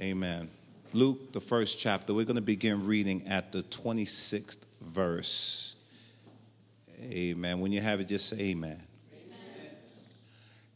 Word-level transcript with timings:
Amen. 0.00 0.48
Luke, 0.92 1.32
the 1.32 1.40
first 1.40 1.76
chapter, 1.76 2.14
we're 2.14 2.24
going 2.24 2.36
to 2.36 2.40
begin 2.40 2.86
reading 2.86 3.26
at 3.26 3.50
the 3.50 3.64
26th 3.64 4.58
verse. 4.80 5.74
Amen. 7.02 7.58
When 7.58 7.72
you 7.72 7.80
have 7.80 8.00
it, 8.00 8.06
just 8.06 8.28
say 8.28 8.38
amen. 8.38 8.80
amen. 9.12 9.76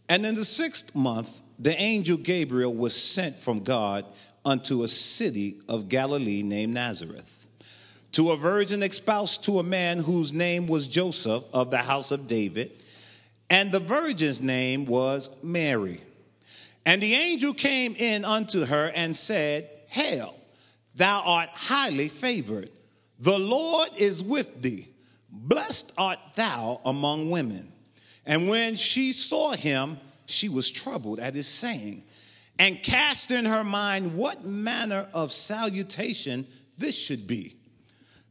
And 0.09 0.27
in 0.27 0.35
the 0.35 0.45
sixth 0.45 0.97
month, 0.97 1.41
the 1.57 1.81
angel 1.81 2.17
Gabriel 2.17 2.75
was 2.75 3.01
sent 3.01 3.37
from 3.37 3.61
God 3.61 4.05
unto 4.45 4.83
a 4.83 4.89
city 4.89 5.61
of 5.69 5.89
Galilee 5.89 6.43
named 6.43 6.75
Nazareth, 6.75 7.47
to 8.13 8.33
a 8.33 8.37
virgin 8.37 8.83
espoused 8.83 9.45
to 9.45 9.61
a 9.61 9.63
man 9.63 9.99
whose 9.99 10.33
name 10.33 10.67
was 10.67 10.89
Joseph 10.89 11.45
of 11.53 11.71
the 11.71 11.79
house 11.79 12.11
of 12.11 12.27
David, 12.27 12.73
and 13.49 13.71
the 13.71 13.79
virgin's 13.79 14.43
name 14.43 14.85
was 14.85 15.31
Mary. 15.45 16.01
And 16.85 17.03
the 17.03 17.15
angel 17.15 17.55
came 17.55 17.95
in 17.97 18.25
unto 18.25 18.65
her 18.65 18.91
and 18.95 19.17
said, 19.17 19.71
Hail, 19.89 20.35
thou 20.95 21.23
art 21.25 21.51
highly 21.51 22.09
favored. 22.09 22.71
The 23.19 23.39
Lord 23.39 23.91
is 23.97 24.23
with 24.23 24.63
thee. 24.63 24.89
Blessed 25.31 25.93
art 25.97 26.19
thou 26.35 26.81
among 26.85 27.31
women. 27.31 27.73
And 28.27 28.49
when 28.49 28.77
she 28.77 29.13
saw 29.13 29.53
him, 29.53 29.99
she 30.27 30.49
was 30.49 30.71
troubled 30.71 31.21
at 31.21 31.35
his 31.35 31.49
saying, 31.49 32.05
and 32.59 32.83
cast 32.83 33.31
in 33.31 33.45
her 33.45 33.65
mind 33.65 34.15
what 34.15 34.45
manner 34.45 35.09
of 35.15 35.33
salutation 35.33 36.47
this 36.79 36.97
should 36.97 37.27
be. 37.27 37.57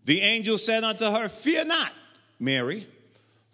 The 0.06 0.22
angel 0.22 0.58
said 0.58 0.84
unto 0.84 1.06
her, 1.06 1.28
Fear 1.28 1.66
not, 1.66 1.94
Mary, 2.40 2.88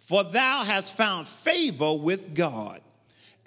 for 0.00 0.24
thou 0.24 0.64
hast 0.64 0.96
found 0.96 1.26
favor 1.26 1.94
with 1.94 2.34
God. 2.34 2.80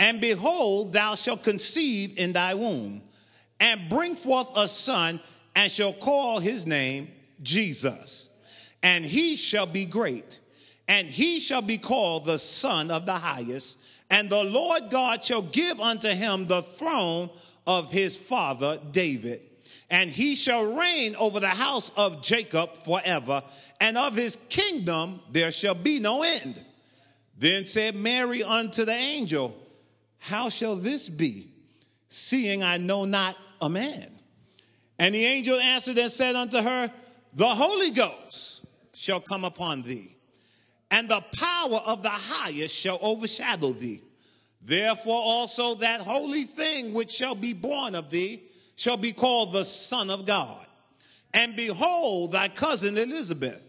And 0.01 0.19
behold, 0.19 0.93
thou 0.93 1.13
shalt 1.13 1.43
conceive 1.43 2.17
in 2.17 2.33
thy 2.33 2.55
womb, 2.55 3.03
and 3.59 3.87
bring 3.87 4.15
forth 4.15 4.47
a 4.55 4.67
son, 4.67 5.19
and 5.55 5.71
shall 5.71 5.93
call 5.93 6.39
his 6.39 6.65
name 6.65 7.09
Jesus. 7.43 8.29
And 8.81 9.05
he 9.05 9.35
shall 9.35 9.67
be 9.67 9.85
great, 9.85 10.39
and 10.87 11.07
he 11.07 11.39
shall 11.39 11.61
be 11.61 11.77
called 11.77 12.25
the 12.25 12.39
Son 12.39 12.89
of 12.89 13.05
the 13.05 13.13
Highest. 13.13 13.77
And 14.09 14.27
the 14.27 14.43
Lord 14.43 14.89
God 14.89 15.23
shall 15.23 15.43
give 15.43 15.79
unto 15.79 16.09
him 16.09 16.47
the 16.47 16.63
throne 16.63 17.29
of 17.67 17.91
his 17.91 18.15
father 18.15 18.79
David. 18.91 19.41
And 19.91 20.09
he 20.09 20.35
shall 20.35 20.63
reign 20.63 21.15
over 21.15 21.39
the 21.39 21.47
house 21.47 21.91
of 21.95 22.23
Jacob 22.23 22.75
forever, 22.85 23.43
and 23.79 23.99
of 23.99 24.15
his 24.15 24.35
kingdom 24.49 25.19
there 25.31 25.51
shall 25.51 25.75
be 25.75 25.99
no 25.99 26.23
end. 26.23 26.63
Then 27.37 27.65
said 27.65 27.95
Mary 27.95 28.41
unto 28.41 28.83
the 28.83 28.93
angel, 28.93 29.60
how 30.23 30.49
shall 30.49 30.75
this 30.75 31.09
be, 31.09 31.47
seeing 32.07 32.61
I 32.61 32.77
know 32.77 33.05
not 33.05 33.35
a 33.59 33.67
man? 33.67 34.07
And 34.99 35.15
the 35.15 35.25
angel 35.25 35.59
answered 35.59 35.97
and 35.97 36.11
said 36.11 36.35
unto 36.35 36.61
her, 36.61 36.91
The 37.33 37.47
Holy 37.47 37.89
Ghost 37.89 38.61
shall 38.93 39.19
come 39.19 39.43
upon 39.43 39.81
thee, 39.81 40.15
and 40.91 41.09
the 41.09 41.21
power 41.33 41.81
of 41.87 42.03
the 42.03 42.09
highest 42.09 42.75
shall 42.75 42.99
overshadow 43.01 43.71
thee. 43.73 44.03
Therefore 44.61 45.19
also 45.19 45.73
that 45.75 46.01
holy 46.01 46.43
thing 46.43 46.93
which 46.93 47.11
shall 47.11 47.33
be 47.33 47.53
born 47.53 47.95
of 47.95 48.11
thee 48.11 48.43
shall 48.75 48.97
be 48.97 49.13
called 49.13 49.53
the 49.53 49.65
Son 49.65 50.11
of 50.11 50.27
God. 50.27 50.67
And 51.33 51.55
behold, 51.55 52.33
thy 52.33 52.47
cousin 52.47 52.95
Elizabeth, 52.95 53.59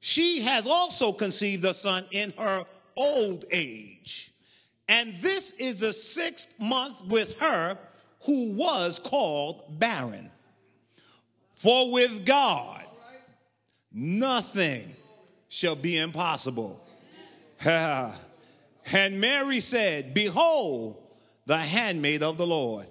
she 0.00 0.40
has 0.40 0.66
also 0.66 1.12
conceived 1.12 1.64
a 1.64 1.74
son 1.74 2.04
in 2.10 2.32
her 2.36 2.64
old 2.96 3.44
age. 3.52 4.32
And 4.88 5.14
this 5.20 5.52
is 5.52 5.80
the 5.80 5.92
sixth 5.92 6.48
month 6.58 7.04
with 7.04 7.38
her 7.40 7.78
who 8.24 8.54
was 8.54 8.98
called 8.98 9.78
barren. 9.78 10.30
For 11.54 11.90
with 11.92 12.24
God, 12.24 12.84
nothing 13.92 14.94
shall 15.48 15.76
be 15.76 15.98
impossible. 15.98 16.84
and 17.64 18.14
Mary 19.20 19.60
said, 19.60 20.14
Behold, 20.14 21.02
the 21.46 21.58
handmaid 21.58 22.22
of 22.22 22.38
the 22.38 22.46
Lord, 22.46 22.86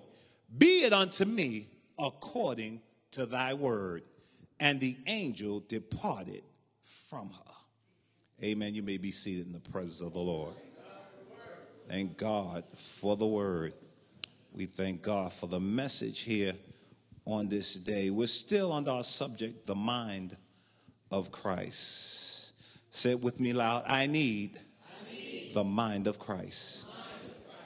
be 0.56 0.84
it 0.84 0.94
unto 0.94 1.26
me 1.26 1.70
according 1.98 2.82
to 3.12 3.26
thy 3.26 3.54
word. 3.54 4.04
And 4.60 4.80
the 4.80 4.98
angel 5.06 5.64
departed 5.68 6.44
from 7.10 7.30
her. 7.30 7.54
Amen. 8.44 8.76
You 8.76 8.84
may 8.84 8.98
be 8.98 9.12
seated 9.12 9.46
in 9.46 9.54
the 9.54 9.60
presence 9.60 10.02
of 10.02 10.14
the 10.14 10.20
Lord. 10.20 10.54
Thank 11.90 12.18
God 12.18 12.66
for 12.76 13.16
the 13.16 13.26
word. 13.26 13.74
We 14.52 14.66
thank 14.66 15.02
God 15.02 15.32
for 15.32 15.48
the 15.48 15.60
message 15.60 16.22
here 16.22 16.54
on 17.26 17.48
this 17.48 17.76
day. 17.76 18.10
We're 18.10 18.28
still 18.28 18.74
on 18.74 18.90
our 18.90 19.06
subject, 19.06 19.66
the 19.66 19.76
mind 19.76 20.36
of 21.12 21.32
Christ. 21.32 22.54
Say 22.90 23.12
it 23.12 23.22
with 23.22 23.40
me 23.40 23.54
loud 23.54 23.84
I 23.88 24.06
need, 24.06 24.60
I 24.60 25.16
need 25.16 25.54
the 25.54 25.64
mind 25.64 26.08
of 26.08 26.20
Christ. 26.20 26.86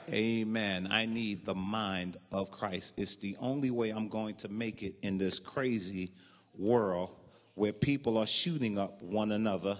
Amen. 0.08 0.88
I 0.90 1.06
need 1.06 1.44
the 1.44 1.54
mind 1.54 2.16
of 2.30 2.52
Christ. 2.52 2.94
It's 2.96 3.16
the 3.16 3.36
only 3.40 3.72
way 3.72 3.90
I'm 3.90 4.08
going 4.08 4.36
to 4.36 4.48
make 4.48 4.84
it 4.84 4.94
in 5.02 5.18
this 5.18 5.40
crazy 5.40 6.12
world 6.56 7.10
where 7.54 7.72
people 7.72 8.18
are 8.18 8.26
shooting 8.26 8.78
up 8.78 9.02
one 9.02 9.32
another 9.32 9.78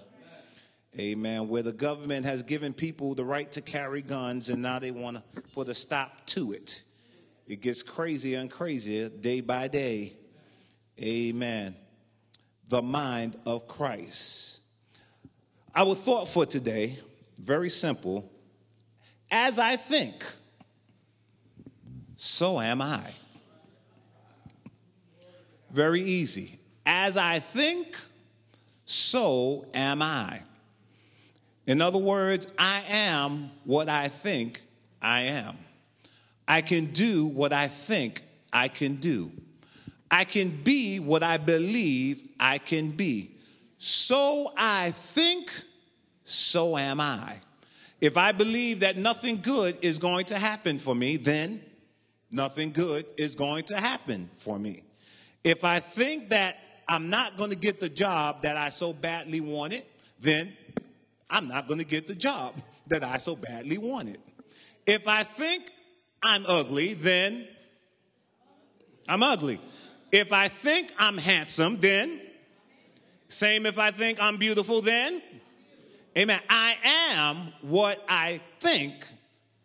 Amen. 0.98 1.48
Where 1.48 1.62
the 1.62 1.72
government 1.72 2.26
has 2.26 2.42
given 2.42 2.74
people 2.74 3.14
the 3.14 3.24
right 3.24 3.50
to 3.52 3.62
carry 3.62 4.02
guns 4.02 4.50
and 4.50 4.60
now 4.60 4.78
they 4.78 4.90
want 4.90 5.16
to 5.34 5.42
put 5.54 5.68
a 5.68 5.74
stop 5.74 6.26
to 6.26 6.52
it. 6.52 6.82
It 7.46 7.60
gets 7.60 7.82
crazier 7.82 8.40
and 8.40 8.50
crazier 8.50 9.08
day 9.08 9.40
by 9.40 9.68
day. 9.68 10.14
Amen. 11.00 11.74
The 12.68 12.82
mind 12.82 13.36
of 13.46 13.66
Christ. 13.66 14.60
Our 15.74 15.94
thought 15.94 16.28
for 16.28 16.44
today, 16.44 16.98
very 17.38 17.70
simple. 17.70 18.30
As 19.30 19.58
I 19.58 19.76
think, 19.76 20.24
so 22.16 22.60
am 22.60 22.82
I. 22.82 23.02
Very 25.72 26.02
easy. 26.02 26.58
As 26.84 27.16
I 27.16 27.38
think, 27.38 27.96
so 28.84 29.66
am 29.72 30.02
I. 30.02 30.42
In 31.72 31.80
other 31.80 31.98
words, 31.98 32.48
I 32.58 32.84
am 32.86 33.50
what 33.64 33.88
I 33.88 34.08
think 34.08 34.60
I 35.00 35.22
am. 35.22 35.56
I 36.46 36.60
can 36.60 36.92
do 36.92 37.24
what 37.24 37.54
I 37.54 37.66
think 37.66 38.22
I 38.52 38.68
can 38.68 38.96
do. 38.96 39.32
I 40.10 40.24
can 40.24 40.50
be 40.50 41.00
what 41.00 41.22
I 41.22 41.38
believe 41.38 42.28
I 42.38 42.58
can 42.58 42.90
be. 42.90 43.36
So 43.78 44.52
I 44.54 44.90
think, 44.90 45.50
so 46.24 46.76
am 46.76 47.00
I. 47.00 47.40
If 48.02 48.18
I 48.18 48.32
believe 48.32 48.80
that 48.80 48.98
nothing 48.98 49.40
good 49.40 49.78
is 49.80 49.98
going 49.98 50.26
to 50.26 50.38
happen 50.38 50.78
for 50.78 50.94
me, 50.94 51.16
then 51.16 51.62
nothing 52.30 52.72
good 52.72 53.06
is 53.16 53.34
going 53.34 53.64
to 53.64 53.80
happen 53.80 54.28
for 54.36 54.58
me. 54.58 54.82
If 55.42 55.64
I 55.64 55.80
think 55.80 56.28
that 56.28 56.58
I'm 56.86 57.08
not 57.08 57.38
going 57.38 57.48
to 57.48 57.56
get 57.56 57.80
the 57.80 57.88
job 57.88 58.42
that 58.42 58.58
I 58.58 58.68
so 58.68 58.92
badly 58.92 59.40
wanted, 59.40 59.84
then 60.20 60.52
I'm 61.32 61.48
not 61.48 61.66
going 61.66 61.78
to 61.78 61.84
get 61.84 62.06
the 62.06 62.14
job 62.14 62.54
that 62.88 63.02
I 63.02 63.16
so 63.16 63.34
badly 63.34 63.78
wanted. 63.78 64.18
If 64.86 65.08
I 65.08 65.24
think 65.24 65.64
I'm 66.22 66.44
ugly, 66.46 66.92
then 66.92 67.48
I'm 69.08 69.22
ugly. 69.22 69.58
If 70.12 70.30
I 70.32 70.48
think 70.48 70.92
I'm 70.98 71.16
handsome, 71.16 71.80
then 71.80 72.20
same 73.28 73.64
if 73.64 73.78
I 73.78 73.90
think 73.90 74.22
I'm 74.22 74.36
beautiful, 74.36 74.82
then 74.82 75.22
amen. 76.16 76.40
I 76.50 76.76
am 77.12 77.54
what 77.62 78.04
I 78.08 78.42
think 78.60 78.92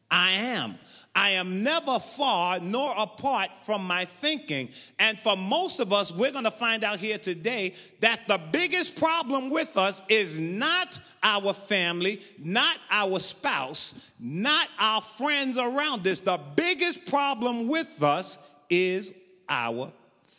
I 0.10 0.32
am. 0.32 0.76
I 1.18 1.32
am 1.32 1.64
never 1.64 1.98
far 1.98 2.60
nor 2.60 2.94
apart 2.96 3.50
from 3.66 3.84
my 3.88 4.06
thinking. 4.06 4.70
And 5.00 5.20
for 5.20 5.36
most 5.36 5.80
of 5.80 5.92
us, 5.92 6.14
we're 6.14 6.32
going 6.32 6.44
to 6.44 6.52
find 6.52 6.84
out 6.84 7.00
here 7.00 7.18
today 7.18 7.74
that 8.02 8.28
the 8.28 8.38
biggest 8.38 8.96
problem 8.98 9.50
with 9.50 9.78
us 9.78 10.04
is 10.10 10.40
not 10.40 11.00
our 11.24 11.54
family, 11.54 12.22
not 12.38 12.78
our 12.92 13.20
spouse, 13.20 14.12
not 14.20 14.68
our 14.80 15.02
friends 15.02 15.58
around 15.58 16.08
us. 16.08 16.20
The 16.20 16.40
biggest 16.56 17.08
problem 17.08 17.68
with 17.68 18.04
us 18.04 18.38
is 18.70 19.12
our 19.50 19.92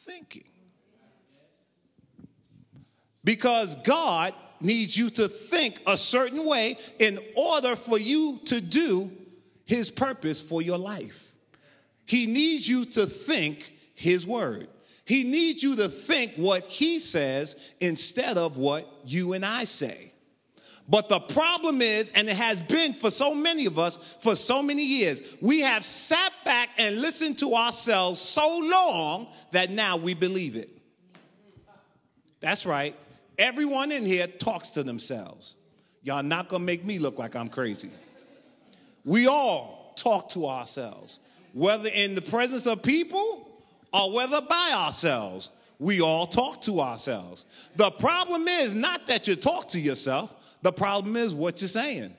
thinking. 0.07 0.45
Because 3.25 3.75
God 3.75 4.33
needs 4.61 4.97
you 4.97 5.11
to 5.11 5.27
think 5.27 5.81
a 5.89 5.97
certain 5.97 6.45
way 6.45 6.79
in 7.01 7.19
order 7.35 7.75
for 7.75 7.99
you 7.99 8.39
to 8.45 8.61
do 8.61 9.11
his 9.69 9.91
purpose 9.91 10.41
for 10.41 10.63
your 10.63 10.79
life. 10.79 11.37
He 12.07 12.27
needs 12.27 12.67
you 12.67 12.87
to 12.87 13.07
think 13.07 13.75
his 13.95 14.27
word. 14.27 14.69
He 15.05 15.25
needs 15.25 15.63
you 15.63 15.77
to 15.77 15.89
think 15.89 16.33
what 16.37 16.65
he 16.65 16.99
says 16.99 17.75
instead 17.79 18.39
of 18.39 18.57
what 18.57 18.91
you 19.05 19.35
and 19.35 19.45
I 19.45 19.65
say. 19.65 20.13
But 20.89 21.11
the 21.11 21.21
problem 21.21 21.83
is, 21.83 22.11
and 22.13 22.31
it 22.31 22.37
has 22.37 22.63
been 22.63 22.95
for 22.95 23.11
so 23.11 23.35
many 23.35 23.67
of 23.67 23.79
us 23.79 24.17
for 24.23 24.35
so 24.35 24.63
many 24.63 24.85
years, 24.85 25.21
we 25.43 25.61
have 25.61 25.85
sat 25.85 26.33
back 26.47 26.71
and 26.79 27.03
listened 27.03 27.39
to 27.41 27.55
ourselves 27.55 28.23
so 28.23 28.61
long 28.61 29.29
that 29.53 29.71
now 29.71 29.99
we 29.99 30.15
believe 30.15 30.57
it. 30.57 30.71
That's 32.41 32.65
right. 32.65 32.97
Everyone 33.39 33.93
in 33.93 34.07
here 34.07 34.27
talks 34.27 34.71
to 34.71 34.83
themselves. 34.83 35.57
Y'all 36.03 36.23
not 36.23 36.49
gonna 36.49 36.65
make 36.65 36.87
me 36.87 36.99
look 36.99 37.19
like 37.19 37.37
I'm 37.37 37.49
crazy. 37.49 37.91
We 39.05 39.27
all 39.27 39.95
talk 39.97 40.31
to 40.31 40.47
ourselves, 40.47 41.19
whether 41.53 41.89
in 41.89 42.15
the 42.15 42.23
presence 42.23 42.67
of 42.67 42.83
people 42.83 43.49
or 43.93 44.13
whether 44.13 44.41
by 44.41 44.73
ourselves. 44.75 45.51
We 45.81 46.01
all 46.01 46.27
talk 46.27 46.63
to 46.63 46.81
ourselves. 46.81 47.45
The 47.77 47.91
problem 47.93 48.49
is 48.49 48.75
not 48.75 49.07
that 49.07 49.29
you 49.29 49.37
talk 49.37 49.69
to 49.69 49.81
yourself, 49.81 50.35
the 50.63 50.73
problem 50.73 51.17
is 51.17 51.33
what 51.33 51.61
you're 51.61 51.69
saying. 51.69 52.15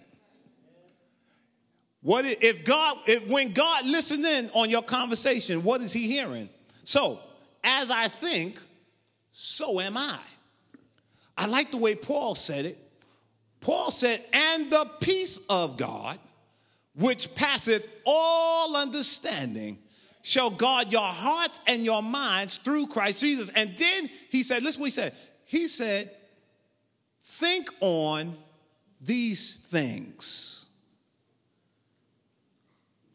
What 2.01 2.23
if 2.25 2.63
God, 2.63 2.97
if 3.05 3.27
when 3.27 3.51
God 3.51 3.85
listens 3.85 4.25
in 4.25 4.49
on 4.53 4.69
your 4.69 4.81
conversation, 4.81 5.63
what 5.63 5.81
is 5.81 5.91
he 5.91 6.07
hearing? 6.07 6.47
So, 6.85 7.19
as 7.63 7.91
I 7.91 8.07
think, 8.07 8.57
so 9.31 9.81
am 9.81 9.97
I. 9.97 10.19
I 11.37 11.47
like 11.47 11.71
the 11.71 11.77
way 11.77 11.95
Paul 11.95 12.35
said 12.35 12.65
it. 12.65 12.77
Paul 13.59 13.91
said, 13.91 14.23
and 14.31 14.71
the 14.71 14.85
peace 15.01 15.39
of 15.49 15.75
God, 15.75 16.17
which 16.99 17.33
passeth 17.33 17.87
all 18.05 18.75
understanding, 18.75 19.77
shall 20.21 20.49
guard 20.49 20.91
your 20.91 21.01
hearts 21.01 21.59
and 21.65 21.85
your 21.85 22.03
minds 22.03 22.57
through 22.57 22.87
Christ 22.87 23.21
Jesus. 23.21 23.49
And 23.55 23.75
then 23.77 24.09
he 24.29 24.43
said, 24.43 24.63
listen 24.63 24.81
what 24.81 24.87
he 24.87 24.91
said. 24.91 25.13
He 25.45 25.67
said, 25.67 26.11
think 27.23 27.69
on 27.79 28.35
these 29.01 29.55
things. 29.69 30.65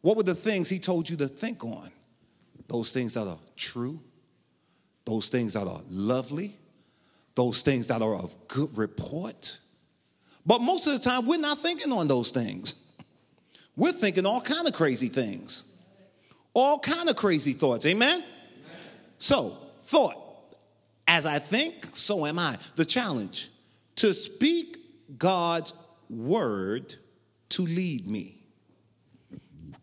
What 0.01 0.17
were 0.17 0.23
the 0.23 0.35
things 0.35 0.69
he 0.69 0.79
told 0.79 1.09
you 1.09 1.15
to 1.17 1.27
think 1.27 1.63
on? 1.63 1.91
Those 2.67 2.91
things 2.91 3.13
that 3.13 3.27
are 3.27 3.37
true, 3.55 3.99
those 5.05 5.29
things 5.29 5.53
that 5.53 5.67
are 5.67 5.81
lovely, 5.87 6.57
those 7.35 7.61
things 7.61 7.85
that 7.87 8.01
are 8.01 8.15
of 8.15 8.35
good 8.47 8.75
report. 8.75 9.59
But 10.45 10.61
most 10.61 10.87
of 10.87 10.93
the 10.93 10.99
time, 10.99 11.27
we're 11.27 11.37
not 11.37 11.59
thinking 11.59 11.91
on 11.91 12.07
those 12.07 12.31
things. 12.31 12.84
We're 13.75 13.91
thinking 13.91 14.25
all 14.25 14.41
kind 14.41 14.67
of 14.67 14.73
crazy 14.73 15.09
things, 15.09 15.63
all 16.53 16.79
kind 16.79 17.09
of 17.09 17.15
crazy 17.15 17.53
thoughts. 17.53 17.85
Amen. 17.85 18.19
Amen. 18.19 18.25
So, 19.17 19.57
thought. 19.83 20.21
As 21.07 21.25
I 21.25 21.39
think, 21.39 21.95
so 21.95 22.25
am 22.25 22.39
I. 22.39 22.57
The 22.75 22.85
challenge 22.85 23.51
to 23.97 24.13
speak 24.13 24.77
God's 25.17 25.73
word 26.09 26.95
to 27.49 27.61
lead 27.61 28.07
me. 28.07 28.41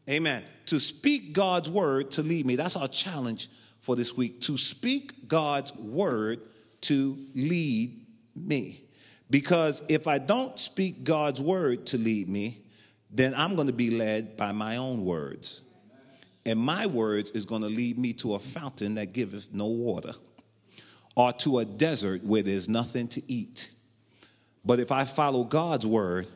Amen. 0.09 0.43
To 0.67 0.81
speak 0.81 1.33
God's 1.33 1.71
word 1.71 2.11
to 2.12 2.23
lead 2.23 2.44
me. 2.44 2.56
That's 2.56 2.77
our 2.77 2.89
challenge 2.89 3.49
for 3.81 3.94
this 3.94 4.17
week. 4.17 4.41
To 4.43 4.59
speak 4.59 5.29
God's 5.29 5.75
word 5.77 6.41
to 6.83 7.17
lead 7.35 8.05
me. 8.35 8.83
Because 9.31 9.83
if 9.89 10.06
I 10.06 10.19
don't 10.19 10.59
speak 10.59 11.05
God's 11.05 11.41
word 11.41 11.87
to 11.87 11.99
lead 11.99 12.29
me, 12.29 12.62
then 13.12 13.35
I'm 13.37 13.55
going 13.55 13.67
to 13.67 13.75
be 13.75 13.91
led 13.91 14.37
by 14.37 14.53
my 14.53 14.79
own 14.79 15.05
words. 15.05 15.61
And 16.44 16.59
my 16.59 16.87
words 16.87 17.31
is 17.32 17.44
going 17.44 17.62
to 17.62 17.69
lead 17.69 17.99
me 17.99 18.14
to 18.14 18.35
a 18.35 18.38
fountain 18.38 18.94
that 18.97 19.12
giveth 19.12 19.53
no 19.53 19.67
water 19.67 20.12
or 21.14 21.32
to 21.35 21.59
a 21.59 21.64
desert 21.64 22.25
where 22.25 22.43
there's 22.43 22.69
nothing 22.69 23.06
to 23.09 23.23
eat. 23.31 23.70
But 24.64 24.81
if 24.81 24.91
I 24.91 25.05
follow 25.05 25.44
God's 25.44 25.87
word, 25.87 26.26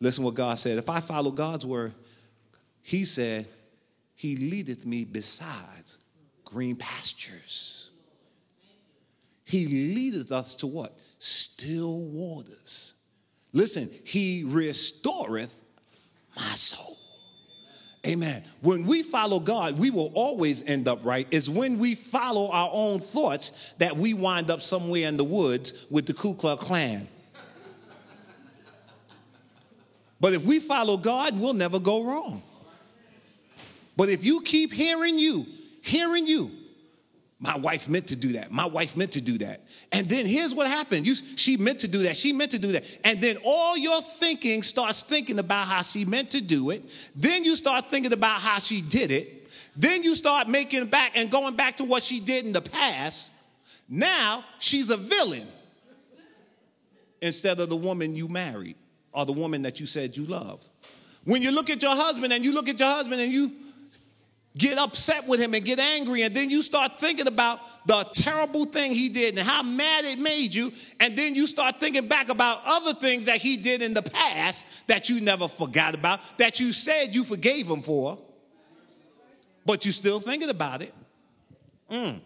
listen 0.00 0.24
what 0.24 0.34
God 0.34 0.58
said. 0.58 0.78
If 0.78 0.88
I 0.88 1.00
follow 1.00 1.32
God's 1.32 1.66
word, 1.66 1.92
He 2.82 3.04
said, 3.04 3.46
He 4.14 4.36
leadeth 4.36 4.86
me 4.86 5.04
besides 5.04 5.98
green 6.44 6.76
pastures. 6.76 7.90
He 9.44 9.66
leadeth 9.66 10.32
us 10.32 10.54
to 10.56 10.66
what? 10.66 10.96
Still 11.18 12.04
waters. 12.04 12.94
Listen, 13.52 13.90
He 14.04 14.44
restoreth 14.46 15.61
my 16.36 16.42
soul. 16.42 16.98
Amen. 18.04 18.42
When 18.62 18.84
we 18.84 19.02
follow 19.02 19.38
God, 19.38 19.78
we 19.78 19.90
will 19.90 20.10
always 20.14 20.64
end 20.64 20.88
up 20.88 21.04
right. 21.04 21.26
It's 21.30 21.48
when 21.48 21.78
we 21.78 21.94
follow 21.94 22.50
our 22.50 22.70
own 22.72 22.98
thoughts 22.98 23.74
that 23.78 23.96
we 23.96 24.12
wind 24.12 24.50
up 24.50 24.62
somewhere 24.62 25.06
in 25.06 25.16
the 25.16 25.24
woods 25.24 25.86
with 25.88 26.06
the 26.06 26.14
Ku 26.14 26.34
Klux 26.34 26.64
Klan. 26.64 27.06
But 30.20 30.32
if 30.32 30.44
we 30.44 30.58
follow 30.58 30.96
God, 30.96 31.38
we'll 31.38 31.54
never 31.54 31.78
go 31.78 32.02
wrong. 32.02 32.42
But 33.96 34.08
if 34.08 34.24
you 34.24 34.40
keep 34.40 34.72
hearing 34.72 35.18
you, 35.18 35.46
hearing 35.82 36.26
you, 36.26 36.50
my 37.42 37.56
wife 37.56 37.88
meant 37.88 38.06
to 38.06 38.16
do 38.16 38.34
that. 38.34 38.52
My 38.52 38.66
wife 38.66 38.96
meant 38.96 39.12
to 39.12 39.20
do 39.20 39.36
that. 39.38 39.64
And 39.90 40.08
then 40.08 40.26
here's 40.26 40.54
what 40.54 40.68
happened. 40.68 41.08
You, 41.08 41.16
she 41.16 41.56
meant 41.56 41.80
to 41.80 41.88
do 41.88 42.04
that. 42.04 42.16
She 42.16 42.32
meant 42.32 42.52
to 42.52 42.58
do 42.58 42.70
that. 42.70 42.84
And 43.02 43.20
then 43.20 43.36
all 43.44 43.76
your 43.76 44.00
thinking 44.00 44.62
starts 44.62 45.02
thinking 45.02 45.40
about 45.40 45.66
how 45.66 45.82
she 45.82 46.04
meant 46.04 46.30
to 46.30 46.40
do 46.40 46.70
it. 46.70 46.88
Then 47.16 47.42
you 47.42 47.56
start 47.56 47.90
thinking 47.90 48.12
about 48.12 48.40
how 48.40 48.60
she 48.60 48.80
did 48.80 49.10
it. 49.10 49.50
Then 49.74 50.04
you 50.04 50.14
start 50.14 50.48
making 50.48 50.86
back 50.86 51.12
and 51.16 51.32
going 51.32 51.56
back 51.56 51.76
to 51.76 51.84
what 51.84 52.04
she 52.04 52.20
did 52.20 52.46
in 52.46 52.52
the 52.52 52.62
past. 52.62 53.32
Now 53.88 54.44
she's 54.60 54.90
a 54.90 54.96
villain 54.96 55.48
instead 57.20 57.58
of 57.58 57.68
the 57.68 57.76
woman 57.76 58.14
you 58.14 58.28
married 58.28 58.76
or 59.12 59.26
the 59.26 59.32
woman 59.32 59.62
that 59.62 59.80
you 59.80 59.86
said 59.86 60.16
you 60.16 60.26
love. 60.26 60.64
When 61.24 61.42
you 61.42 61.50
look 61.50 61.70
at 61.70 61.82
your 61.82 61.96
husband 61.96 62.32
and 62.32 62.44
you 62.44 62.54
look 62.54 62.68
at 62.68 62.78
your 62.78 62.88
husband 62.88 63.20
and 63.20 63.32
you 63.32 63.50
get 64.56 64.78
upset 64.78 65.26
with 65.26 65.40
him 65.40 65.54
and 65.54 65.64
get 65.64 65.78
angry, 65.78 66.22
and 66.22 66.34
then 66.34 66.50
you 66.50 66.62
start 66.62 67.00
thinking 67.00 67.26
about 67.26 67.60
the 67.86 68.04
terrible 68.12 68.64
thing 68.64 68.92
he 68.92 69.08
did 69.08 69.38
and 69.38 69.46
how 69.46 69.62
mad 69.62 70.04
it 70.04 70.18
made 70.18 70.54
you, 70.54 70.72
and 71.00 71.16
then 71.16 71.34
you 71.34 71.46
start 71.46 71.80
thinking 71.80 72.06
back 72.06 72.28
about 72.28 72.60
other 72.66 72.92
things 72.94 73.24
that 73.24 73.38
he 73.38 73.56
did 73.56 73.82
in 73.82 73.94
the 73.94 74.02
past 74.02 74.86
that 74.88 75.08
you 75.08 75.20
never 75.20 75.48
forgot 75.48 75.94
about, 75.94 76.20
that 76.38 76.60
you 76.60 76.72
said 76.72 77.14
you 77.14 77.24
forgave 77.24 77.66
him 77.66 77.82
for, 77.82 78.18
but 79.64 79.84
you're 79.84 79.92
still 79.92 80.20
thinking 80.20 80.50
about 80.50 80.82
it. 80.82 80.92
Mm. 81.90 82.20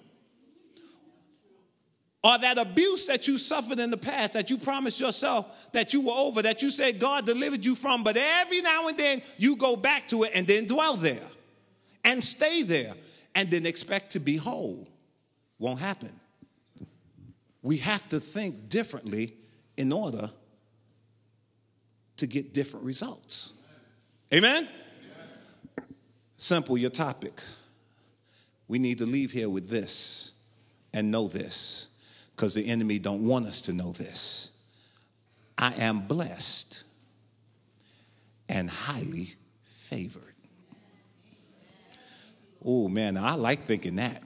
Or 2.24 2.38
that 2.38 2.58
abuse 2.58 3.06
that 3.06 3.28
you 3.28 3.38
suffered 3.38 3.78
in 3.78 3.92
the 3.92 3.96
past 3.96 4.32
that 4.32 4.50
you 4.50 4.58
promised 4.58 4.98
yourself 4.98 5.68
that 5.72 5.92
you 5.92 6.00
were 6.00 6.12
over, 6.12 6.42
that 6.42 6.60
you 6.60 6.70
said 6.70 6.98
God 6.98 7.24
delivered 7.24 7.64
you 7.64 7.76
from, 7.76 8.02
but 8.02 8.16
every 8.16 8.62
now 8.62 8.88
and 8.88 8.98
then 8.98 9.22
you 9.38 9.54
go 9.54 9.76
back 9.76 10.08
to 10.08 10.24
it 10.24 10.32
and 10.34 10.44
then 10.44 10.66
dwell 10.66 10.96
there 10.96 11.22
and 12.06 12.22
stay 12.24 12.62
there 12.62 12.94
and 13.34 13.50
then 13.50 13.66
expect 13.66 14.12
to 14.12 14.20
be 14.20 14.36
whole. 14.36 14.88
Won't 15.58 15.80
happen. 15.80 16.18
We 17.60 17.78
have 17.78 18.08
to 18.10 18.20
think 18.20 18.68
differently 18.70 19.34
in 19.76 19.92
order 19.92 20.30
to 22.16 22.26
get 22.26 22.54
different 22.54 22.86
results. 22.86 23.52
Amen? 24.32 24.68
Simple, 26.36 26.78
your 26.78 26.90
topic. 26.90 27.42
We 28.68 28.78
need 28.78 28.98
to 28.98 29.06
leave 29.06 29.32
here 29.32 29.50
with 29.50 29.68
this 29.68 30.32
and 30.92 31.10
know 31.10 31.26
this 31.26 31.88
because 32.34 32.54
the 32.54 32.66
enemy 32.68 32.98
don't 32.98 33.26
want 33.26 33.46
us 33.46 33.62
to 33.62 33.72
know 33.72 33.92
this. 33.92 34.52
I 35.58 35.74
am 35.74 36.06
blessed 36.06 36.84
and 38.48 38.70
highly 38.70 39.34
favored. 39.78 40.35
Oh 42.66 42.88
man, 42.88 43.16
I 43.16 43.36
like 43.36 43.62
thinking 43.62 43.96
that. 43.96 44.22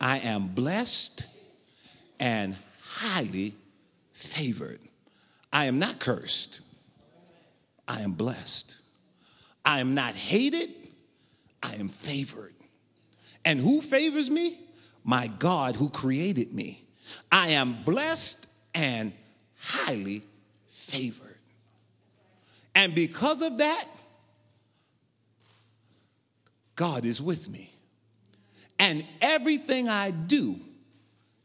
I 0.00 0.18
am 0.20 0.48
blessed 0.48 1.26
and 2.18 2.56
highly 2.82 3.54
favored. 4.12 4.80
I 5.52 5.66
am 5.66 5.78
not 5.78 5.98
cursed. 5.98 6.60
I 7.86 8.00
am 8.00 8.12
blessed. 8.12 8.78
I 9.62 9.80
am 9.80 9.94
not 9.94 10.14
hated. 10.14 10.70
I 11.62 11.74
am 11.74 11.88
favored. 11.88 12.54
And 13.44 13.60
who 13.60 13.82
favors 13.82 14.30
me? 14.30 14.58
My 15.04 15.26
God 15.26 15.76
who 15.76 15.90
created 15.90 16.54
me. 16.54 16.82
I 17.30 17.48
am 17.48 17.84
blessed 17.84 18.46
and 18.74 19.12
highly 19.58 20.22
favored. 20.68 21.38
And 22.74 22.94
because 22.94 23.42
of 23.42 23.58
that, 23.58 23.84
God 26.76 27.04
is 27.04 27.20
with 27.20 27.48
me. 27.48 27.72
And 28.78 29.04
everything 29.20 29.88
I 29.88 30.10
do, 30.10 30.56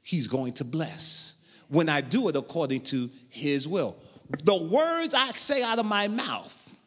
He's 0.02 0.28
going 0.28 0.54
to 0.54 0.66
bless 0.66 1.36
when 1.68 1.90
I 1.90 2.02
do 2.02 2.30
it 2.30 2.36
according 2.36 2.82
to 2.82 3.10
His 3.30 3.68
will. 3.68 3.98
The 4.44 4.56
words 4.56 5.14
I 5.14 5.32
say 5.32 5.64
out 5.64 5.80
of 5.80 5.86
my 5.86 6.08
mouth, 6.08 6.80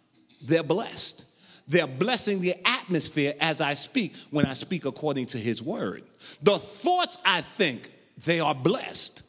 they're 0.42 0.62
blessed. 0.62 1.24
They're 1.68 1.86
blessing 1.86 2.40
the 2.40 2.56
atmosphere 2.66 3.34
as 3.40 3.60
I 3.60 3.74
speak 3.74 4.16
when 4.30 4.44
I 4.46 4.54
speak 4.54 4.84
according 4.84 5.26
to 5.26 5.38
His 5.38 5.62
word. 5.62 6.02
The 6.42 6.58
thoughts 6.58 7.18
I 7.24 7.42
think, 7.42 7.90
they 8.24 8.40
are 8.40 8.54
blessed. 8.54 9.22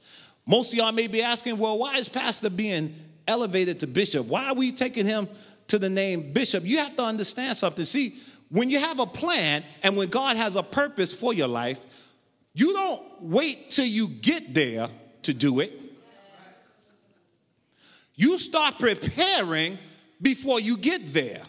Most 0.45 0.73
of 0.73 0.77
y'all 0.77 0.91
may 0.91 1.07
be 1.07 1.21
asking, 1.21 1.57
well, 1.57 1.77
why 1.77 1.97
is 1.97 2.09
Pastor 2.09 2.49
being 2.49 2.93
elevated 3.27 3.79
to 3.81 3.87
bishop. 3.87 4.27
Why 4.27 4.47
are 4.47 4.53
we 4.53 4.71
taking 4.71 5.05
him 5.05 5.27
to 5.67 5.79
the 5.79 5.89
name 5.89 6.33
bishop? 6.33 6.63
You 6.65 6.79
have 6.79 6.95
to 6.97 7.03
understand 7.03 7.57
something. 7.57 7.85
See, 7.85 8.15
when 8.53 8.69
you 8.69 8.79
have 8.79 8.99
a 8.99 9.07
plan 9.07 9.63
and 9.81 9.97
when 9.97 10.09
God 10.09 10.37
has 10.37 10.55
a 10.55 10.61
purpose 10.61 11.11
for 11.11 11.33
your 11.33 11.47
life, 11.47 11.83
you 12.53 12.71
don't 12.71 13.01
wait 13.19 13.71
till 13.71 13.87
you 13.87 14.07
get 14.07 14.53
there 14.53 14.89
to 15.23 15.33
do 15.33 15.59
it. 15.59 15.73
You 18.13 18.37
start 18.37 18.77
preparing 18.77 19.79
before 20.21 20.59
you 20.59 20.77
get 20.77 21.15
there. 21.15 21.41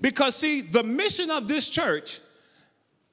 Because, 0.00 0.36
see, 0.36 0.60
the 0.60 0.84
mission 0.84 1.32
of 1.32 1.48
this 1.48 1.68
church, 1.68 2.20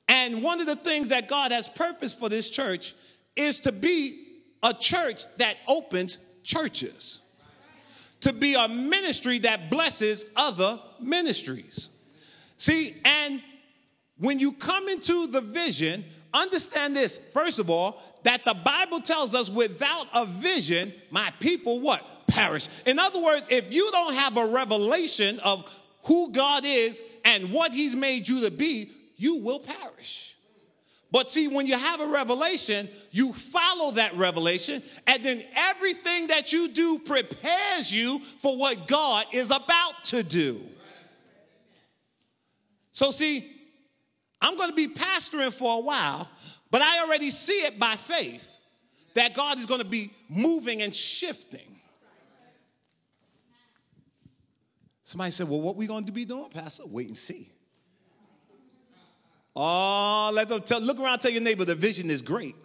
and 0.07 0.43
one 0.43 0.61
of 0.61 0.67
the 0.67 0.75
things 0.75 1.09
that 1.09 1.27
God 1.27 1.51
has 1.51 1.67
purpose 1.67 2.13
for 2.13 2.29
this 2.29 2.51
church, 2.51 2.93
is 3.35 3.59
to 3.61 3.71
be 3.71 4.27
a 4.61 4.75
church 4.75 5.23
that 5.37 5.57
opens 5.67 6.19
churches, 6.43 7.21
to 8.19 8.31
be 8.31 8.53
a 8.53 8.67
ministry 8.67 9.39
that 9.39 9.71
blesses 9.71 10.23
other 10.35 10.79
ministries. 11.01 11.89
See, 12.57 12.95
and 13.05 13.41
when 14.17 14.39
you 14.39 14.53
come 14.53 14.89
into 14.89 15.27
the 15.27 15.41
vision, 15.41 16.03
understand 16.33 16.95
this. 16.95 17.17
First 17.33 17.59
of 17.59 17.69
all 17.69 18.01
that 18.23 18.43
the 18.45 18.53
bible 18.53 18.99
tells 18.99 19.33
us 19.35 19.49
without 19.49 20.07
a 20.13 20.25
vision 20.25 20.91
my 21.11 21.31
people 21.39 21.79
what? 21.79 22.27
Perish. 22.27 22.67
In 22.85 22.99
other 22.99 23.21
words 23.21 23.47
if 23.49 23.73
you 23.73 23.89
don't 23.91 24.13
have 24.13 24.37
a 24.37 24.45
revelation 24.45 25.39
of 25.39 25.71
who 26.03 26.31
god 26.31 26.63
is 26.65 27.01
and 27.25 27.51
what 27.51 27.73
he's 27.73 27.95
made 27.95 28.27
you 28.27 28.41
to 28.41 28.51
be 28.51 28.91
you 29.17 29.41
will 29.41 29.59
perish. 29.59 30.35
But 31.09 31.31
see 31.31 31.47
when 31.47 31.67
you 31.67 31.77
have 31.77 32.01
a 32.01 32.07
revelation 32.07 32.89
you 33.11 33.33
follow 33.33 33.91
that 33.91 34.15
revelation 34.15 34.83
and 35.05 35.23
then 35.23 35.43
everything 35.55 36.27
that 36.27 36.51
you 36.51 36.67
do 36.69 36.99
prepares 36.99 37.93
you 37.93 38.19
for 38.19 38.57
what 38.57 38.87
god 38.87 39.25
is 39.31 39.51
about 39.51 40.03
to 40.05 40.23
do 40.23 40.61
so 42.97 43.11
see 43.11 43.47
I'm 44.41 44.57
going 44.57 44.71
to 44.71 44.75
be 44.75 44.87
pastoring 44.87 45.53
for 45.53 45.77
a 45.77 45.81
while, 45.81 46.27
but 46.71 46.81
I 46.81 47.03
already 47.03 47.29
see 47.29 47.61
it 47.61 47.77
by 47.77 47.95
faith 47.95 48.43
that 49.13 49.35
God 49.35 49.59
is 49.59 49.67
going 49.67 49.81
to 49.81 49.87
be 49.87 50.11
moving 50.27 50.81
and 50.81 50.95
shifting. 50.95 51.79
Somebody 55.03 55.29
said, 55.29 55.47
Well, 55.47 55.61
what 55.61 55.75
we 55.75 55.85
going 55.85 56.05
to 56.05 56.11
be 56.11 56.25
doing, 56.25 56.49
Pastor? 56.49 56.85
Wait 56.87 57.07
and 57.07 57.15
see. 57.15 57.47
Oh, 59.55 60.31
let 60.33 60.49
them 60.49 60.63
tell, 60.63 60.81
look 60.81 60.99
around 60.99 61.19
tell 61.19 61.31
your 61.31 61.43
neighbor 61.43 61.65
the 61.65 61.75
vision 61.75 62.09
is 62.09 62.23
great. 62.23 62.55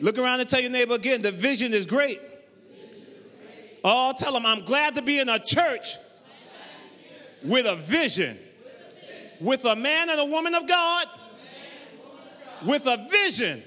Look 0.00 0.18
around 0.18 0.40
and 0.40 0.48
tell 0.48 0.60
your 0.60 0.70
neighbor 0.72 0.94
again, 0.94 1.22
the 1.22 1.30
vision 1.30 1.72
is 1.72 1.86
great. 1.86 2.20
Oh, 3.84 4.12
tell 4.18 4.32
them, 4.32 4.44
I'm 4.44 4.64
glad 4.64 4.96
to 4.96 5.02
be 5.02 5.20
in 5.20 5.28
a 5.28 5.38
church 5.38 5.96
with 7.44 7.66
a 7.66 7.76
vision 7.76 8.36
with 9.40 9.64
a 9.64 9.76
man 9.76 10.10
and 10.10 10.20
a 10.20 10.24
woman 10.24 10.54
of 10.54 10.66
God, 10.66 11.06
with 12.66 12.86
a 12.86 13.08
vision. 13.10 13.62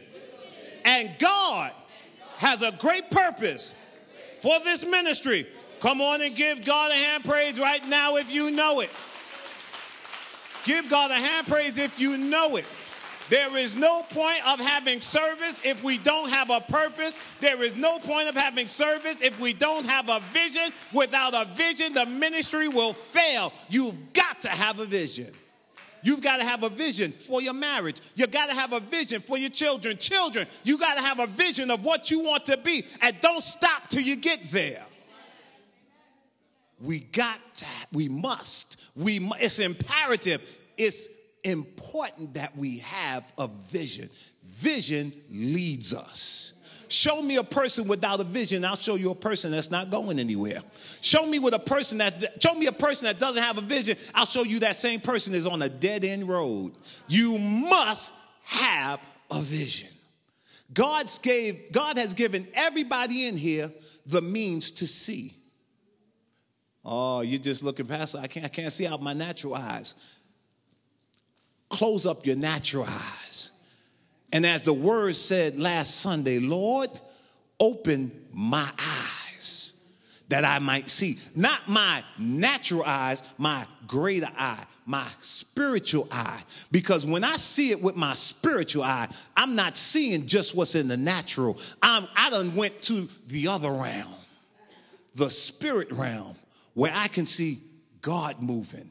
And 0.85 1.11
God 1.19 1.71
has 2.37 2.61
a 2.61 2.71
great 2.71 3.09
purpose 3.09 3.73
for 4.39 4.59
this 4.59 4.85
ministry. 4.85 5.47
Come 5.79 6.01
on 6.01 6.21
and 6.21 6.35
give 6.35 6.65
God 6.65 6.91
a 6.91 6.95
hand 6.95 7.25
praise 7.25 7.59
right 7.59 7.85
now 7.87 8.17
if 8.17 8.31
you 8.31 8.51
know 8.51 8.81
it. 8.81 8.89
Give 10.65 10.89
God 10.89 11.11
a 11.11 11.15
hand 11.15 11.47
praise 11.47 11.77
if 11.77 11.99
you 11.99 12.17
know 12.17 12.55
it. 12.55 12.65
There 13.29 13.57
is 13.57 13.75
no 13.75 14.03
point 14.03 14.45
of 14.47 14.59
having 14.59 15.01
service 15.01 15.61
if 15.63 15.83
we 15.83 15.97
don't 15.97 16.29
have 16.29 16.49
a 16.49 16.59
purpose. 16.59 17.17
There 17.39 17.63
is 17.63 17.75
no 17.75 17.99
point 17.99 18.27
of 18.27 18.35
having 18.35 18.67
service 18.67 19.21
if 19.21 19.39
we 19.39 19.53
don't 19.53 19.85
have 19.85 20.09
a 20.09 20.21
vision. 20.33 20.71
Without 20.93 21.33
a 21.33 21.49
vision, 21.55 21.93
the 21.93 22.05
ministry 22.05 22.67
will 22.67 22.93
fail. 22.93 23.53
You've 23.69 24.13
got 24.13 24.41
to 24.41 24.49
have 24.49 24.79
a 24.79 24.85
vision. 24.85 25.33
You've 26.03 26.21
got 26.21 26.37
to 26.37 26.43
have 26.43 26.63
a 26.63 26.69
vision 26.69 27.11
for 27.11 27.41
your 27.41 27.53
marriage. 27.53 28.01
You 28.15 28.27
got 28.27 28.47
to 28.47 28.53
have 28.53 28.73
a 28.73 28.79
vision 28.81 29.21
for 29.21 29.37
your 29.37 29.49
children. 29.49 29.97
Children, 29.97 30.47
you 30.63 30.77
got 30.77 30.95
to 30.95 31.01
have 31.01 31.19
a 31.19 31.27
vision 31.27 31.71
of 31.71 31.83
what 31.83 32.11
you 32.11 32.19
want 32.19 32.45
to 32.47 32.57
be 32.57 32.85
and 33.01 33.19
don't 33.21 33.43
stop 33.43 33.89
till 33.89 34.01
you 34.01 34.17
get 34.17 34.39
there. 34.51 34.83
We 36.79 36.99
got 36.99 37.39
to, 37.55 37.65
we 37.93 38.09
must, 38.09 38.81
we 38.95 39.19
it's 39.39 39.59
imperative. 39.59 40.59
It's 40.77 41.07
important 41.43 42.33
that 42.33 42.57
we 42.57 42.79
have 42.79 43.23
a 43.37 43.47
vision. 43.47 44.09
Vision 44.43 45.13
leads 45.29 45.93
us. 45.93 46.52
Show 46.93 47.23
me 47.23 47.37
a 47.37 47.43
person 47.43 47.87
without 47.87 48.19
a 48.19 48.23
vision, 48.23 48.63
I'll 48.63 48.75
show 48.75 48.93
you 48.93 49.09
a 49.09 49.15
person 49.15 49.49
that's 49.49 49.71
not 49.71 49.89
going 49.89 50.19
anywhere. 50.19 50.61
Show 51.01 51.25
me 51.25 51.39
with 51.39 51.55
a 51.55 51.59
person 51.59 51.97
that 51.97 52.39
show 52.39 52.53
me 52.53 52.67
a 52.67 52.71
person 52.71 53.07
that 53.07 53.17
doesn't 53.17 53.41
have 53.41 53.57
a 53.57 53.61
vision, 53.61 53.97
I'll 54.13 54.27
show 54.27 54.43
you 54.43 54.59
that 54.59 54.75
same 54.75 55.01
person 55.01 55.33
is 55.33 55.47
on 55.47 55.63
a 55.63 55.69
dead 55.69 56.03
end 56.05 56.27
road. 56.27 56.73
You 57.07 57.39
must 57.39 58.13
have 58.43 58.99
a 59.31 59.41
vision. 59.41 59.89
God's 60.71 61.17
gave, 61.17 61.71
God 61.71 61.97
has 61.97 62.13
given 62.13 62.47
everybody 62.53 63.25
in 63.25 63.37
here 63.37 63.71
the 64.05 64.21
means 64.21 64.69
to 64.69 64.85
see. 64.85 65.35
Oh, 66.85 67.21
you're 67.21 67.39
just 67.39 67.63
looking 67.63 67.87
past. 67.87 68.15
I 68.15 68.27
can't, 68.27 68.45
I 68.45 68.49
can't 68.49 68.71
see 68.71 68.85
out 68.85 69.01
my 69.01 69.13
natural 69.13 69.55
eyes. 69.55 70.19
Close 71.69 72.05
up 72.05 72.23
your 72.23 72.35
natural 72.35 72.85
eyes 72.87 73.49
and 74.33 74.47
as 74.47 74.63
the 74.63 74.73
word 74.73 75.15
said 75.15 75.59
last 75.59 76.01
Sunday, 76.01 76.39
Lord, 76.39 76.89
open 77.59 78.11
my 78.33 78.67
eyes 78.79 79.75
that 80.27 80.43
I 80.43 80.57
might 80.57 80.89
see. 80.89 81.19
Not 81.35 81.69
my 81.69 82.03
natural 82.17 82.81
eyes, 82.83 83.21
my 83.37 83.67
greater 83.85 84.31
eye, 84.35 84.65
my 84.87 85.07
spiritual 85.19 86.07
eye. 86.11 86.41
Because 86.71 87.05
when 87.05 87.23
I 87.23 87.35
see 87.35 87.69
it 87.69 87.79
with 87.79 87.95
my 87.95 88.15
spiritual 88.15 88.81
eye, 88.81 89.07
I'm 89.37 89.55
not 89.55 89.77
seeing 89.77 90.25
just 90.25 90.55
what's 90.55 90.73
in 90.73 90.87
the 90.87 90.97
natural. 90.97 91.59
I'm, 91.83 92.07
I 92.15 92.31
done 92.31 92.55
went 92.55 92.81
to 92.83 93.07
the 93.27 93.49
other 93.49 93.71
realm, 93.71 94.11
the 95.13 95.29
spirit 95.29 95.91
realm, 95.91 96.35
where 96.73 96.91
I 96.95 97.07
can 97.07 97.27
see 97.27 97.59
God 98.01 98.41
moving 98.41 98.89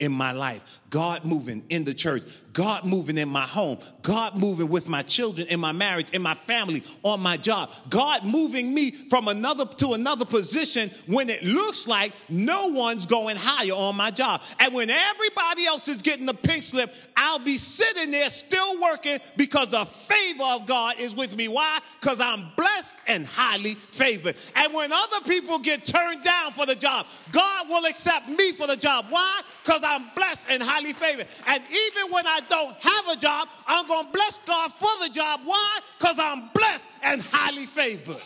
in 0.00 0.12
my 0.12 0.30
life, 0.30 0.80
God 0.90 1.24
moving 1.24 1.64
in 1.70 1.84
the 1.84 1.92
church, 1.92 2.22
God 2.52 2.84
moving 2.84 3.18
in 3.18 3.28
my 3.28 3.42
home, 3.42 3.78
God 4.02 4.36
moving 4.36 4.68
with 4.68 4.88
my 4.88 5.02
children, 5.02 5.48
in 5.48 5.58
my 5.58 5.72
marriage, 5.72 6.10
in 6.10 6.22
my 6.22 6.34
family, 6.34 6.84
on 7.02 7.20
my 7.20 7.36
job, 7.36 7.70
God 7.90 8.24
moving 8.24 8.72
me 8.72 8.92
from 8.92 9.26
another 9.26 9.64
to 9.64 9.94
another 9.94 10.24
position 10.24 10.90
when 11.06 11.28
it 11.28 11.42
looks 11.42 11.88
like 11.88 12.12
no 12.28 12.68
one's 12.68 13.06
going 13.06 13.36
higher 13.36 13.72
on 13.72 13.96
my 13.96 14.10
job. 14.10 14.40
And 14.60 14.72
when 14.72 14.88
everybody 14.88 15.66
else 15.66 15.88
is 15.88 16.00
getting 16.00 16.26
the 16.26 16.34
pink 16.34 16.62
slip, 16.62 16.94
I'll 17.16 17.40
be 17.40 17.58
sitting 17.58 18.12
there 18.12 18.30
still 18.30 18.80
working 18.80 19.18
because 19.36 19.68
the 19.68 19.84
favor 19.84 20.44
of 20.44 20.66
God 20.66 21.00
is 21.00 21.16
with 21.16 21.36
me. 21.36 21.48
Why? 21.48 21.80
Because 22.00 22.20
I'm 22.20 22.46
blessed 22.56 22.94
and 23.08 23.26
highly 23.26 23.74
favored. 23.74 24.36
And 24.54 24.72
when 24.72 24.92
other 24.92 25.20
people 25.26 25.58
get 25.58 25.84
turned 25.84 26.22
down 26.22 26.52
for 26.52 26.66
the 26.66 26.76
job, 26.76 27.06
God 27.32 27.68
will 27.68 27.84
accept 27.86 28.28
me 28.28 28.52
for 28.52 28.68
the 28.68 28.76
job. 28.76 29.06
Why? 29.08 29.40
Because 29.64 29.82
I'm 29.88 30.04
blessed 30.14 30.46
and 30.50 30.62
highly 30.62 30.92
favored. 30.92 31.26
And 31.46 31.62
even 31.64 32.12
when 32.12 32.26
I 32.26 32.40
don't 32.46 32.76
have 32.76 33.16
a 33.16 33.16
job, 33.16 33.48
I'm 33.66 33.88
going 33.88 34.04
to 34.06 34.12
bless 34.12 34.38
God 34.46 34.70
for 34.72 34.88
the 35.02 35.08
job. 35.08 35.40
Why? 35.44 35.78
Because 35.98 36.18
I'm 36.18 36.50
blessed 36.52 36.88
and 37.02 37.22
highly 37.22 37.64
favored. 37.64 38.20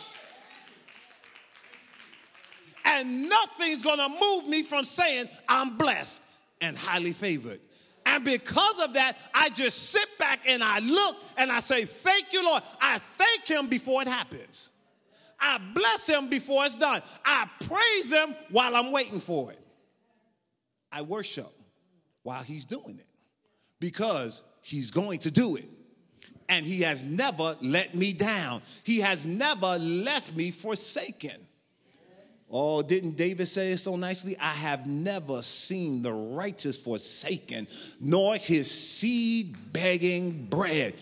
And 2.83 3.29
nothing's 3.29 3.81
going 3.81 3.97
to 3.97 4.09
move 4.09 4.49
me 4.49 4.63
from 4.63 4.83
saying 4.83 5.29
I'm 5.47 5.77
blessed 5.77 6.21
and 6.59 6.77
highly 6.77 7.13
favored. 7.13 7.61
And 8.05 8.25
because 8.25 8.83
of 8.83 8.93
that, 8.95 9.17
I 9.33 9.47
just 9.49 9.91
sit 9.91 10.07
back 10.19 10.41
and 10.45 10.61
I 10.61 10.79
look 10.79 11.15
and 11.37 11.49
I 11.49 11.61
say, 11.61 11.85
Thank 11.85 12.33
you, 12.33 12.43
Lord. 12.43 12.61
I 12.81 12.99
thank 13.17 13.47
Him 13.47 13.67
before 13.67 14.01
it 14.01 14.09
happens. 14.09 14.69
I 15.39 15.59
bless 15.73 16.09
Him 16.09 16.27
before 16.27 16.65
it's 16.65 16.75
done. 16.75 17.01
I 17.23 17.47
praise 17.61 18.11
Him 18.11 18.35
while 18.49 18.75
I'm 18.75 18.91
waiting 18.91 19.21
for 19.21 19.53
it. 19.53 19.62
I 20.93 21.01
worship 21.01 21.51
while 22.21 22.43
He's 22.43 22.65
doing 22.65 22.99
it 22.99 23.07
because 23.79 24.43
He's 24.61 24.91
going 24.91 25.19
to 25.19 25.31
do 25.31 25.55
it. 25.55 25.69
And 26.47 26.65
He 26.65 26.81
has 26.81 27.03
never 27.03 27.57
let 27.61 27.95
me 27.95 28.13
down, 28.13 28.61
He 28.83 28.99
has 28.99 29.25
never 29.25 29.77
left 29.79 30.35
me 30.35 30.51
forsaken. 30.51 31.47
Oh, 32.55 32.83
didn't 32.83 33.17
David 33.17 33.47
say 33.47 33.71
it 33.71 33.79
so 33.79 33.95
nicely? 33.95 34.37
I 34.37 34.51
have 34.51 34.85
never 34.85 35.41
seen 35.41 36.03
the 36.03 36.13
righteous 36.13 36.77
forsaken, 36.77 37.67
nor 37.99 38.35
his 38.35 38.69
seed 38.69 39.55
begging 39.73 40.45
bread. 40.45 40.93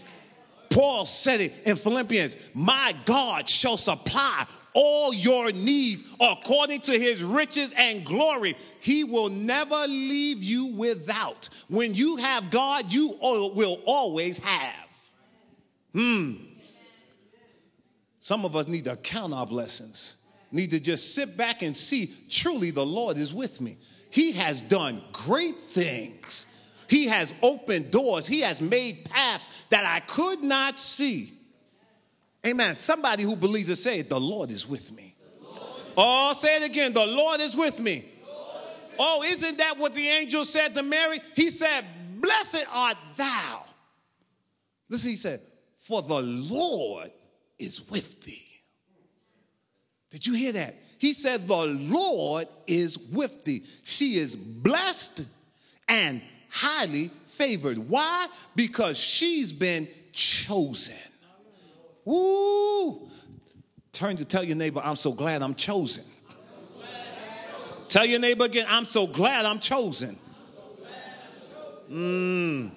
Paul 0.71 1.05
said 1.05 1.41
it 1.41 1.53
in 1.65 1.75
Philippians 1.75 2.37
My 2.53 2.95
God 3.05 3.47
shall 3.47 3.77
supply 3.77 4.45
all 4.73 5.13
your 5.13 5.51
needs 5.51 6.03
according 6.19 6.81
to 6.81 6.97
his 6.97 7.23
riches 7.23 7.73
and 7.77 8.05
glory. 8.05 8.55
He 8.79 9.03
will 9.03 9.29
never 9.29 9.85
leave 9.87 10.41
you 10.41 10.73
without. 10.75 11.49
When 11.67 11.93
you 11.93 12.15
have 12.17 12.49
God, 12.49 12.91
you 12.91 13.17
will 13.19 13.79
always 13.85 14.39
have. 14.39 14.87
Hmm. 15.93 16.33
Some 18.21 18.45
of 18.45 18.55
us 18.55 18.67
need 18.67 18.85
to 18.85 18.95
count 18.95 19.33
our 19.33 19.45
blessings 19.45 20.15
need 20.51 20.71
to 20.71 20.79
just 20.79 21.15
sit 21.15 21.37
back 21.37 21.61
and 21.61 21.75
see 21.75 22.13
truly 22.29 22.71
the 22.71 22.85
Lord 22.85 23.17
is 23.17 23.33
with 23.33 23.61
me. 23.61 23.77
He 24.09 24.33
has 24.33 24.61
done 24.61 25.01
great 25.13 25.57
things. 25.69 26.47
He 26.91 27.07
has 27.07 27.33
opened 27.41 27.89
doors. 27.89 28.27
He 28.27 28.41
has 28.41 28.59
made 28.59 29.05
paths 29.05 29.63
that 29.69 29.85
I 29.85 30.01
could 30.01 30.43
not 30.43 30.77
see. 30.77 31.31
Amen. 32.45 32.75
Somebody 32.75 33.23
who 33.23 33.37
believes 33.37 33.69
it 33.69 33.77
say, 33.77 34.01
The 34.01 34.19
Lord 34.19 34.51
is 34.51 34.67
with 34.67 34.91
me. 34.91 35.15
Oh, 35.95 36.33
say 36.33 36.57
it 36.57 36.69
again. 36.69 36.91
The 36.91 37.05
Lord 37.05 37.39
is 37.39 37.55
with 37.55 37.79
me. 37.79 38.03
Oh, 38.99 39.23
isn't 39.23 39.57
that 39.59 39.77
what 39.77 39.95
the 39.95 40.05
angel 40.05 40.43
said 40.43 40.75
to 40.75 40.83
Mary? 40.83 41.21
He 41.33 41.49
said, 41.49 41.85
Blessed 42.19 42.65
art 42.73 42.97
thou. 43.15 43.63
Listen, 44.89 45.11
he 45.11 45.15
said, 45.15 45.39
For 45.77 46.01
the 46.01 46.21
Lord 46.21 47.09
is 47.57 47.89
with 47.89 48.21
thee. 48.21 48.49
Did 50.09 50.27
you 50.27 50.33
hear 50.33 50.51
that? 50.51 50.75
He 50.97 51.13
said, 51.13 51.47
The 51.47 51.67
Lord 51.67 52.49
is 52.67 52.99
with 52.99 53.45
thee. 53.45 53.63
She 53.83 54.17
is 54.17 54.35
blessed 54.35 55.23
and 55.87 56.21
highly 56.51 57.09
favored. 57.25 57.77
Why? 57.77 58.27
Because 58.55 58.97
she's 58.97 59.51
been 59.51 59.87
chosen. 60.11 60.95
Ooh. 62.07 63.07
Turn 63.91 64.17
to 64.17 64.25
tell 64.25 64.43
your 64.43 64.55
neighbor, 64.55 64.81
I'm 64.83 64.95
so 64.95 65.11
glad 65.11 65.41
I'm 65.41 65.55
chosen. 65.55 66.03
Tell 67.89 68.05
your 68.05 68.19
neighbor 68.19 68.45
again, 68.45 68.65
I'm 68.69 68.85
so 68.85 69.05
glad 69.05 69.45
I'm 69.45 69.59
chosen. 69.59 70.17
Mm. 71.89 72.71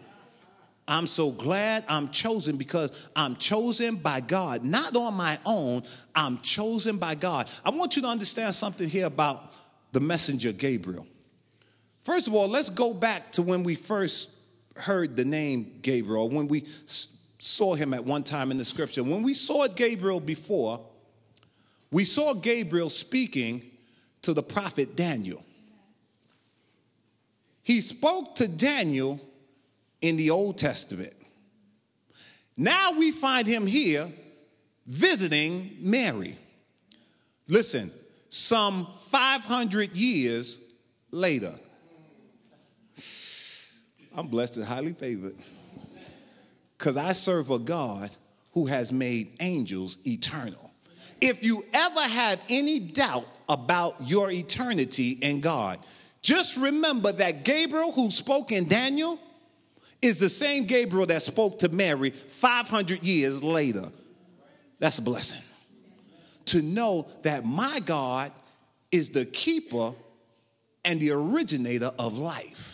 I'm 0.87 1.07
so 1.07 1.31
glad 1.31 1.85
I'm 1.89 2.11
chosen 2.11 2.57
because 2.57 3.09
I'm 3.15 3.37
chosen 3.37 3.97
by 3.97 4.21
God, 4.21 4.65
not 4.65 4.95
on 4.97 5.15
my 5.15 5.39
own. 5.47 5.83
I'm 6.15 6.41
chosen 6.41 6.99
by 6.99 7.15
God. 7.15 7.49
I 7.65 7.71
want 7.71 7.97
you 7.97 8.03
to 8.03 8.09
understand 8.09 8.55
something 8.55 8.89
here 8.89 9.07
about 9.07 9.53
the 9.93 10.01
messenger 10.01 10.53
Gabriel. 10.53 11.07
First 12.05 12.29
of 12.29 12.35
all, 12.35 12.49
let's 12.49 12.69
go 12.69 12.93
back 12.93 13.33
to 13.33 13.43
when 13.43 13.63
we 13.63 13.75
first 13.75 14.29
heard 14.77 15.17
the 15.17 15.25
name 15.25 15.79
Gabriel, 15.81 16.29
when 16.29 16.49
we 16.49 16.65
saw 17.39 17.75
him 17.75 17.95
at 17.95 18.05
one 18.05 18.23
time 18.23 18.51
in 18.51 18.59
the 18.59 18.65
scripture. 18.65 19.03
When 19.03 19.23
we 19.23 19.33
saw 19.33 19.67
Gabriel 19.69 20.21
before, 20.21 20.85
we 21.91 22.05
saw 22.05 22.35
Gabriel 22.35 22.91
speaking 22.91 23.71
to 24.23 24.35
the 24.35 24.43
prophet 24.43 24.97
Daniel. 24.97 25.43
He 27.63 27.81
spoke 27.81 28.35
to 28.37 28.49
Daniel 28.49 29.19
in 30.03 30.19
the 30.19 30.29
Old 30.29 30.59
Testament. 30.59 31.15
Now 32.57 32.93
we 32.93 33.11
find 33.11 33.47
him 33.47 33.67
here 33.67 34.11
visiting 34.87 35.79
Mary. 35.81 36.37
Listen, 37.49 37.91
some 38.29 38.87
500 39.09 39.97
years 39.97 40.61
later. 41.11 41.55
I'm 44.17 44.29
blessed 44.29 44.57
and 44.57 44.65
highly 44.65 44.93
favored 44.93 45.35
because 46.79 46.97
I 46.97 47.13
serve 47.13 47.51
a 47.51 47.59
God 47.59 48.11
who 48.53 48.67
has 48.67 48.93
made 48.93 49.37
angels 49.41 49.99
eternal. 50.07 50.73
If 51.21 51.43
you 51.43 51.65
ever 51.73 52.01
have 52.01 52.41
any 52.49 52.79
doubt 52.79 53.27
about 53.49 54.07
your 54.07 54.31
eternity 54.31 55.19
in 55.21 55.41
God, 55.41 55.81
just 56.23 56.57
remember 56.57 57.13
that 57.13 57.45
Gabriel, 57.45 57.93
who 57.93 58.11
spoke 58.11 58.53
in 58.53 58.69
Daniel, 58.69 59.19
is 60.01 60.19
the 60.19 60.29
same 60.29 60.65
Gabriel 60.67 61.07
that 61.07 61.23
spoke 61.23 61.59
to 61.61 61.69
Mary 61.69 62.11
500 62.11 63.03
years 63.03 63.43
later. 63.43 63.89
That's 64.79 64.99
a 64.99 65.03
blessing. 65.03 65.43
To 66.47 66.63
know 66.63 67.09
that 67.23 67.45
my 67.45 67.81
God 67.81 68.33
is 68.93 69.11
the 69.11 69.25
keeper 69.25 69.93
and 70.85 71.01
the 71.01 71.11
originator 71.11 71.93
of 71.99 72.17
life. 72.19 72.74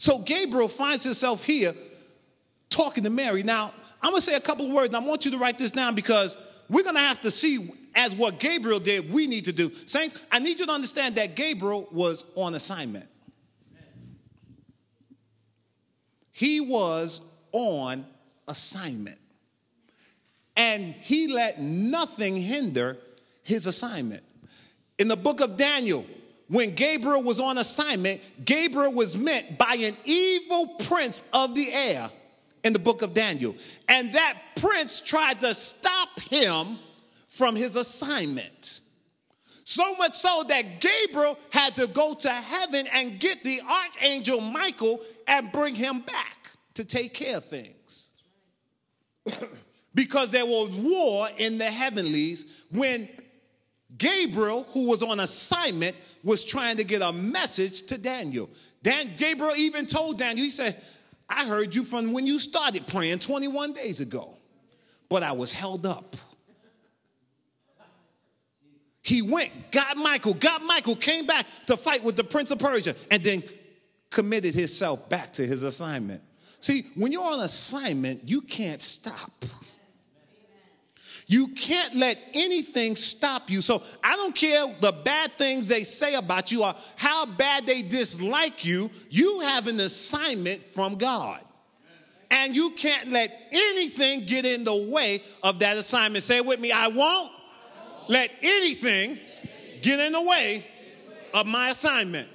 So 0.00 0.18
Gabriel 0.18 0.66
finds 0.66 1.04
himself 1.04 1.44
here 1.44 1.74
talking 2.70 3.04
to 3.04 3.10
Mary. 3.10 3.42
Now, 3.42 3.74
I'm 4.00 4.12
going 4.12 4.22
to 4.22 4.26
say 4.26 4.34
a 4.34 4.40
couple 4.40 4.64
of 4.64 4.72
words, 4.72 4.86
and 4.86 4.96
I 4.96 5.06
want 5.06 5.26
you 5.26 5.30
to 5.32 5.36
write 5.38 5.58
this 5.58 5.70
down 5.70 5.94
because 5.94 6.38
we're 6.70 6.84
going 6.84 6.94
to 6.94 7.02
have 7.02 7.20
to 7.20 7.30
see 7.30 7.70
as 7.94 8.14
what 8.14 8.38
Gabriel 8.38 8.80
did, 8.80 9.12
we 9.12 9.26
need 9.26 9.44
to 9.44 9.52
do. 9.52 9.70
Saints, 9.84 10.18
I 10.32 10.38
need 10.38 10.58
you 10.58 10.64
to 10.64 10.72
understand 10.72 11.16
that 11.16 11.36
Gabriel 11.36 11.86
was 11.92 12.24
on 12.34 12.54
assignment. 12.54 13.06
He 16.32 16.60
was 16.60 17.20
on 17.52 18.06
assignment. 18.48 19.18
And 20.56 20.94
he 20.94 21.28
let 21.28 21.60
nothing 21.60 22.36
hinder 22.36 22.96
his 23.42 23.66
assignment. 23.66 24.22
In 24.98 25.08
the 25.08 25.16
book 25.16 25.42
of 25.42 25.58
Daniel, 25.58 26.06
when 26.50 26.74
Gabriel 26.74 27.22
was 27.22 27.38
on 27.38 27.58
assignment, 27.58 28.20
Gabriel 28.44 28.92
was 28.92 29.16
met 29.16 29.56
by 29.56 29.74
an 29.74 29.96
evil 30.04 30.66
prince 30.80 31.22
of 31.32 31.54
the 31.54 31.72
air 31.72 32.10
in 32.64 32.72
the 32.72 32.78
book 32.78 33.02
of 33.02 33.14
Daniel. 33.14 33.54
And 33.88 34.12
that 34.14 34.36
prince 34.56 35.00
tried 35.00 35.40
to 35.42 35.54
stop 35.54 36.18
him 36.18 36.78
from 37.28 37.54
his 37.54 37.76
assignment. 37.76 38.80
So 39.64 39.94
much 39.94 40.16
so 40.16 40.42
that 40.48 40.80
Gabriel 40.80 41.38
had 41.50 41.76
to 41.76 41.86
go 41.86 42.14
to 42.14 42.28
heaven 42.28 42.88
and 42.92 43.20
get 43.20 43.44
the 43.44 43.60
archangel 43.60 44.40
Michael 44.40 45.00
and 45.28 45.52
bring 45.52 45.76
him 45.76 46.00
back 46.00 46.50
to 46.74 46.84
take 46.84 47.14
care 47.14 47.36
of 47.36 47.44
things. 47.44 48.08
because 49.94 50.30
there 50.30 50.46
was 50.46 50.70
war 50.74 51.28
in 51.38 51.58
the 51.58 51.70
heavenlies 51.70 52.64
when 52.72 53.08
Gabriel, 54.00 54.66
who 54.72 54.88
was 54.88 55.02
on 55.02 55.20
assignment, 55.20 55.94
was 56.24 56.42
trying 56.42 56.78
to 56.78 56.84
get 56.84 57.02
a 57.02 57.12
message 57.12 57.82
to 57.82 57.98
Daniel. 57.98 58.48
Dan, 58.82 59.12
Gabriel 59.14 59.54
even 59.56 59.84
told 59.84 60.18
Daniel, 60.18 60.42
he 60.42 60.50
said, 60.50 60.82
I 61.28 61.46
heard 61.46 61.74
you 61.74 61.84
from 61.84 62.12
when 62.12 62.26
you 62.26 62.40
started 62.40 62.86
praying 62.86 63.18
21 63.18 63.74
days 63.74 64.00
ago, 64.00 64.38
but 65.10 65.22
I 65.22 65.32
was 65.32 65.52
held 65.52 65.84
up. 65.84 66.16
He 69.02 69.20
went, 69.20 69.50
got 69.70 69.98
Michael, 69.98 70.34
got 70.34 70.62
Michael, 70.62 70.96
came 70.96 71.26
back 71.26 71.46
to 71.66 71.76
fight 71.76 72.02
with 72.02 72.16
the 72.16 72.24
prince 72.24 72.50
of 72.50 72.58
Persia, 72.58 72.96
and 73.10 73.22
then 73.22 73.42
committed 74.08 74.54
himself 74.54 75.10
back 75.10 75.34
to 75.34 75.46
his 75.46 75.62
assignment. 75.62 76.22
See, 76.60 76.86
when 76.94 77.12
you're 77.12 77.22
on 77.22 77.40
assignment, 77.40 78.26
you 78.28 78.40
can't 78.40 78.80
stop. 78.80 79.44
You 81.30 81.46
can't 81.46 81.94
let 81.94 82.18
anything 82.34 82.96
stop 82.96 83.50
you. 83.50 83.60
So 83.60 83.84
I 84.02 84.16
don't 84.16 84.34
care 84.34 84.66
the 84.80 84.90
bad 84.90 85.30
things 85.38 85.68
they 85.68 85.84
say 85.84 86.16
about 86.16 86.50
you 86.50 86.64
or 86.64 86.74
how 86.96 87.24
bad 87.24 87.66
they 87.66 87.82
dislike 87.82 88.64
you. 88.64 88.90
You 89.10 89.38
have 89.38 89.68
an 89.68 89.78
assignment 89.78 90.64
from 90.64 90.96
God. 90.96 91.40
And 92.32 92.56
you 92.56 92.70
can't 92.70 93.10
let 93.10 93.46
anything 93.52 94.26
get 94.26 94.44
in 94.44 94.64
the 94.64 94.74
way 94.90 95.22
of 95.44 95.60
that 95.60 95.76
assignment. 95.76 96.24
Say 96.24 96.40
with 96.40 96.58
me, 96.58 96.72
I 96.72 96.88
won't 96.88 97.30
let 98.08 98.32
anything 98.42 99.16
get 99.82 100.00
in 100.00 100.12
the 100.12 100.22
way 100.22 100.66
of 101.32 101.46
my 101.46 101.70
assignment. 101.70 102.26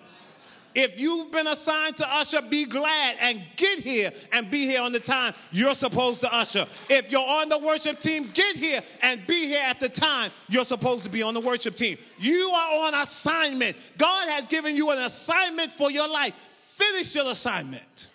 If 0.75 0.99
you've 0.99 1.31
been 1.31 1.47
assigned 1.47 1.95
to 1.97 2.13
usher, 2.13 2.41
be 2.41 2.65
glad 2.65 3.15
and 3.21 3.41
get 3.55 3.79
here 3.79 4.11
and 4.33 4.51
be 4.51 4.65
here 4.65 4.81
on 4.81 4.91
the 4.91 4.99
time 4.99 5.33
you're 5.51 5.73
supposed 5.73 6.19
to 6.19 6.35
usher. 6.35 6.67
If 6.89 7.09
you're 7.09 7.21
on 7.21 7.47
the 7.47 7.59
worship 7.59 8.01
team, 8.01 8.29
get 8.33 8.57
here 8.57 8.81
and 9.01 9.25
be 9.25 9.47
here 9.47 9.63
at 9.63 9.79
the 9.79 9.87
time 9.87 10.31
you're 10.49 10.65
supposed 10.65 11.05
to 11.05 11.09
be 11.09 11.23
on 11.23 11.33
the 11.33 11.39
worship 11.39 11.75
team. 11.75 11.97
You 12.19 12.49
are 12.49 12.87
on 12.87 12.93
assignment. 12.95 13.77
God 13.97 14.29
has 14.29 14.47
given 14.47 14.75
you 14.75 14.91
an 14.91 14.99
assignment 14.99 15.71
for 15.71 15.89
your 15.89 16.09
life. 16.09 16.33
Finish 16.55 17.15
your 17.15 17.31
assignment. 17.31 18.09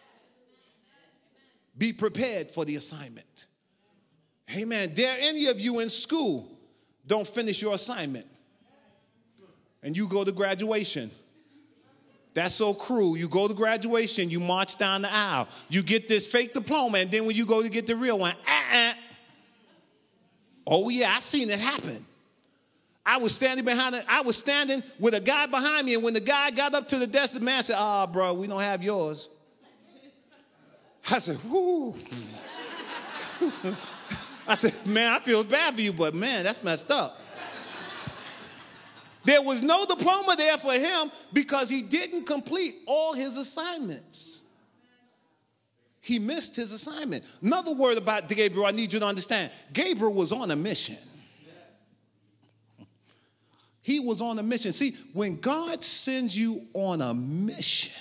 Be 1.78 1.94
prepared 1.94 2.50
for 2.50 2.66
the 2.66 2.76
assignment. 2.76 3.46
Amen. 4.54 4.92
Dare 4.92 5.16
any 5.18 5.46
of 5.46 5.58
you 5.58 5.80
in 5.80 5.88
school 5.88 6.58
don't 7.06 7.26
finish 7.26 7.62
your 7.62 7.74
assignment 7.74 8.26
and 9.82 9.96
you 9.96 10.06
go 10.06 10.24
to 10.24 10.32
graduation. 10.32 11.10
That's 12.32 12.54
so 12.54 12.74
cruel. 12.74 13.16
You 13.16 13.28
go 13.28 13.48
to 13.48 13.54
graduation, 13.54 14.30
you 14.30 14.38
march 14.40 14.78
down 14.78 15.02
the 15.02 15.12
aisle, 15.12 15.48
you 15.68 15.82
get 15.82 16.06
this 16.08 16.26
fake 16.26 16.54
diploma, 16.54 16.98
and 16.98 17.10
then 17.10 17.26
when 17.26 17.34
you 17.34 17.44
go 17.44 17.62
to 17.62 17.68
get 17.68 17.86
the 17.86 17.96
real 17.96 18.18
one, 18.18 18.34
uh-uh. 18.46 18.92
Oh 20.66 20.88
yeah, 20.88 21.12
I 21.16 21.20
seen 21.20 21.50
it 21.50 21.58
happen. 21.58 22.06
I 23.04 23.16
was 23.16 23.34
standing 23.34 23.64
behind 23.64 23.96
it. 23.96 24.04
I 24.08 24.20
was 24.20 24.36
standing 24.36 24.84
with 25.00 25.14
a 25.14 25.20
guy 25.20 25.46
behind 25.46 25.86
me, 25.86 25.94
and 25.94 26.02
when 26.04 26.14
the 26.14 26.20
guy 26.20 26.50
got 26.52 26.74
up 26.74 26.88
to 26.88 26.98
the 26.98 27.06
desk, 27.06 27.34
the 27.34 27.40
man 27.40 27.62
said, 27.62 27.76
"Ah, 27.78 28.04
oh, 28.04 28.12
bro, 28.12 28.34
we 28.34 28.46
don't 28.46 28.60
have 28.60 28.82
yours." 28.82 29.28
I 31.10 31.18
said, 31.18 31.38
"Whoo." 31.44 31.96
I 34.46 34.54
said, 34.54 34.74
"Man, 34.86 35.12
I 35.12 35.18
feel 35.20 35.42
bad 35.42 35.74
for 35.74 35.80
you, 35.80 35.92
but 35.92 36.14
man, 36.14 36.44
that's 36.44 36.62
messed 36.62 36.90
up." 36.90 37.19
There 39.24 39.42
was 39.42 39.62
no 39.62 39.84
diploma 39.84 40.34
there 40.36 40.56
for 40.58 40.72
him 40.72 41.10
because 41.32 41.68
he 41.68 41.82
didn't 41.82 42.24
complete 42.24 42.76
all 42.86 43.12
his 43.12 43.36
assignments. 43.36 44.42
He 46.00 46.18
missed 46.18 46.56
his 46.56 46.72
assignment. 46.72 47.24
Another 47.42 47.72
word 47.72 47.98
about 47.98 48.28
Gabriel, 48.28 48.66
I 48.66 48.70
need 48.70 48.92
you 48.92 49.00
to 49.00 49.06
understand 49.06 49.52
Gabriel 49.72 50.14
was 50.14 50.32
on 50.32 50.50
a 50.50 50.56
mission. 50.56 50.96
He 53.82 54.00
was 54.00 54.20
on 54.20 54.38
a 54.38 54.42
mission. 54.42 54.72
See, 54.72 54.96
when 55.12 55.40
God 55.40 55.82
sends 55.82 56.36
you 56.36 56.66
on 56.74 57.00
a 57.02 57.14
mission, 57.14 58.00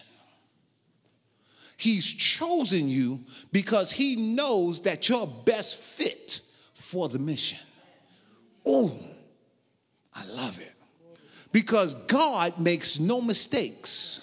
He's 1.77 2.05
chosen 2.05 2.89
you 2.89 3.21
because 3.53 3.91
He 3.91 4.15
knows 4.17 4.82
that 4.82 5.08
you're 5.08 5.25
best 5.25 5.77
fit 5.77 6.41
for 6.73 7.08
the 7.08 7.19
mission. 7.19 7.60
Oh, 8.65 8.91
I 10.13 10.25
love 10.25 10.60
it. 10.60 10.73
Because 11.51 11.93
God 11.93 12.59
makes 12.59 12.99
no 12.99 13.21
mistakes. 13.21 14.21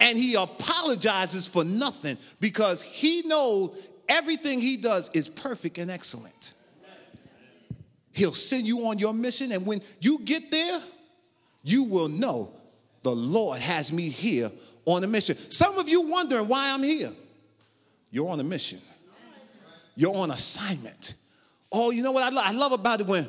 And 0.00 0.18
He 0.18 0.34
apologizes 0.34 1.46
for 1.46 1.64
nothing 1.64 2.18
because 2.40 2.82
He 2.82 3.22
knows 3.22 3.88
everything 4.08 4.60
He 4.60 4.76
does 4.76 5.10
is 5.14 5.28
perfect 5.28 5.78
and 5.78 5.90
excellent. 5.90 6.54
He'll 8.12 8.34
send 8.34 8.66
you 8.66 8.86
on 8.86 8.98
your 8.98 9.12
mission, 9.12 9.50
and 9.50 9.66
when 9.66 9.80
you 10.00 10.20
get 10.20 10.50
there, 10.50 10.80
you 11.64 11.82
will 11.82 12.08
know 12.08 12.52
the 13.02 13.14
Lord 13.14 13.58
has 13.58 13.92
me 13.92 14.08
here 14.08 14.52
on 14.84 15.02
a 15.02 15.06
mission. 15.06 15.36
Some 15.36 15.78
of 15.78 15.88
you 15.88 16.02
wondering 16.02 16.46
why 16.46 16.72
I'm 16.72 16.82
here. 16.82 17.10
You're 18.10 18.28
on 18.28 18.38
a 18.38 18.44
mission. 18.44 18.80
You're 19.96 20.14
on 20.14 20.30
assignment. 20.30 21.14
Oh, 21.72 21.90
you 21.90 22.02
know 22.02 22.12
what 22.12 22.22
I, 22.22 22.28
lo- 22.28 22.42
I 22.44 22.52
love 22.52 22.70
about 22.72 23.00
it 23.00 23.06
when, 23.06 23.28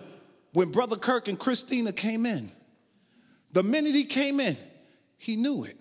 when 0.54 0.72
Brother 0.72 0.98
Kirk 0.98 1.28
and 1.28 1.40
Christina 1.40 1.92
came 1.92 2.26
in. 2.26 2.52
The 3.56 3.64
minute 3.64 3.96
he 3.96 4.04
came 4.04 4.42
in, 4.42 4.58
he 5.18 5.38
knew 5.38 5.64
it. 5.64 5.78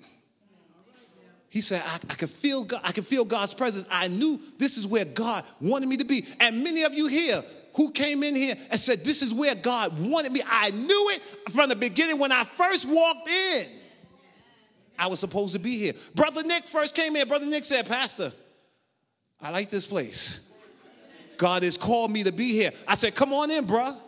He 1.49 1.61
said, 1.61 1.83
I, 1.85 1.97
I 2.09 2.15
feel 2.15 2.63
God, 2.63 2.81
I 2.85 2.93
feel 2.93 3.25
God's 3.25 3.53
presence. 3.53 3.85
I 3.91 4.07
knew 4.07 4.41
this 4.59 4.79
is 4.79 4.87
where 4.87 5.05
God 5.05 5.45
wanted 5.61 5.89
me 5.89 5.97
to 5.97 6.05
be. 6.05 6.25
And 6.39 6.63
many 6.63 6.85
of 6.85 6.95
you 6.95 7.09
here 7.09 7.43
who 7.75 7.91
came 7.91 8.23
in 8.23 8.37
here 8.37 8.57
and 8.71 8.79
said, 8.79 9.05
This 9.05 9.23
is 9.23 9.35
where 9.35 9.57
God 9.57 9.99
wanted 9.99 10.31
me. 10.31 10.41
I 10.47 10.71
knew 10.71 11.11
it 11.11 11.23
from 11.51 11.69
the 11.69 11.75
beginning 11.75 12.21
when 12.21 12.31
I 12.31 12.45
first 12.45 12.87
walked 12.87 13.29
in. 13.29 13.67
I 14.97 15.09
was 15.09 15.19
supposed 15.19 15.55
to 15.55 15.59
be 15.59 15.77
here. 15.77 15.95
Brother 16.15 16.45
Nick 16.45 16.69
first 16.69 16.95
came 16.95 17.17
in. 17.17 17.27
Brother 17.27 17.47
Nick 17.47 17.65
said, 17.65 17.89
Pastor, 17.89 18.31
I 19.43 19.51
like 19.51 19.69
this 19.69 19.85
place. 19.85 20.49
God 21.39 21.65
has 21.65 21.77
called 21.77 22.13
me 22.13 22.23
to 22.23 22.31
be 22.31 22.53
here. 22.53 22.71
I 22.87 22.95
said, 22.95 23.17
Come 23.17 23.33
on 23.33 23.51
in, 23.51 23.67
bruh. 23.67 23.99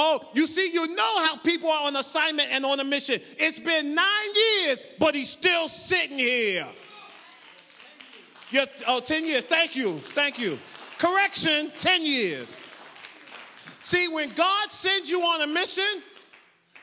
Oh, 0.00 0.20
you 0.32 0.46
see, 0.46 0.70
you 0.72 0.86
know 0.94 1.24
how 1.24 1.38
people 1.38 1.68
are 1.68 1.88
on 1.88 1.96
assignment 1.96 2.50
and 2.52 2.64
on 2.64 2.78
a 2.78 2.84
mission. 2.84 3.18
It's 3.36 3.58
been 3.58 3.96
nine 3.96 4.28
years, 4.62 4.80
but 4.96 5.12
he's 5.12 5.28
still 5.28 5.68
sitting 5.68 6.16
here. 6.16 6.68
You're, 8.52 8.66
oh, 8.86 9.00
10 9.00 9.24
years. 9.24 9.42
Thank 9.42 9.74
you. 9.74 9.98
Thank 9.98 10.38
you. 10.38 10.56
Correction 10.98 11.72
10 11.76 12.04
years. 12.04 12.56
See, 13.82 14.06
when 14.06 14.28
God 14.36 14.70
sends 14.70 15.10
you 15.10 15.20
on 15.20 15.42
a 15.42 15.52
mission, 15.52 16.02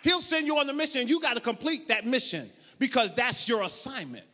he'll 0.02 0.20
send 0.20 0.46
you 0.46 0.58
on 0.58 0.70
a 0.70 0.74
mission. 0.74 1.08
You 1.08 1.22
got 1.22 1.36
to 1.36 1.42
complete 1.42 1.88
that 1.88 2.06
mission 2.06 2.50
because 2.80 3.14
that's 3.14 3.48
your 3.48 3.64
assignment. 3.64 4.26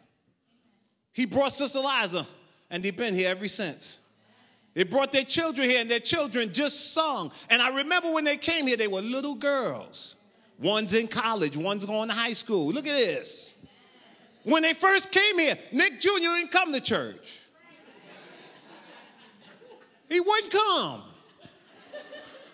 He 1.11 1.27
brought 1.27 1.53
Sister 1.53 1.81
Liza, 1.81 2.25
and 2.71 2.81
they've 2.81 2.97
been 2.97 3.13
here 3.13 3.29
ever 3.29 3.47
since. 3.47 3.99
They 4.73 4.83
brought 4.83 5.11
their 5.11 5.23
children 5.23 5.69
here, 5.69 5.81
and 5.81 5.91
their 5.91 5.99
children 5.99 6.53
just 6.53 6.93
sung. 6.93 7.31
And 7.49 7.61
I 7.61 7.75
remember 7.75 8.11
when 8.11 8.23
they 8.23 8.37
came 8.37 8.67
here, 8.67 8.77
they 8.77 8.87
were 8.87 9.01
little 9.01 9.35
girls. 9.35 10.15
One's 10.59 10.93
in 10.93 11.07
college, 11.07 11.57
one's 11.57 11.85
going 11.85 12.07
to 12.09 12.15
high 12.15 12.33
school. 12.33 12.67
Look 12.67 12.87
at 12.87 12.95
this. 12.95 13.55
When 14.43 14.63
they 14.63 14.73
first 14.73 15.11
came 15.11 15.39
here, 15.39 15.57
Nick 15.71 15.99
Jr. 15.99 16.09
didn't 16.19 16.51
come 16.51 16.71
to 16.73 16.81
church. 16.81 17.39
He 20.09 20.19
wouldn't 20.19 20.51
come. 20.51 21.03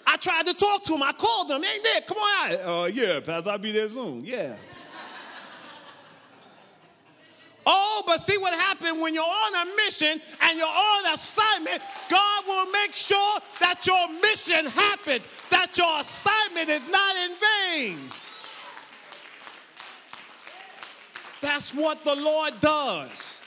I 0.05 0.15
tried 0.17 0.45
to 0.45 0.53
talk 0.53 0.83
to 0.83 0.93
him. 0.93 1.03
I 1.03 1.11
called 1.11 1.51
him. 1.51 1.61
Hey, 1.63 1.79
Nick, 1.83 2.07
come 2.07 2.17
on 2.17 2.51
out. 2.51 2.59
Uh, 2.59 2.85
yeah, 2.85 3.19
Pastor, 3.19 3.49
I'll 3.49 3.57
be 3.57 3.71
there 3.71 3.89
soon. 3.89 4.23
Yeah. 4.23 4.55
Oh, 7.69 8.01
but 8.07 8.21
see 8.21 8.37
what 8.37 8.53
happened 8.53 9.01
when 9.01 9.13
you're 9.13 9.23
on 9.23 9.67
a 9.67 9.75
mission 9.75 10.21
and 10.41 10.57
you're 10.57 10.65
on 10.65 11.13
assignment, 11.13 11.81
God 12.09 12.43
will 12.47 12.71
make 12.71 12.95
sure 12.95 13.39
that 13.59 13.85
your 13.85 14.07
mission 14.21 14.65
happens, 14.67 15.27
that 15.49 15.77
your 15.77 15.99
assignment 15.99 16.69
is 16.69 16.81
not 16.89 17.15
in 17.17 17.35
vain. 17.35 17.99
That's 21.41 21.73
what 21.73 22.05
the 22.05 22.15
Lord 22.15 22.53
does. 22.61 23.41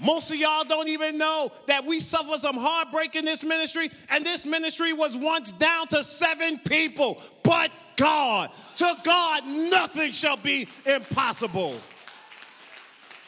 Most 0.00 0.30
of 0.30 0.36
y'all 0.36 0.64
don't 0.64 0.88
even 0.88 1.18
know 1.18 1.50
that 1.66 1.84
we 1.84 1.98
suffer 1.98 2.38
some 2.38 2.56
heartbreak 2.56 3.16
in 3.16 3.24
this 3.24 3.42
ministry, 3.42 3.90
and 4.08 4.24
this 4.24 4.46
ministry 4.46 4.92
was 4.92 5.16
once 5.16 5.50
down 5.50 5.88
to 5.88 6.04
seven 6.04 6.58
people. 6.58 7.20
But 7.42 7.72
God, 7.96 8.50
to 8.76 8.96
God, 9.02 9.44
nothing 9.46 10.12
shall 10.12 10.36
be 10.36 10.68
impossible. 10.86 11.80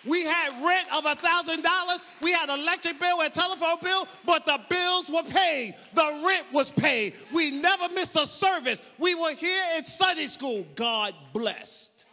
We 0.07 0.25
had 0.25 0.65
rent 0.65 0.89
of 0.95 1.05
a 1.07 1.17
$1,000. 1.17 2.03
We 2.21 2.33
had 2.33 2.49
electric 2.51 3.01
bill 3.01 3.23
and 3.23 3.33
telephone 3.33 3.79
bill, 3.83 4.07
but 4.25 4.45
the 4.45 4.61
bills 4.69 5.09
were 5.09 5.23
paid. 5.31 5.75
The 5.95 6.23
rent 6.27 6.47
was 6.53 6.71
paid. 6.71 7.15
We 7.33 7.51
never 7.51 7.89
missed 7.95 8.17
a 8.17 8.27
service. 8.27 8.83
We 8.99 9.15
were 9.15 9.33
here 9.33 9.65
in 9.77 9.85
Sunday 9.85 10.27
school. 10.27 10.67
God 10.75 11.15
blessed. 11.33 12.07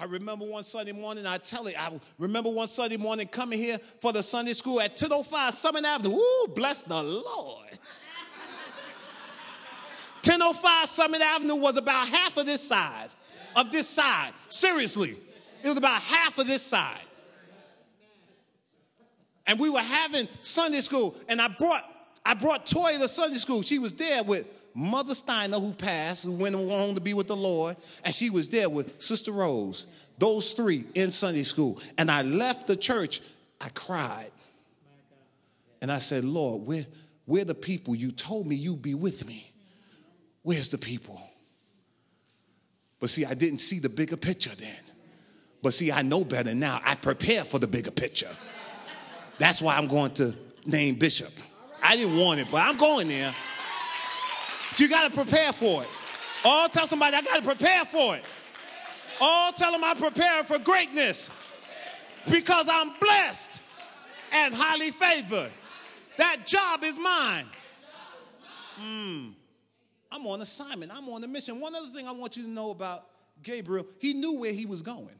I 0.00 0.04
remember 0.06 0.44
one 0.44 0.64
Sunday 0.64 0.92
morning, 0.92 1.26
I 1.26 1.38
tell 1.38 1.68
you, 1.68 1.76
I 1.78 2.00
remember 2.18 2.50
one 2.50 2.66
Sunday 2.66 2.96
morning 2.96 3.28
coming 3.28 3.58
here 3.58 3.78
for 4.00 4.12
the 4.12 4.22
Sunday 4.22 4.52
school 4.52 4.80
at 4.80 4.90
1005 4.90 5.54
Summit 5.54 5.84
Avenue. 5.84 6.16
Ooh, 6.16 6.46
bless 6.56 6.82
the 6.82 7.00
Lord. 7.00 7.68
1005 10.24 10.88
Summit 10.88 11.20
Avenue 11.20 11.54
was 11.56 11.76
about 11.76 12.08
half 12.08 12.36
of 12.36 12.46
this 12.46 12.66
size 12.66 13.16
of 13.56 13.72
this 13.72 13.88
side. 13.88 14.32
Seriously, 14.48 15.16
it 15.62 15.68
was 15.68 15.78
about 15.78 16.02
half 16.02 16.38
of 16.38 16.46
this 16.46 16.62
side. 16.62 17.00
And 19.46 19.58
we 19.58 19.68
were 19.68 19.80
having 19.80 20.28
Sunday 20.40 20.80
school, 20.80 21.16
and 21.28 21.40
I 21.40 21.48
brought 21.48 21.84
I 22.24 22.34
brought 22.34 22.66
Toya 22.66 22.98
to 22.98 23.08
Sunday 23.08 23.38
school. 23.38 23.62
She 23.62 23.80
was 23.80 23.92
there 23.94 24.22
with 24.22 24.46
Mother 24.74 25.14
Steiner, 25.14 25.58
who 25.58 25.72
passed, 25.72 26.24
who 26.24 26.32
went 26.32 26.54
home 26.54 26.94
to 26.94 27.00
be 27.00 27.14
with 27.14 27.26
the 27.26 27.36
Lord, 27.36 27.76
and 28.04 28.14
she 28.14 28.30
was 28.30 28.48
there 28.48 28.68
with 28.68 29.02
Sister 29.02 29.32
Rose. 29.32 29.86
Those 30.18 30.52
three 30.52 30.84
in 30.94 31.10
Sunday 31.10 31.42
school. 31.42 31.80
And 31.98 32.10
I 32.10 32.22
left 32.22 32.68
the 32.68 32.76
church. 32.76 33.20
I 33.60 33.68
cried. 33.70 34.30
And 35.80 35.90
I 35.90 35.98
said, 35.98 36.24
Lord, 36.24 36.64
where, 36.64 36.86
where 37.26 37.44
the 37.44 37.56
people? 37.56 37.94
You 37.94 38.12
told 38.12 38.46
me 38.46 38.54
you'd 38.54 38.82
be 38.82 38.94
with 38.94 39.26
me. 39.26 39.50
Where's 40.42 40.68
the 40.68 40.78
people? 40.78 41.20
But 43.02 43.10
see, 43.10 43.24
I 43.24 43.34
didn't 43.34 43.58
see 43.58 43.80
the 43.80 43.88
bigger 43.88 44.16
picture 44.16 44.54
then. 44.54 44.78
But 45.60 45.74
see, 45.74 45.90
I 45.90 46.02
know 46.02 46.24
better 46.24 46.54
now. 46.54 46.80
I 46.84 46.94
prepare 46.94 47.42
for 47.42 47.58
the 47.58 47.66
bigger 47.66 47.90
picture. 47.90 48.30
That's 49.40 49.60
why 49.60 49.76
I'm 49.76 49.88
going 49.88 50.12
to 50.12 50.32
name 50.66 50.94
Bishop. 50.94 51.32
I 51.82 51.96
didn't 51.96 52.16
want 52.16 52.38
it, 52.38 52.46
but 52.48 52.58
I'm 52.58 52.76
going 52.76 53.08
there. 53.08 53.34
But 54.70 54.78
you 54.78 54.88
got 54.88 55.10
to 55.10 55.16
prepare 55.16 55.52
for 55.52 55.82
it. 55.82 55.88
Oh, 56.44 56.68
tell 56.70 56.86
somebody 56.86 57.16
I 57.16 57.22
got 57.22 57.38
to 57.38 57.42
prepare 57.42 57.84
for 57.86 58.14
it. 58.14 58.22
Oh, 59.20 59.50
tell 59.56 59.72
them 59.72 59.82
I'm 59.82 59.96
preparing 59.96 60.44
for 60.44 60.60
greatness 60.60 61.32
because 62.30 62.68
I'm 62.70 62.92
blessed 63.00 63.62
and 64.30 64.54
highly 64.54 64.92
favored. 64.92 65.50
That 66.18 66.46
job 66.46 66.84
is 66.84 66.96
mine. 66.96 67.46
Mm. 68.80 69.32
I'm 70.12 70.26
on 70.26 70.42
assignment. 70.42 70.92
I'm 70.94 71.08
on 71.08 71.24
a 71.24 71.28
mission. 71.28 71.58
One 71.58 71.74
other 71.74 71.88
thing 71.88 72.06
I 72.06 72.12
want 72.12 72.36
you 72.36 72.42
to 72.42 72.48
know 72.48 72.70
about 72.70 73.06
Gabriel, 73.42 73.86
he 73.98 74.12
knew 74.12 74.34
where 74.34 74.52
he 74.52 74.66
was 74.66 74.82
going. 74.82 75.18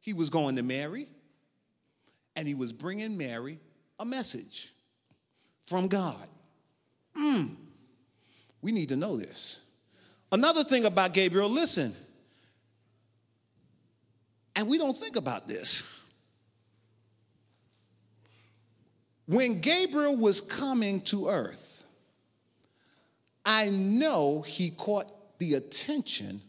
He 0.00 0.12
was 0.12 0.30
going 0.30 0.56
to 0.56 0.62
Mary, 0.62 1.06
and 2.34 2.48
he 2.48 2.54
was 2.54 2.72
bringing 2.72 3.16
Mary 3.16 3.60
a 3.98 4.04
message 4.04 4.72
from 5.66 5.86
God. 5.86 6.26
Mm. 7.16 7.54
We 8.62 8.72
need 8.72 8.88
to 8.88 8.96
know 8.96 9.16
this. 9.16 9.62
Another 10.32 10.64
thing 10.64 10.84
about 10.84 11.12
Gabriel, 11.12 11.48
listen, 11.48 11.94
and 14.56 14.66
we 14.66 14.76
don't 14.76 14.96
think 14.96 15.16
about 15.16 15.46
this. 15.46 15.82
When 19.26 19.60
Gabriel 19.60 20.16
was 20.16 20.40
coming 20.40 21.00
to 21.02 21.28
earth, 21.28 21.69
I 23.44 23.68
know 23.68 24.42
he 24.42 24.70
caught 24.70 25.10
the 25.38 25.54
attention 25.54 26.42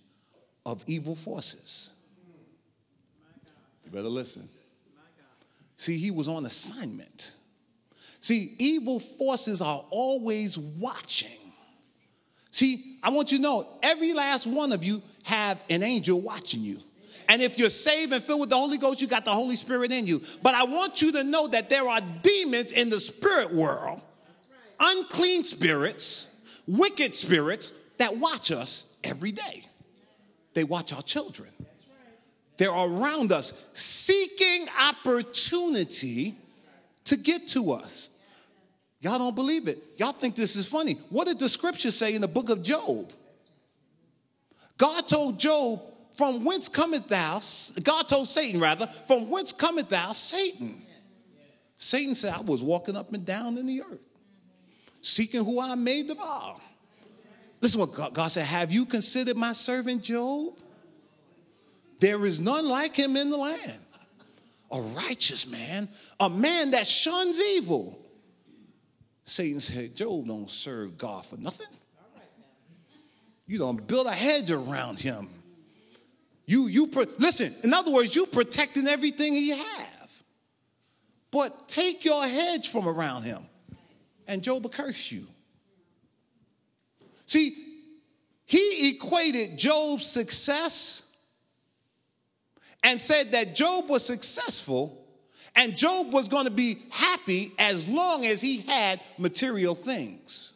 of 0.66 0.84
evil 0.88 1.16
forces. 1.16 1.92
You 3.86 3.92
better 3.92 4.10
listen. 4.10 4.48
See, 5.78 5.98
he 5.98 6.12
was 6.12 6.28
on 6.28 6.46
assignment. 6.46 7.34
See, 8.20 8.56
evil 8.60 9.00
forces 9.00 9.62
are 9.62 9.84
always 9.90 10.58
watching. 10.58 11.30
See, 12.52 12.98
I 13.02 13.10
want 13.10 13.32
you 13.32 13.38
to 13.38 13.42
know 13.42 13.68
every 13.82 14.14
last 14.14 14.46
one 14.46 14.74
of 14.74 14.84
you 14.84 15.02
have 15.24 15.60
an 15.70 15.82
angel 15.82 16.22
watching 16.22 16.62
you. 16.62 16.80
And 17.30 17.42
if 17.42 17.58
you're 17.58 17.70
saved 17.70 18.12
and 18.12 18.24
filled 18.24 18.42
with 18.42 18.50
the 18.50 18.58
Holy 18.58 18.78
Ghost, 18.78 19.00
you 19.02 19.08
got 19.08 19.26
the 19.26 19.32
Holy 19.32 19.56
Spirit 19.56 19.92
in 19.92 20.06
you. 20.06 20.22
But 20.44 20.54
I 20.54 20.66
want 20.66 21.02
you 21.02 21.14
to 21.14 21.24
know 21.24 21.48
that 21.48 21.70
there 21.70 21.88
are 21.88 22.02
demons 22.22 22.74
in 22.74 22.90
the 22.90 23.00
spirit 23.00 23.54
world, 23.54 24.04
unclean 24.80 25.44
spirits 25.44 26.31
wicked 26.68 27.16
spirits 27.16 27.74
that 27.98 28.18
watch 28.18 28.52
us 28.52 28.98
every 29.04 29.32
day. 29.32 29.66
They 30.54 30.64
watch 30.64 30.94
our 30.94 31.02
children. 31.02 31.50
They're 32.58 32.70
around 32.70 33.32
us, 33.32 33.70
seeking 33.74 34.68
opportunity 34.80 36.36
to 37.06 37.18
get 37.18 37.48
to 37.50 37.72
us. 37.72 38.10
Y'all 39.00 39.18
don't 39.18 39.36
believe 39.36 39.68
it. 39.68 39.82
Y'all 39.98 40.12
think 40.12 40.36
this 40.36 40.56
is 40.56 40.68
funny. 40.68 40.94
What 41.10 41.28
did 41.28 41.40
the 41.40 41.50
scripture 41.50 41.90
say 41.90 42.14
in 42.14 42.22
the 42.22 42.28
book 42.28 42.50
of 42.50 42.62
Job? 42.62 43.12
God 44.78 45.08
told 45.08 45.40
Job, 45.40 45.82
From 46.14 46.46
whence 46.46 46.70
cometh 46.70 47.08
thou? 47.08 47.42
God 47.82 48.08
told 48.08 48.28
Satan, 48.28 48.62
rather, 48.62 48.86
From 48.86 49.30
whence 49.30 49.52
cometh 49.54 49.90
thou, 49.90 50.14
Satan? 50.14 50.82
Satan 51.78 52.14
said, 52.14 52.34
I 52.34 52.42
was 52.42 52.62
walking 52.62 52.96
up 52.96 53.12
and 53.12 53.26
down 53.26 53.58
in 53.58 53.66
the 53.66 53.82
earth, 53.82 54.06
seeking 55.02 55.44
who 55.44 55.60
I 55.60 55.76
may 55.76 56.04
devour. 56.04 56.58
Listen 57.60 57.80
what 57.80 57.94
God, 57.94 58.14
God 58.14 58.30
said 58.30 58.46
Have 58.46 58.72
you 58.72 58.86
considered 58.86 59.38
my 59.38 59.54
servant 59.54 60.04
Job? 60.04 60.58
There 62.00 62.26
is 62.26 62.40
none 62.40 62.68
like 62.68 62.96
him 62.96 63.16
in 63.16 63.30
the 63.30 63.38
land. 63.38 63.80
A 64.72 64.82
righteous 64.82 65.50
man, 65.50 65.90
a 66.20 66.30
man 66.30 66.72
that 66.72 66.88
shuns 66.88 67.40
evil. 67.40 68.00
Satan 69.26 69.60
said, 69.60 69.96
Job 69.96 70.28
don't 70.28 70.50
serve 70.50 70.98
God 70.98 71.26
for 71.26 71.38
nothing. 71.38 71.68
You 73.46 73.58
don't 73.58 73.86
build 73.86 74.08
a 74.08 74.14
hedge 74.14 74.50
around 74.50 75.00
him. 75.00 75.28
You, 76.46 76.68
you, 76.68 76.88
pro- 76.88 77.06
listen, 77.20 77.54
in 77.64 77.74
other 77.74 77.92
words, 77.92 78.16
you 78.16 78.26
protecting 78.26 78.88
everything 78.88 79.34
he 79.34 79.50
have. 79.50 80.24
But 81.32 81.70
take 81.70 82.04
your 82.04 82.26
hedge 82.26 82.70
from 82.70 82.88
around 82.88 83.24
him, 83.24 83.44
and 84.28 84.44
Job 84.44 84.64
will 84.64 84.70
curse 84.70 85.12
you. 85.12 85.28
See, 87.26 87.56
he 88.46 88.90
equated 88.90 89.58
Job's 89.58 90.08
success 90.08 91.04
and 92.84 93.02
said 93.02 93.32
that 93.32 93.56
Job 93.56 93.90
was 93.90 94.06
successful 94.06 95.06
and 95.56 95.78
Job 95.78 96.12
was 96.14 96.28
going 96.28 96.46
to 96.46 96.52
be 96.52 96.78
happy 96.90 97.54
as 97.60 97.88
long 97.88 98.26
as 98.26 98.42
he 98.42 98.60
had 98.60 99.02
material 99.18 99.76
things. 99.76 100.54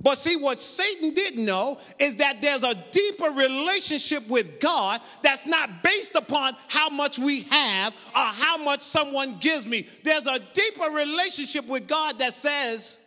But 0.00 0.18
see, 0.18 0.36
what 0.36 0.60
Satan 0.60 1.14
didn't 1.14 1.44
know 1.44 1.78
is 1.98 2.16
that 2.16 2.40
there's 2.40 2.62
a 2.62 2.74
deeper 2.92 3.30
relationship 3.30 4.26
with 4.28 4.60
God 4.60 5.00
that's 5.22 5.46
not 5.46 5.82
based 5.82 6.14
upon 6.14 6.54
how 6.68 6.88
much 6.88 7.18
we 7.18 7.42
have 7.42 7.92
or 7.92 8.22
how 8.22 8.56
much 8.58 8.80
someone 8.80 9.38
gives 9.40 9.66
me. 9.66 9.86
There's 10.04 10.26
a 10.26 10.38
deeper 10.38 10.90
relationship 10.90 11.66
with 11.66 11.86
God 11.86 12.18
that 12.18 12.34
says, 12.34 12.98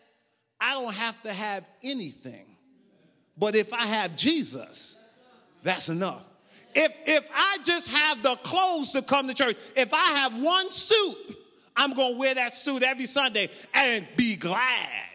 I 0.60 0.74
don't 0.74 0.94
have 0.94 1.22
to 1.24 1.34
have 1.34 1.66
anything. 1.84 2.46
But 3.38 3.56
if 3.56 3.74
I 3.74 3.86
have 3.86 4.16
Jesus, 4.16 4.98
that's 5.64 5.90
enough 5.90 6.28
if 6.76 6.92
if 7.06 7.30
I 7.34 7.58
just 7.64 7.88
have 7.88 8.22
the 8.22 8.36
clothes 8.38 8.92
to 8.92 9.02
come 9.02 9.28
to 9.28 9.34
church, 9.34 9.58
if 9.76 9.94
I 9.94 10.18
have 10.18 10.42
one 10.42 10.70
suit, 10.72 11.38
I'm 11.76 11.94
going 11.94 12.14
to 12.14 12.20
wear 12.20 12.36
that 12.36 12.54
suit 12.54 12.84
every 12.84 13.06
Sunday 13.06 13.50
and 13.74 14.06
be 14.18 14.36
glad. 14.36 15.10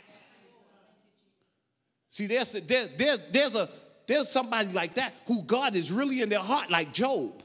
See, 2.11 2.27
there's 2.27 2.53
there, 2.53 2.87
there, 2.97 3.17
there's 3.31 3.55
a 3.55 3.69
there's 4.07 4.29
somebody 4.29 4.73
like 4.73 4.95
that 4.95 5.15
who 5.27 5.43
God 5.43 5.77
is 5.77 5.91
really 5.91 6.21
in 6.21 6.29
their 6.29 6.41
heart, 6.41 6.71
like 6.71 6.93
Job. 6.93 7.43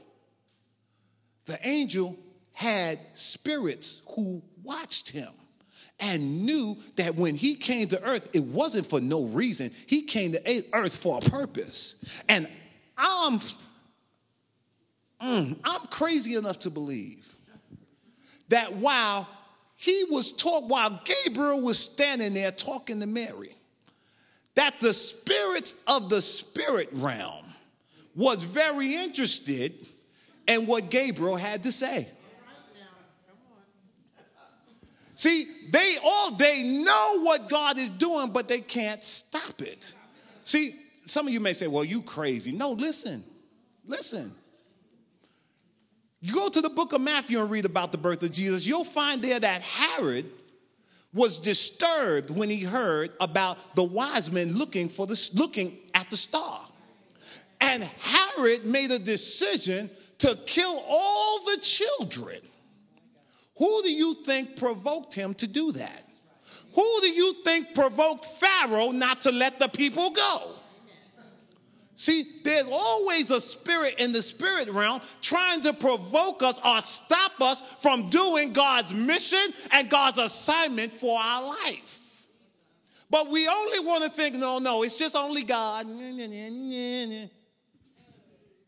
The 1.46 1.58
angel 1.66 2.18
had 2.52 2.98
spirits 3.14 4.02
who 4.14 4.42
watched 4.64 5.10
him 5.10 5.32
and 6.00 6.44
knew 6.44 6.76
that 6.96 7.14
when 7.14 7.36
he 7.36 7.54
came 7.54 7.88
to 7.88 8.02
earth, 8.02 8.28
it 8.32 8.42
wasn't 8.42 8.86
for 8.86 9.00
no 9.00 9.24
reason. 9.26 9.70
He 9.86 10.02
came 10.02 10.32
to 10.32 10.64
earth 10.72 10.96
for 10.96 11.18
a 11.18 11.20
purpose. 11.30 12.22
And 12.28 12.48
I'm 12.98 13.40
Mm, 15.20 15.58
I'm 15.64 15.86
crazy 15.88 16.34
enough 16.34 16.60
to 16.60 16.70
believe 16.70 17.26
that 18.48 18.74
while 18.74 19.28
he 19.74 20.04
was 20.10 20.32
talking, 20.32 20.68
while 20.68 21.02
Gabriel 21.04 21.60
was 21.60 21.78
standing 21.78 22.34
there 22.34 22.50
talking 22.50 23.00
to 23.00 23.06
Mary, 23.06 23.55
that 24.56 24.80
the 24.80 24.92
spirits 24.92 25.74
of 25.86 26.10
the 26.10 26.20
spirit 26.20 26.88
realm 26.92 27.44
was 28.14 28.42
very 28.42 28.96
interested 28.96 29.86
in 30.48 30.66
what 30.66 30.90
Gabriel 30.90 31.36
had 31.36 31.62
to 31.62 31.72
say. 31.72 32.08
See, 35.14 35.46
they 35.70 35.96
all 36.04 36.32
they 36.32 36.62
know 36.62 37.22
what 37.22 37.48
God 37.48 37.78
is 37.78 37.88
doing, 37.88 38.32
but 38.32 38.48
they 38.48 38.60
can't 38.60 39.02
stop 39.02 39.62
it. 39.62 39.94
See, 40.44 40.74
some 41.06 41.26
of 41.26 41.32
you 41.32 41.40
may 41.40 41.54
say, 41.54 41.66
"Well, 41.68 41.84
you 41.84 42.02
crazy." 42.02 42.52
No, 42.52 42.72
listen. 42.72 43.24
Listen. 43.86 44.34
You 46.20 46.34
go 46.34 46.48
to 46.48 46.60
the 46.60 46.68
book 46.68 46.92
of 46.92 47.00
Matthew 47.00 47.40
and 47.40 47.50
read 47.50 47.64
about 47.64 47.92
the 47.92 47.98
birth 47.98 48.22
of 48.22 48.32
Jesus, 48.32 48.66
you'll 48.66 48.84
find 48.84 49.22
there 49.22 49.38
that 49.38 49.62
Herod 49.62 50.30
was 51.16 51.38
disturbed 51.38 52.30
when 52.30 52.50
he 52.50 52.60
heard 52.60 53.10
about 53.20 53.74
the 53.74 53.82
wise 53.82 54.30
men 54.30 54.52
looking 54.52 54.88
for 54.88 55.06
the 55.06 55.30
looking 55.34 55.78
at 55.94 56.08
the 56.10 56.16
star. 56.16 56.60
And 57.60 57.82
Herod 57.82 58.66
made 58.66 58.90
a 58.90 58.98
decision 58.98 59.90
to 60.18 60.38
kill 60.46 60.84
all 60.86 61.44
the 61.46 61.56
children. 61.56 62.40
Who 63.56 63.82
do 63.82 63.90
you 63.90 64.14
think 64.14 64.56
provoked 64.56 65.14
him 65.14 65.32
to 65.34 65.48
do 65.48 65.72
that? 65.72 66.04
Who 66.74 67.00
do 67.00 67.08
you 67.08 67.32
think 67.42 67.74
provoked 67.74 68.26
Pharaoh 68.26 68.90
not 68.90 69.22
to 69.22 69.32
let 69.32 69.58
the 69.58 69.68
people 69.68 70.10
go? 70.10 70.52
See, 71.98 72.26
there's 72.44 72.68
always 72.70 73.30
a 73.30 73.40
spirit 73.40 73.94
in 73.98 74.12
the 74.12 74.20
spirit 74.20 74.68
realm 74.68 75.00
trying 75.22 75.62
to 75.62 75.72
provoke 75.72 76.42
us 76.42 76.60
or 76.62 76.82
stop 76.82 77.40
us 77.40 77.62
from 77.80 78.10
doing 78.10 78.52
God's 78.52 78.92
mission 78.92 79.52
and 79.72 79.88
God's 79.88 80.18
assignment 80.18 80.92
for 80.92 81.18
our 81.18 81.42
life. 81.64 82.26
But 83.08 83.30
we 83.30 83.48
only 83.48 83.80
want 83.80 84.04
to 84.04 84.10
think, 84.10 84.36
no, 84.36 84.58
no, 84.58 84.82
it's 84.82 84.98
just 84.98 85.16
only 85.16 85.42
God. 85.42 85.86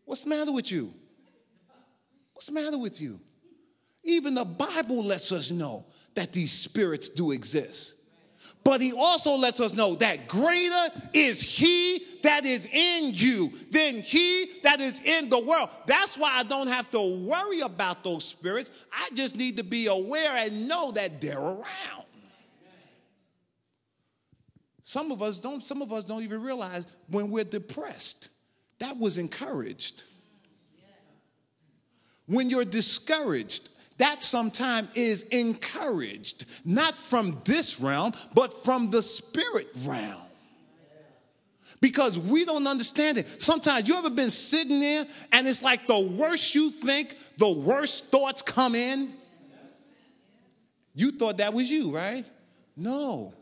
What's 0.07 0.23
the 0.25 0.31
matter 0.31 0.53
with 0.53 0.73
you? 0.73 0.95
What's 2.33 2.47
the 2.47 2.53
matter 2.53 2.79
with 2.79 2.99
you? 2.99 3.21
Even 4.05 4.37
the 4.37 4.47
Bible 4.47 5.05
lets 5.05 5.33
us 5.33 5.51
know 5.51 5.85
that 6.15 6.33
these 6.33 6.53
spirits 6.53 7.11
do 7.11 7.33
exist. 7.33 7.97
But 8.69 8.83
he 8.83 8.93
also 8.93 9.35
lets 9.35 9.61
us 9.61 9.73
know 9.73 9.95
that 9.95 10.29
greater 10.29 10.89
is 11.15 11.41
he 11.41 12.05
that 12.23 12.45
is 12.45 12.67
in 12.71 13.15
you 13.15 13.51
than 13.71 14.03
he 14.03 14.61
that 14.63 14.79
is 14.79 15.01
in 15.01 15.31
the 15.31 15.43
world. 15.43 15.71
That's 15.87 16.19
why 16.19 16.33
I 16.35 16.43
don't 16.43 16.67
have 16.67 16.91
to 16.91 17.01
worry 17.01 17.61
about 17.61 18.05
those 18.05 18.27
spirits. 18.27 18.71
I 18.93 19.09
just 19.15 19.39
need 19.39 19.57
to 19.57 19.65
be 19.65 19.87
aware 19.87 20.33
and 20.33 20.69
know 20.69 20.93
that 20.93 21.19
they're 21.19 21.39
around. 21.39 22.05
Some 24.83 25.13
of 25.13 25.23
us 25.23 25.39
don't 25.39 25.65
some 25.65 25.81
of 25.81 25.91
us 25.91 26.05
don't 26.05 26.23
even 26.23 26.43
realize 26.43 26.85
when 27.09 27.31
we're 27.31 27.45
depressed. 27.45 28.29
That 28.81 28.99
was 28.99 29.17
encouraged. 29.17 30.05
When 32.27 32.51
you're 32.51 32.67
discouraged, 32.67 33.71
that 33.99 34.23
sometime 34.23 34.89
is 34.95 35.25
encouraged, 35.25 36.45
not 36.65 36.99
from 36.99 37.41
this 37.45 37.81
realm, 37.81 38.13
but 38.35 38.65
from 38.65 38.91
the 38.91 39.03
spirit 39.03 39.69
realm. 39.85 40.23
Because 41.81 42.19
we 42.19 42.45
don't 42.45 42.67
understand 42.67 43.19
it. 43.19 43.43
Sometimes 43.43 43.87
you 43.87 43.97
ever 43.97 44.11
been 44.11 44.31
sitting 44.31 44.81
there 44.81 45.07
and 45.31 45.47
it's 45.47 45.63
like 45.63 45.87
the 45.87 45.99
worse 45.99 46.55
you 46.55 46.71
think, 46.71 47.17
the 47.37 47.49
worse 47.49 48.01
thoughts 48.01 48.43
come 48.43 48.75
in? 48.75 49.13
You 50.95 51.13
thought 51.13 51.37
that 51.37 51.55
was 51.55 51.71
you, 51.71 51.95
right? 51.95 52.25
No. 52.77 53.33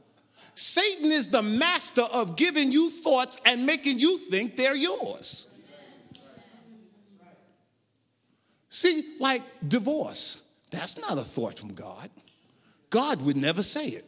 Satan 0.54 1.10
is 1.12 1.30
the 1.30 1.42
master 1.42 2.02
of 2.02 2.36
giving 2.36 2.72
you 2.72 2.90
thoughts 2.90 3.40
and 3.46 3.64
making 3.64 3.98
you 3.98 4.18
think 4.18 4.56
they're 4.56 4.76
yours. 4.76 5.48
See, 8.68 9.16
like 9.18 9.42
divorce. 9.66 10.42
That's 10.70 10.98
not 10.98 11.18
a 11.18 11.22
thought 11.22 11.58
from 11.58 11.72
God. 11.72 12.10
God 12.90 13.22
would 13.22 13.36
never 13.36 13.62
say 13.62 13.88
it. 13.88 14.04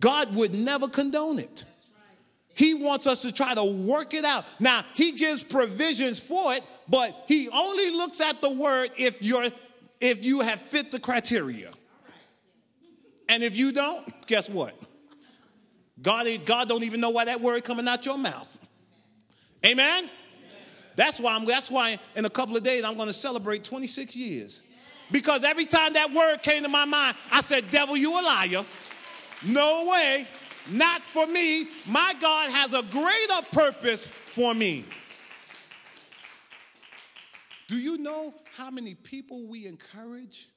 God 0.00 0.34
would 0.34 0.54
never 0.54 0.88
condone 0.88 1.38
it. 1.38 1.64
He 2.54 2.74
wants 2.74 3.06
us 3.06 3.22
to 3.22 3.32
try 3.32 3.54
to 3.54 3.64
work 3.64 4.14
it 4.14 4.24
out. 4.24 4.44
Now, 4.58 4.84
he 4.94 5.12
gives 5.12 5.44
provisions 5.44 6.18
for 6.18 6.54
it, 6.54 6.64
but 6.88 7.14
he 7.26 7.48
only 7.48 7.90
looks 7.92 8.20
at 8.20 8.40
the 8.40 8.50
word 8.50 8.90
if 8.96 9.22
you're 9.22 9.48
if 10.00 10.24
you 10.24 10.40
have 10.40 10.60
fit 10.60 10.90
the 10.90 11.00
criteria. 11.00 11.70
And 13.28 13.42
if 13.42 13.56
you 13.56 13.72
don't, 13.72 14.26
guess 14.26 14.48
what? 14.48 14.74
God, 16.00 16.26
God 16.44 16.68
don't 16.68 16.84
even 16.84 17.00
know 17.00 17.10
why 17.10 17.24
that 17.26 17.40
word 17.40 17.64
coming 17.64 17.86
out 17.88 18.06
your 18.06 18.18
mouth. 18.18 18.56
Amen? 19.64 20.08
That's 20.96 21.20
why 21.20 21.34
I'm 21.34 21.44
that's 21.44 21.70
why 21.70 21.98
in 22.16 22.24
a 22.24 22.30
couple 22.30 22.56
of 22.56 22.64
days 22.64 22.82
I'm 22.82 22.96
going 22.96 23.06
to 23.06 23.12
celebrate 23.12 23.62
26 23.62 24.16
years 24.16 24.62
because 25.10 25.44
every 25.44 25.66
time 25.66 25.94
that 25.94 26.12
word 26.12 26.42
came 26.42 26.62
to 26.62 26.68
my 26.68 26.84
mind, 26.84 27.16
I 27.32 27.40
said, 27.40 27.70
Devil, 27.70 27.96
you 27.96 28.12
a 28.12 28.22
liar. 28.22 28.64
No 29.44 29.88
way. 29.90 30.26
not 30.70 31.02
for 31.02 31.26
me. 31.26 31.66
My 31.86 32.14
God 32.20 32.50
has 32.50 32.72
a 32.74 32.82
greater 32.82 33.46
purpose 33.52 34.06
for 34.06 34.54
me. 34.54 34.84
Do 37.68 37.76
you 37.76 37.98
know 37.98 38.34
how 38.56 38.70
many 38.70 38.94
people 38.94 39.46
we 39.46 39.66
encourage 39.66 40.48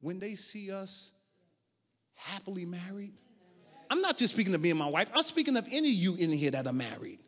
when 0.00 0.18
they 0.18 0.34
see 0.34 0.70
us 0.70 1.12
happily 2.14 2.66
married? 2.66 3.14
I'm 3.90 4.02
not 4.02 4.18
just 4.18 4.34
speaking 4.34 4.54
of 4.54 4.60
me 4.60 4.70
and 4.70 4.78
my 4.78 4.88
wife, 4.88 5.10
I'm 5.14 5.22
speaking 5.22 5.56
of 5.56 5.66
any 5.70 5.88
of 5.88 5.94
you 5.94 6.14
in 6.16 6.30
here 6.30 6.50
that 6.52 6.66
are 6.66 6.72
married. 6.72 7.18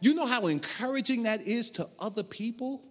You 0.00 0.14
know 0.14 0.26
how 0.26 0.46
encouraging 0.46 1.24
that 1.24 1.42
is 1.42 1.70
to 1.72 1.88
other 1.98 2.22
people? 2.22 2.82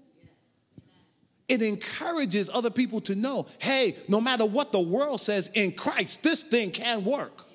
It 1.47 1.61
encourages 1.61 2.49
other 2.53 2.69
people 2.69 2.99
to 3.01 3.15
know 3.15 3.47
hey, 3.59 3.95
no 4.07 4.19
matter 4.19 4.45
what 4.45 4.71
the 4.71 4.79
world 4.79 5.21
says 5.21 5.49
in 5.53 5.71
Christ, 5.71 6.23
this 6.23 6.43
thing 6.43 6.71
can 6.71 7.05
work. 7.05 7.45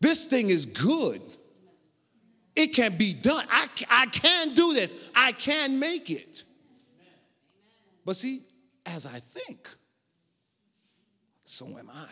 This 0.00 0.24
thing 0.24 0.50
is 0.50 0.66
good. 0.66 1.22
It 2.56 2.68
can 2.68 2.96
be 2.96 3.14
done. 3.14 3.46
I, 3.50 3.68
I 3.88 4.06
can 4.06 4.54
do 4.54 4.74
this. 4.74 4.94
I 5.14 5.32
can 5.32 5.78
make 5.78 6.10
it. 6.10 6.44
But 8.04 8.16
see, 8.16 8.42
as 8.84 9.06
I 9.06 9.20
think, 9.20 9.68
so 11.44 11.66
am 11.66 11.88
I. 11.90 12.08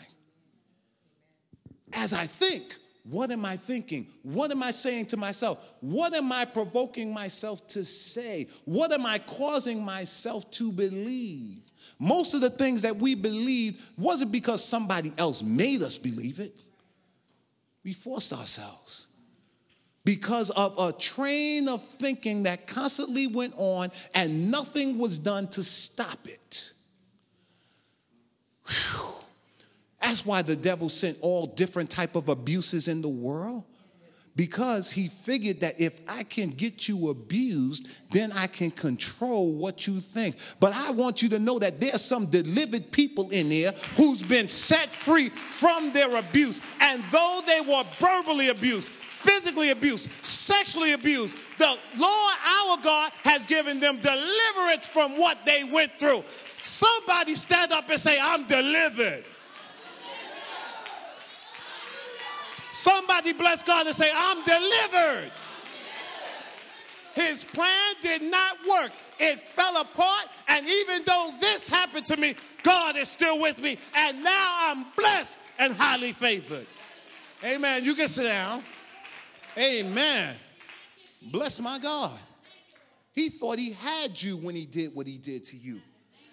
As 1.93 2.13
I 2.13 2.27
think, 2.27 2.77
what 3.03 3.31
am 3.31 3.45
I 3.45 3.57
thinking? 3.57 4.07
What 4.23 4.51
am 4.51 4.63
I 4.63 4.71
saying 4.71 5.07
to 5.07 5.17
myself? 5.17 5.77
What 5.81 6.15
am 6.15 6.31
I 6.33 6.45
provoking 6.45 7.13
myself 7.13 7.67
to 7.69 7.85
say? 7.85 8.49
What 8.65 8.93
am 8.93 9.07
I 9.07 9.19
causing 9.19 9.85
myself 9.85 10.51
to 10.53 10.71
believe? 10.71 11.63
Most 11.99 12.35
of 12.35 12.41
the 12.41 12.51
things 12.51 12.83
that 12.83 12.97
we 12.97 13.15
believe 13.15 13.91
wasn't 13.97 14.33
because 14.33 14.65
somebody 14.65 15.13
else 15.17 15.43
made 15.43 15.83
us 15.83 15.99
believe 15.99 16.41
it. 16.41 16.55
We 17.85 17.95
forced 17.95 18.33
ourselves 18.33 19.07
because 20.05 20.51
of 20.51 20.79
a 20.79 20.93
train 20.93 21.69
of 21.69 21.83
thinking 21.83 22.45
that 22.45 22.67
constantly 22.67 23.27
went 23.27 23.55
on 23.57 23.91
and 24.15 24.51
nothing 24.51 24.99
was 24.99 25.19
done 25.19 25.49
to 25.49 25.63
stop 25.65 26.19
it. 26.27 26.73
That's 30.11 30.27
why 30.27 30.43
the 30.43 30.57
devil 30.57 30.89
sent 30.89 31.19
all 31.21 31.47
different 31.47 31.89
type 31.89 32.17
of 32.17 32.29
abuses 32.29 32.89
in 32.89 33.01
the 33.01 33.09
world 33.09 33.63
because 34.35 34.91
he 34.91 35.07
figured 35.07 35.61
that 35.61 35.81
if 35.81 36.01
I 36.09 36.25
can 36.25 36.51
get 36.51 36.89
you 36.89 37.11
abused, 37.11 37.87
then 38.11 38.33
I 38.33 38.49
can 38.49 38.73
control 38.73 39.55
what 39.55 39.87
you 39.87 40.01
think. 40.01 40.35
But 40.59 40.75
I 40.75 40.91
want 40.91 41.23
you 41.23 41.29
to 41.29 41.39
know 41.39 41.61
that 41.61 41.81
there's 41.81 42.05
some 42.05 42.27
delivered 42.27 42.91
people 42.91 43.31
in 43.31 43.53
here 43.53 43.71
who's 43.97 44.21
been 44.21 44.49
set 44.49 44.89
free 44.89 45.29
from 45.29 45.93
their 45.93 46.17
abuse. 46.17 46.61
And 46.81 47.05
though 47.13 47.43
they 47.47 47.61
were 47.61 47.85
verbally 48.01 48.49
abused, 48.49 48.91
physically 48.91 49.71
abused, 49.71 50.11
sexually 50.25 50.93
abused, 50.93 51.37
the 51.57 51.77
Lord 51.97 52.35
our 52.49 52.83
God 52.83 53.13
has 53.23 53.47
given 53.47 53.79
them 53.79 54.01
deliverance 54.01 54.89
from 54.89 55.13
what 55.19 55.39
they 55.47 55.63
went 55.63 55.93
through. 56.01 56.25
Somebody 56.63 57.37
stand 57.37 57.71
up 57.71 57.89
and 57.89 58.01
say, 58.01 58.19
I'm 58.21 58.45
delivered. 58.49 59.25
Somebody 62.81 63.35
bless 63.35 63.63
God 63.63 63.87
and 63.87 63.95
say, 63.95 64.11
I'm 64.15 64.43
delivered. 64.43 65.31
His 67.15 67.45
plan 67.45 67.95
did 68.01 68.23
not 68.23 68.57
work. 68.67 68.91
It 69.19 69.39
fell 69.39 69.83
apart. 69.83 70.29
And 70.49 70.67
even 70.67 71.03
though 71.05 71.31
this 71.43 71.69
happened 71.69 72.07
to 72.07 72.17
me, 72.17 72.37
God 72.63 72.97
is 72.97 73.11
still 73.11 73.39
with 73.43 73.59
me. 73.59 73.77
And 73.95 74.25
now 74.25 74.57
I'm 74.61 74.87
blessed 74.97 75.39
and 75.59 75.75
highly 75.75 76.13
favored. 76.13 76.67
Amen. 77.45 77.85
You 77.85 77.95
can 77.95 78.09
sit 78.09 78.23
down. 78.23 78.65
Amen. 79.59 80.35
Bless 81.31 81.61
my 81.61 81.79
God. 81.79 82.19
He 83.13 83.29
thought 83.29 83.59
he 83.59 83.73
had 83.73 84.23
you 84.23 84.39
when 84.39 84.55
he 84.55 84.65
did 84.65 84.95
what 84.95 85.07
he 85.07 85.19
did 85.19 85.45
to 85.47 85.57
you. 85.59 85.83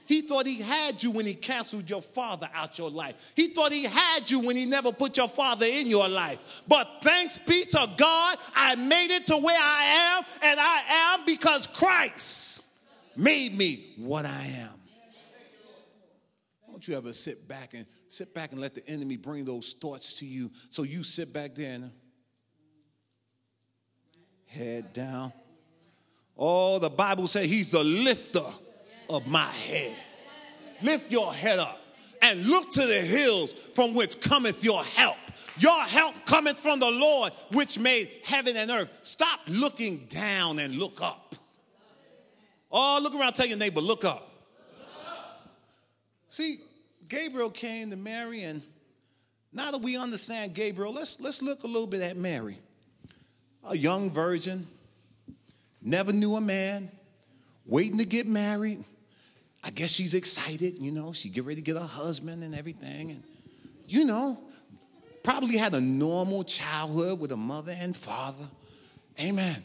He 0.08 0.22
thought 0.22 0.48
he 0.48 0.62
had 0.62 1.04
you 1.04 1.12
when 1.12 1.26
he 1.26 1.34
canceled 1.34 1.90
your 1.90 2.02
father 2.02 2.50
out 2.54 2.78
your 2.78 2.90
life. 2.90 3.34
He 3.36 3.48
thought 3.48 3.74
he 3.74 3.84
had 3.84 4.32
you 4.32 4.40
when 4.40 4.56
he 4.56 4.66
never 4.66 4.94
put 4.94 5.18
your 5.18 5.28
father 5.28 5.66
in 5.66 5.88
your 5.88 6.08
life. 6.08 6.64
But 6.66 7.00
thanks 7.04 7.38
be 7.38 7.66
to 7.66 7.90
God, 7.98 8.38
I 8.56 8.76
made 8.76 9.12
it 9.12 9.26
to 9.28 9.38
where 9.38 9.60
I 9.60 10.18
am, 10.18 10.24
and 10.42 10.60
I 10.60 10.82
am 10.88 11.26
because 11.26 11.68
Christ 11.68 12.64
made 13.18 13.58
me 13.58 13.94
what 13.98 14.26
I 14.26 14.46
am. 14.60 14.80
Don't 16.72 16.88
you 16.88 16.96
ever 16.96 17.12
sit 17.12 17.46
back 17.46 17.74
and 17.74 17.86
sit 18.08 18.34
back 18.34 18.54
and 18.54 18.62
let 18.62 18.76
the 18.76 18.88
enemy 18.88 19.18
bring 19.18 19.44
those 19.44 19.74
thoughts 19.74 20.20
to 20.20 20.26
you 20.26 20.52
so 20.70 20.84
you 20.84 21.04
sit 21.04 21.34
back 21.34 21.54
there 21.56 21.74
and 21.74 21.92
head 24.46 24.94
down. 24.94 25.34
Oh, 26.38 26.80
the 26.80 26.90
Bible 26.90 27.28
says 27.28 27.48
he's 27.48 27.72
the 27.72 27.84
lifter 27.84 28.46
of 29.10 29.28
my 29.28 29.46
head. 29.46 29.96
Lift 30.82 31.12
your 31.12 31.34
head 31.34 31.60
up 31.60 31.80
and 32.22 32.46
look 32.46 32.72
to 32.74 32.86
the 32.86 33.02
hills 33.02 33.54
from 33.74 33.94
which 33.94 34.20
cometh 34.22 34.64
your 34.64 34.84
help. 34.84 35.18
Your 35.60 35.82
help 35.82 36.16
cometh 36.26 36.60
from 36.60 36.80
the 36.80 36.90
Lord 36.90 37.34
which 37.54 37.80
made 37.80 38.10
heaven 38.24 38.56
and 38.56 38.70
earth. 38.72 38.90
Stop 39.04 39.40
looking 39.48 40.06
down 40.10 40.60
and 40.60 40.76
look 40.76 41.02
up. 41.02 41.36
Oh, 42.72 43.00
look 43.02 43.16
around, 43.16 43.34
tell 43.34 43.46
your 43.46 43.58
neighbor, 43.58 43.82
look 43.82 44.04
up. 44.04 44.30
See, 46.30 46.60
Gabriel 47.08 47.50
came 47.50 47.90
to 47.92 47.96
Mary, 47.96 48.44
and 48.44 48.62
now 49.54 49.72
that 49.72 49.82
we 49.82 49.96
understand 49.96 50.54
Gabriel, 50.54 50.94
let's, 50.94 51.20
let's 51.22 51.42
look 51.42 51.64
a 51.64 51.68
little 51.68 51.88
bit 51.88 52.02
at 52.02 52.18
Mary. 52.18 52.58
A 53.64 53.78
young 53.78 54.12
virgin, 54.12 54.68
never 55.82 56.12
knew 56.12 56.36
a 56.36 56.42
man, 56.42 56.92
waiting 57.66 57.98
to 58.00 58.06
get 58.06 58.28
married 58.28 58.84
I 59.64 59.70
guess 59.72 59.92
she's 59.92 60.14
excited, 60.14 60.80
you 60.80 60.92
know, 60.92 61.14
she 61.14 61.30
get 61.30 61.46
ready 61.46 61.62
to 61.62 61.62
get 61.62 61.76
a 61.76 61.86
husband 61.86 62.44
and 62.44 62.56
everything. 62.56 63.12
And, 63.12 63.24
you 63.88 64.06
know, 64.06 64.40
probably 65.24 65.58
had 65.58 65.74
a 65.74 65.82
normal 65.82 66.44
childhood 66.44 67.20
with 67.20 67.32
a 67.32 67.38
mother 67.38 67.76
and 67.78 67.96
father. 67.96 68.48
Amen. 69.20 69.64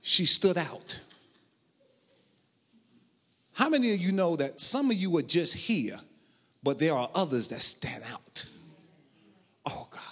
She 0.00 0.24
stood 0.26 0.56
out. 0.56 1.00
How 3.54 3.68
many 3.68 3.92
of 3.92 3.98
you 3.98 4.12
know 4.12 4.36
that 4.36 4.60
some 4.60 4.90
of 4.90 4.96
you 4.96 5.16
are 5.16 5.22
just 5.22 5.54
here, 5.54 5.98
but 6.62 6.78
there 6.78 6.94
are 6.94 7.10
others 7.14 7.48
that 7.48 7.60
stand 7.60 8.04
out? 8.12 8.46
Oh 9.66 9.88
God. 9.90 10.02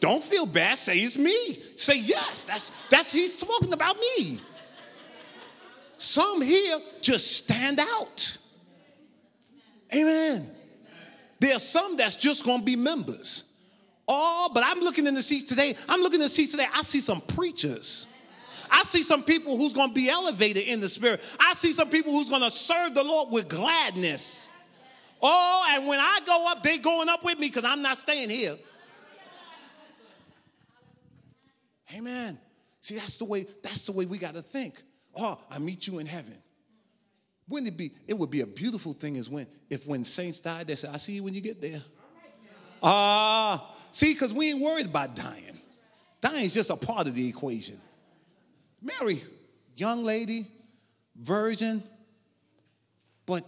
Don't 0.00 0.22
feel 0.22 0.46
bad. 0.46 0.78
Say 0.78 0.98
it's 0.98 1.16
me. 1.16 1.54
Say 1.76 2.00
yes. 2.00 2.44
That's 2.44 2.70
that's 2.90 3.12
he's 3.12 3.36
talking 3.38 3.72
about 3.72 3.96
me. 3.96 4.40
Some 6.00 6.40
here 6.40 6.78
just 7.02 7.36
stand 7.36 7.78
out. 7.78 8.38
Amen. 9.94 10.50
There 11.40 11.54
are 11.54 11.58
some 11.58 11.98
that's 11.98 12.16
just 12.16 12.42
going 12.42 12.60
to 12.60 12.64
be 12.64 12.74
members. 12.74 13.44
Oh, 14.08 14.50
but 14.54 14.62
I'm 14.64 14.80
looking 14.80 15.06
in 15.06 15.14
the 15.14 15.22
seats 15.22 15.44
today. 15.44 15.76
I'm 15.90 16.00
looking 16.00 16.20
in 16.20 16.24
the 16.24 16.30
seats 16.30 16.52
today. 16.52 16.66
I 16.74 16.82
see 16.84 17.00
some 17.00 17.20
preachers. 17.20 18.06
I 18.70 18.82
see 18.84 19.02
some 19.02 19.22
people 19.22 19.58
who's 19.58 19.74
going 19.74 19.90
to 19.90 19.94
be 19.94 20.08
elevated 20.08 20.62
in 20.62 20.80
the 20.80 20.88
spirit. 20.88 21.20
I 21.38 21.52
see 21.54 21.72
some 21.72 21.90
people 21.90 22.12
who's 22.12 22.30
going 22.30 22.42
to 22.42 22.50
serve 22.50 22.94
the 22.94 23.04
Lord 23.04 23.30
with 23.30 23.50
gladness. 23.50 24.48
Oh, 25.20 25.66
and 25.68 25.86
when 25.86 26.00
I 26.00 26.20
go 26.24 26.50
up, 26.50 26.62
they 26.62 26.78
going 26.78 27.10
up 27.10 27.22
with 27.22 27.38
me 27.38 27.48
because 27.48 27.66
I'm 27.66 27.82
not 27.82 27.98
staying 27.98 28.30
here. 28.30 28.56
Amen. 31.94 32.38
See, 32.80 32.94
that's 32.94 33.18
the 33.18 33.26
way, 33.26 33.46
that's 33.62 33.82
the 33.82 33.92
way 33.92 34.06
we 34.06 34.16
got 34.16 34.32
to 34.32 34.40
think 34.40 34.82
oh, 35.16 35.38
I 35.50 35.58
meet 35.58 35.86
you 35.86 35.98
in 35.98 36.06
heaven. 36.06 36.34
Wouldn't 37.48 37.68
it 37.68 37.76
be, 37.76 37.92
it 38.06 38.14
would 38.14 38.30
be 38.30 38.42
a 38.42 38.46
beautiful 38.46 38.92
thing 38.92 39.16
is 39.16 39.28
when, 39.28 39.46
if 39.68 39.86
when 39.86 40.04
saints 40.04 40.38
died, 40.38 40.68
they 40.68 40.76
said, 40.76 40.90
I 40.94 40.98
see 40.98 41.14
you 41.14 41.24
when 41.24 41.34
you 41.34 41.40
get 41.40 41.60
there. 41.60 41.82
Ah, 42.82 43.54
uh, 43.54 43.74
see, 43.92 44.14
because 44.14 44.32
we 44.32 44.50
ain't 44.50 44.60
worried 44.60 44.86
about 44.86 45.14
dying. 45.14 45.60
Dying 46.20 46.44
is 46.44 46.54
just 46.54 46.70
a 46.70 46.76
part 46.76 47.08
of 47.08 47.14
the 47.14 47.28
equation. 47.28 47.78
Mary, 48.80 49.22
young 49.76 50.02
lady, 50.04 50.46
virgin, 51.16 51.82
but 53.26 53.44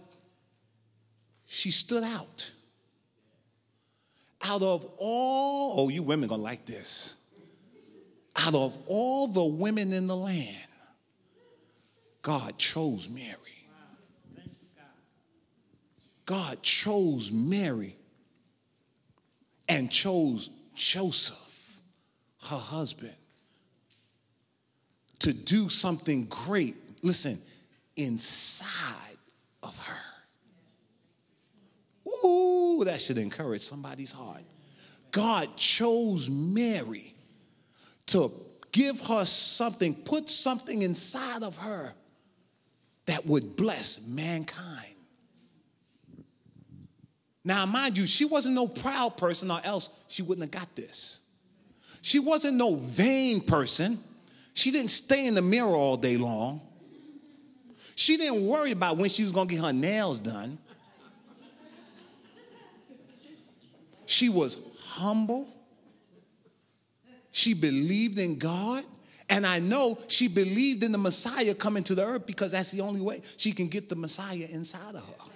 she 1.45 1.71
stood 1.71 2.03
out. 2.03 2.51
Out 4.45 4.61
of 4.61 4.85
all, 4.97 5.75
oh, 5.77 5.89
you 5.89 6.03
women 6.03 6.27
gonna 6.27 6.41
like 6.41 6.65
this. 6.65 7.15
Out 8.35 8.53
of 8.53 8.77
all 8.87 9.27
the 9.27 9.43
women 9.43 9.93
in 9.93 10.07
the 10.07 10.15
land, 10.15 10.67
God 12.23 12.57
chose 12.57 13.09
Mary. 13.09 13.37
God 16.25 16.63
chose 16.63 17.29
Mary 17.29 17.97
and 19.67 19.91
chose 19.91 20.49
Joseph, 20.73 21.81
her 22.49 22.57
husband, 22.57 23.13
to 25.19 25.33
do 25.33 25.67
something 25.67 26.25
great, 26.25 26.77
listen, 27.03 27.39
inside 27.97 29.17
of 29.61 29.77
her. 29.77 29.99
Ooh, 32.25 32.83
that 32.85 33.01
should 33.01 33.17
encourage 33.17 33.63
somebody's 33.63 34.13
heart. 34.13 34.43
God 35.11 35.57
chose 35.57 36.29
Mary 36.29 37.13
to 38.07 38.31
give 38.71 39.05
her 39.07 39.25
something, 39.25 39.93
put 39.93 40.29
something 40.29 40.83
inside 40.83 41.43
of 41.43 41.57
her 41.57 41.93
that 43.05 43.25
would 43.25 43.55
bless 43.55 44.05
mankind. 44.07 44.95
Now, 47.45 47.65
mind 47.65 47.97
you, 47.97 48.07
she 48.07 48.25
wasn't 48.25 48.55
no 48.55 48.67
proud 48.67 49.17
person, 49.17 49.51
or 49.51 49.59
else 49.63 50.05
she 50.07 50.21
wouldn't 50.21 50.53
have 50.53 50.61
got 50.61 50.75
this. 50.75 51.19
She 52.01 52.19
wasn't 52.19 52.57
no 52.57 52.75
vain 52.75 53.41
person. 53.41 53.99
She 54.53 54.71
didn't 54.71 54.91
stay 54.91 55.27
in 55.27 55.35
the 55.35 55.41
mirror 55.41 55.75
all 55.75 55.97
day 55.97 56.15
long. 56.17 56.61
She 57.95 58.17
didn't 58.17 58.47
worry 58.47 58.71
about 58.71 58.97
when 58.97 59.09
she 59.09 59.23
was 59.23 59.31
going 59.31 59.47
to 59.47 59.55
get 59.55 59.63
her 59.63 59.73
nails 59.73 60.19
done. 60.19 60.57
She 64.05 64.29
was 64.29 64.57
humble. 64.79 65.47
She 67.31 67.53
believed 67.53 68.19
in 68.19 68.37
God. 68.37 68.83
And 69.29 69.45
I 69.47 69.59
know 69.59 69.97
she 70.07 70.27
believed 70.27 70.83
in 70.83 70.91
the 70.91 70.97
Messiah 70.97 71.53
coming 71.53 71.83
to 71.85 71.95
the 71.95 72.05
earth 72.05 72.25
because 72.25 72.51
that's 72.51 72.71
the 72.71 72.81
only 72.81 73.01
way 73.01 73.21
she 73.37 73.51
can 73.51 73.67
get 73.67 73.89
the 73.89 73.95
Messiah 73.95 74.47
inside 74.51 74.95
of 74.95 75.05
her. 75.07 75.31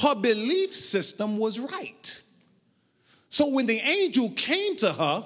Her 0.00 0.14
belief 0.14 0.74
system 0.74 1.38
was 1.38 1.60
right. 1.60 2.22
So 3.28 3.48
when 3.48 3.66
the 3.66 3.78
angel 3.78 4.30
came 4.30 4.76
to 4.78 4.92
her, 4.92 5.24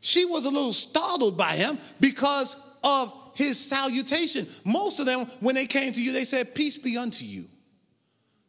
she 0.00 0.24
was 0.24 0.46
a 0.46 0.50
little 0.50 0.72
startled 0.72 1.36
by 1.36 1.56
him 1.56 1.78
because 2.00 2.56
of 2.82 3.12
his 3.34 3.58
salutation. 3.58 4.46
Most 4.64 5.00
of 5.00 5.06
them, 5.06 5.26
when 5.40 5.54
they 5.54 5.66
came 5.66 5.92
to 5.92 6.02
you, 6.02 6.12
they 6.12 6.24
said, 6.24 6.54
Peace 6.54 6.78
be 6.78 6.96
unto 6.96 7.24
you. 7.24 7.46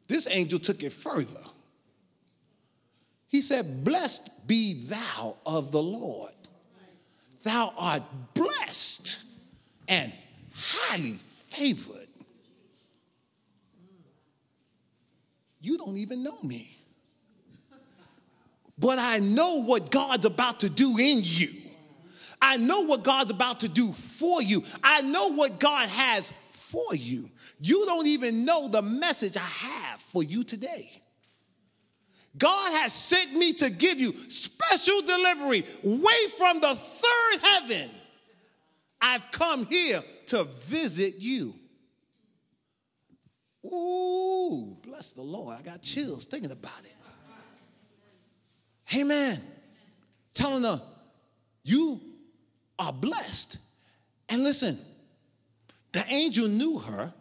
This 0.08 0.28
angel 0.30 0.60
took 0.60 0.84
it 0.84 0.94
further. 0.94 1.42
He 3.28 3.42
said, 3.42 3.84
Blessed 3.84 4.30
be 4.48 4.86
thou 4.86 5.36
of 5.46 5.72
the 5.72 5.82
Lord. 5.82 6.32
Thou 7.48 7.74
art 7.78 8.04
blessed 8.34 9.20
and 9.88 10.12
highly 10.54 11.18
favored. 11.48 12.10
You 15.62 15.78
don't 15.78 15.96
even 15.96 16.24
know 16.24 16.38
me. 16.44 16.78
But 18.78 19.00
I 19.00 19.20
know 19.20 19.62
what 19.64 19.92
God's 19.92 20.26
about 20.26 20.60
to 20.60 20.70
do 20.70 20.98
in 20.98 21.22
you. 21.24 21.54
I 22.42 22.58
know 22.58 22.82
what 22.82 23.04
God's 23.04 23.32
about 23.32 23.62
to 23.62 23.70
do 23.70 23.94
for 23.94 24.42
you. 24.42 24.64
I 24.84 25.02
know 25.04 25.32
what 25.32 25.58
God 25.58 25.88
has 25.88 26.34
for 26.52 26.96
you. 26.96 27.30
You 27.62 27.86
don't 27.86 28.08
even 28.08 28.44
know 28.44 28.68
the 28.68 28.82
message 28.82 29.38
I 29.38 29.40
have 29.40 30.02
for 30.02 30.22
you 30.22 30.44
today. 30.44 31.02
God 32.38 32.74
has 32.74 32.94
sent 32.94 33.34
me 33.34 33.54
to 33.54 33.70
give 33.70 34.00
you 34.00 34.14
special 34.30 35.02
delivery 35.02 35.64
way 35.84 36.28
from 36.38 36.60
the 36.60 36.76
third 36.76 37.42
heaven. 37.42 37.90
I've 39.02 39.32
come 39.32 39.66
here 39.66 40.02
to 40.28 40.44
visit 40.44 41.16
you. 41.20 41.54
Ooh, 43.66 44.78
bless 44.84 45.14
the 45.14 45.22
Lord. 45.22 45.58
I 45.58 45.62
got 45.62 45.82
chills 45.82 46.26
thinking 46.26 46.52
about 46.52 46.80
it. 46.84 46.94
Amen. 48.96 49.42
Telling 50.34 50.64
her, 50.64 50.82
you 51.64 52.00
are 52.80 52.94
blessed. 52.94 53.58
And 54.30 54.44
listen, 54.44 54.80
the 55.92 56.06
angel 56.08 56.48
knew 56.48 56.80
her 56.80 57.14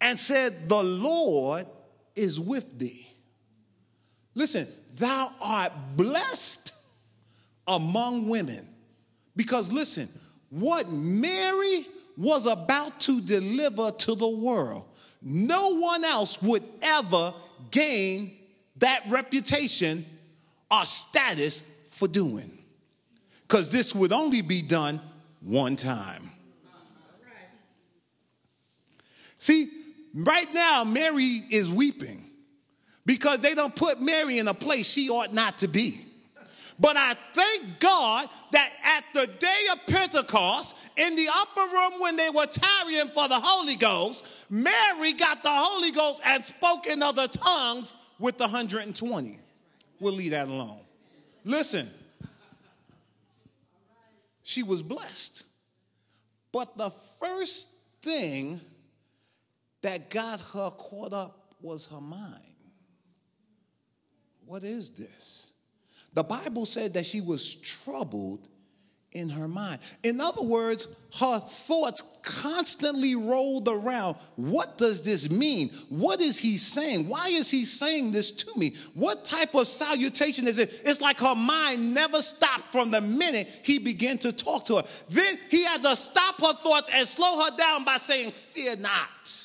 and 0.00 0.18
said, 0.18 0.68
The 0.68 0.82
Lord 0.82 1.66
is 2.14 2.38
with 2.38 2.78
thee. 2.78 3.08
Listen, 4.36 4.68
thou 4.98 5.32
art 5.40 5.72
blessed 5.96 6.72
among 7.66 8.28
women. 8.28 8.68
Because 9.34 9.72
listen, 9.72 10.08
what 10.50 10.90
Mary 10.90 11.86
was 12.18 12.46
about 12.46 13.00
to 13.00 13.20
deliver 13.22 13.90
to 13.90 14.14
the 14.14 14.28
world, 14.28 14.84
no 15.22 15.76
one 15.76 16.04
else 16.04 16.40
would 16.42 16.62
ever 16.82 17.32
gain 17.70 18.36
that 18.76 19.04
reputation 19.08 20.04
or 20.70 20.84
status 20.84 21.64
for 21.88 22.06
doing. 22.06 22.58
Because 23.48 23.70
this 23.70 23.94
would 23.94 24.12
only 24.12 24.42
be 24.42 24.60
done 24.60 25.00
one 25.40 25.76
time. 25.76 26.30
See, 29.38 29.70
right 30.14 30.52
now, 30.52 30.84
Mary 30.84 31.40
is 31.50 31.70
weeping 31.70 32.25
because 33.06 33.38
they 33.38 33.54
don't 33.54 33.74
put 33.74 34.02
Mary 34.02 34.38
in 34.38 34.48
a 34.48 34.54
place 34.54 34.90
she 34.90 35.08
ought 35.08 35.32
not 35.32 35.58
to 35.58 35.68
be. 35.68 36.02
But 36.78 36.98
I 36.98 37.16
thank 37.32 37.78
God 37.78 38.28
that 38.52 38.70
at 38.82 39.04
the 39.14 39.26
day 39.26 39.62
of 39.72 39.78
Pentecost, 39.86 40.76
in 40.96 41.16
the 41.16 41.26
upper 41.32 41.72
room 41.72 42.00
when 42.00 42.16
they 42.16 42.28
were 42.28 42.46
tarrying 42.46 43.08
for 43.08 43.28
the 43.28 43.40
Holy 43.40 43.76
Ghost, 43.76 44.44
Mary 44.50 45.14
got 45.14 45.42
the 45.42 45.50
Holy 45.50 45.90
Ghost 45.90 46.20
and 46.24 46.44
spoke 46.44 46.86
in 46.86 47.02
other 47.02 47.28
tongues 47.28 47.94
with 48.18 48.36
the 48.36 48.44
120. 48.44 49.38
We'll 50.00 50.12
leave 50.12 50.32
that 50.32 50.48
alone. 50.48 50.80
Listen, 51.44 51.88
she 54.42 54.62
was 54.62 54.82
blessed. 54.82 55.44
But 56.52 56.76
the 56.76 56.90
first 57.20 57.68
thing 58.02 58.60
that 59.80 60.10
got 60.10 60.40
her 60.52 60.70
caught 60.70 61.14
up 61.14 61.54
was 61.62 61.86
her 61.86 62.00
mind. 62.00 62.55
What 64.46 64.62
is 64.62 64.90
this? 64.90 65.52
The 66.14 66.22
Bible 66.22 66.64
said 66.64 66.94
that 66.94 67.04
she 67.04 67.20
was 67.20 67.56
troubled 67.56 68.48
in 69.12 69.28
her 69.30 69.48
mind. 69.48 69.80
In 70.02 70.20
other 70.20 70.42
words, 70.42 70.88
her 71.18 71.40
thoughts 71.40 72.02
constantly 72.22 73.16
rolled 73.16 73.68
around. 73.68 74.16
What 74.36 74.78
does 74.78 75.02
this 75.02 75.30
mean? 75.30 75.70
What 75.88 76.20
is 76.20 76.38
he 76.38 76.58
saying? 76.58 77.08
Why 77.08 77.28
is 77.28 77.50
he 77.50 77.64
saying 77.64 78.12
this 78.12 78.30
to 78.30 78.58
me? 78.58 78.74
What 78.94 79.24
type 79.24 79.54
of 79.54 79.66
salutation 79.66 80.46
is 80.46 80.58
it? 80.58 80.82
It's 80.84 81.00
like 81.00 81.18
her 81.20 81.34
mind 81.34 81.94
never 81.94 82.22
stopped 82.22 82.68
from 82.68 82.90
the 82.90 83.00
minute 83.00 83.48
he 83.64 83.78
began 83.78 84.18
to 84.18 84.32
talk 84.32 84.66
to 84.66 84.76
her. 84.76 84.84
Then 85.08 85.38
he 85.50 85.64
had 85.64 85.82
to 85.82 85.96
stop 85.96 86.36
her 86.40 86.52
thoughts 86.54 86.90
and 86.92 87.06
slow 87.08 87.40
her 87.44 87.56
down 87.56 87.84
by 87.84 87.96
saying, 87.96 88.32
Fear 88.32 88.76
not. 88.76 89.42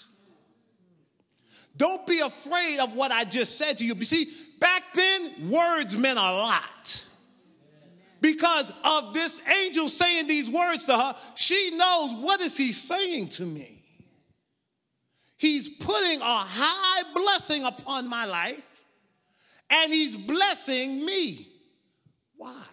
Don't 1.78 2.06
be 2.06 2.20
afraid 2.20 2.80
of 2.80 2.94
what 2.94 3.12
I 3.12 3.24
just 3.24 3.58
said 3.58 3.78
to 3.78 3.86
you. 3.86 3.96
You 3.96 4.06
see, 4.06 4.28
Back 4.62 4.84
then, 4.94 5.50
words 5.50 5.98
meant 5.98 6.20
a 6.20 6.22
lot. 6.22 7.06
Because 8.22 8.72
of 8.84 9.16
this 9.16 9.42
angel 9.50 9.90
saying 9.90 10.28
these 10.28 10.50
words 10.50 10.86
to 10.86 10.96
her, 10.96 11.16
she 11.36 11.72
knows 11.76 12.14
what 12.24 12.40
is 12.40 12.56
he 12.56 12.72
saying 12.72 13.30
to 13.30 13.44
me? 13.44 13.82
He's 15.36 15.68
putting 15.68 16.22
a 16.22 16.24
high 16.24 17.02
blessing 17.16 17.66
upon 17.66 18.08
my 18.08 18.26
life 18.26 18.62
and 19.72 19.92
he's 19.92 20.16
blessing 20.16 21.04
me. 21.04 21.48
Why? 22.38 22.64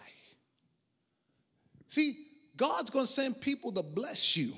See, 1.87 2.19
God's 2.55 2.91
going 2.91 3.07
to 3.07 3.11
send 3.11 3.41
people 3.41 3.73
to 3.73 3.83
bless 3.83 4.37
you. 4.37 4.53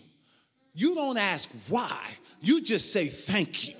You 0.75 0.97
don't 0.97 1.19
ask 1.19 1.49
why, 1.69 2.01
you 2.41 2.61
just 2.61 2.93
say 2.93 3.07
thank 3.07 3.69
you. 3.69 3.75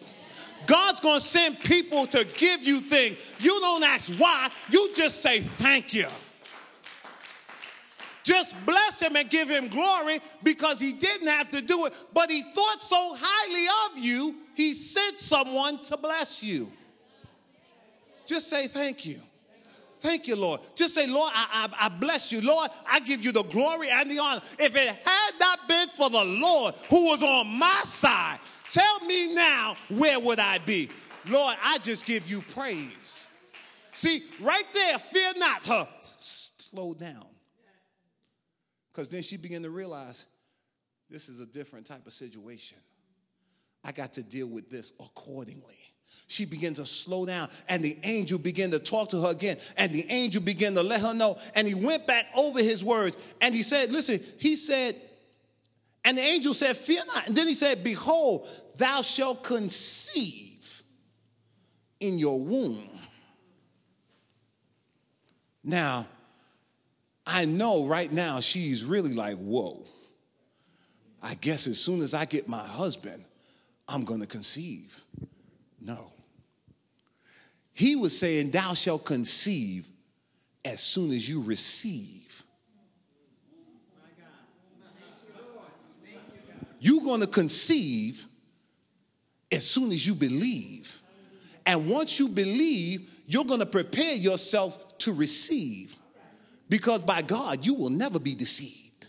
God's 0.67 1.01
going 1.01 1.21
to 1.21 1.27
send 1.27 1.59
people 1.61 2.07
to 2.09 2.25
give 2.37 2.63
you 2.63 2.81
things. 2.81 3.19
You 3.39 3.59
don't 3.61 3.83
ask 3.83 4.11
why, 4.13 4.51
you 4.71 4.93
just 4.95 5.23
say 5.23 5.41
thank 5.41 5.95
you. 5.95 6.07
Just 8.23 8.55
bless 8.67 9.01
him 9.01 9.17
and 9.17 9.29
give 9.31 9.49
him 9.49 9.69
glory 9.69 10.21
because 10.43 10.79
he 10.79 10.93
didn't 10.93 11.29
have 11.29 11.51
to 11.51 11.63
do 11.63 11.87
it, 11.87 11.95
but 12.13 12.31
he 12.31 12.43
thought 12.43 12.83
so 12.83 13.17
highly 13.19 13.67
of 13.87 13.99
you, 13.99 14.35
he 14.55 14.75
sent 14.75 15.19
someone 15.19 15.83
to 15.85 15.97
bless 15.97 16.43
you. 16.43 16.71
Just 18.27 18.49
say 18.49 18.69
thank 18.69 19.07
you. 19.07 19.21
Thank 20.01 20.29
you, 20.29 20.37
Lord. 20.37 20.61
Just 20.75 20.95
say, 20.95 21.07
Lord, 21.07 21.31
I, 21.35 21.69
I, 21.79 21.87
I, 21.87 21.89
bless 21.91 22.33
you. 22.33 22.41
Lord, 22.41 22.71
I 22.87 23.01
give 23.01 23.23
you 23.23 23.33
the 23.33 23.43
glory 23.43 23.91
and 23.91 24.11
the 24.11 24.19
honor. 24.19 24.41
If 24.59 24.75
it 24.75 24.87
had 24.87 25.31
not 25.39 25.69
been 25.69 25.89
for 25.91 26.09
the 26.09 26.25
Lord 26.25 26.75
who 26.89 27.11
was 27.11 27.23
on 27.23 27.49
my 27.59 27.83
side, 27.85 28.39
Tell 28.71 29.01
me 29.01 29.35
now, 29.35 29.77
where 29.89 30.21
would 30.21 30.39
I 30.39 30.59
be? 30.59 30.89
Lord, 31.29 31.57
I 31.63 31.79
just 31.79 32.07
give 32.07 32.31
you 32.31 32.41
praise. 32.41 33.27
See, 33.93 34.23
right 34.41 34.65
there, 34.73 34.99
fear 34.99 35.33
not 35.37 35.65
her. 35.67 35.89
Slow 36.19 36.95
down. 36.95 37.27
Because 38.93 39.09
then 39.09 39.23
she 39.23 39.37
began 39.37 39.63
to 39.63 39.71
realize 39.71 40.27
this 41.09 41.29
is 41.29 41.41
a 41.41 41.47
different 41.47 41.87
type 41.87 42.07
of 42.07 42.13
situation. 42.13 42.79
I 43.83 43.93
got 43.93 44.13
to 44.15 44.23
deal 44.23 44.47
with 44.47 44.71
this 44.71 44.93
accordingly. 45.01 45.79
She 46.27 46.45
began 46.45 46.75
to 46.75 46.87
slow 46.87 47.27
down, 47.27 47.49
and 47.69 47.85
the 47.85 47.99
angel 48.05 48.39
began 48.39 48.71
to 48.71 48.79
talk 48.79 49.09
to 49.11 49.21
her 49.23 49.31
again. 49.31 49.57
And 49.77 49.93
the 49.93 50.07
angel 50.09 50.43
began 50.43 50.75
to 50.75 50.83
let 50.83 51.01
her 51.01 51.15
know. 51.15 51.39
And 51.55 51.67
he 51.67 51.75
went 51.75 52.07
back 52.07 52.27
over 52.37 52.61
his 52.61 52.85
words 52.85 53.17
and 53.41 53.55
he 53.55 53.63
said, 53.63 53.91
Listen, 53.91 54.21
he 54.39 54.55
said, 54.55 54.95
and 56.05 56.17
the 56.17 56.23
angel 56.23 56.55
said, 56.55 56.77
Fear 56.77 57.03
not. 57.07 57.27
And 57.27 57.37
then 57.37 57.47
he 57.47 57.55
said, 57.55 57.85
Behold, 57.85 58.49
thou 58.77 59.03
shalt 59.03 59.45
conceive 59.45 60.83
in 62.01 62.19
your 62.19 62.41
womb. 62.41 62.89
Now, 65.63 66.07
I 67.27 67.45
know 67.45 67.87
right 67.87 68.11
now 68.11 68.41
she's 68.41 68.85
really 68.85 69.15
like, 69.15 69.37
whoa. 69.37 69.85
I 71.23 71.35
guess 71.35 71.67
as 71.67 71.79
soon 71.79 72.01
as 72.01 72.15
I 72.15 72.25
get 72.25 72.49
my 72.49 72.67
husband, 72.67 73.25
I'm 73.87 74.05
going 74.05 74.21
to 74.21 74.27
conceive. 74.27 74.99
No. 75.81 76.11
He 77.73 77.95
was 77.95 78.19
saying, 78.19 78.51
Thou 78.51 78.75
shalt 78.75 79.05
conceive 79.05 79.87
as 80.65 80.81
soon 80.81 81.13
as 81.13 81.29
you 81.29 81.43
receive. 81.43 82.20
You're 86.81 87.03
going 87.03 87.21
to 87.21 87.27
conceive 87.27 88.27
as 89.53 89.69
soon 89.69 89.93
as 89.93 90.07
you 90.07 90.15
believe. 90.15 91.01
And 91.67 91.89
once 91.89 92.19
you 92.19 92.27
believe, 92.29 93.21
you're 93.27 93.45
going 93.45 93.61
to 93.61 93.67
prepare 93.67 94.15
yourself 94.15 94.99
to 94.99 95.13
receive. 95.13 95.95
Because 96.69 97.01
by 97.03 97.23
God, 97.23 97.67
you 97.67 97.75
will 97.75 97.91
never 97.91 98.19
be 98.19 98.35
deceived. 98.35 99.09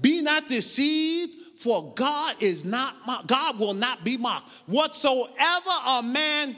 Be 0.00 0.20
not 0.20 0.46
deceived, 0.48 1.34
for 1.58 1.94
God 1.94 2.36
is 2.40 2.64
not 2.64 3.26
God 3.26 3.58
will 3.58 3.72
not 3.72 4.04
be 4.04 4.18
mocked. 4.18 4.50
Whatsoever 4.66 5.70
a 5.88 6.02
man, 6.02 6.54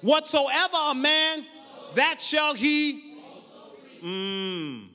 whatsoever 0.00 0.76
a 0.90 0.94
man, 0.94 1.44
that 1.94 2.20
shall 2.20 2.54
he. 2.54 3.18
Mm. 4.02 4.88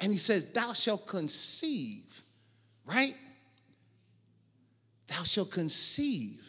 And 0.00 0.12
he 0.12 0.18
says, 0.18 0.46
Thou 0.46 0.72
shalt 0.72 1.06
conceive, 1.06 2.22
right? 2.86 3.14
Thou 5.08 5.24
shalt 5.24 5.50
conceive 5.50 6.42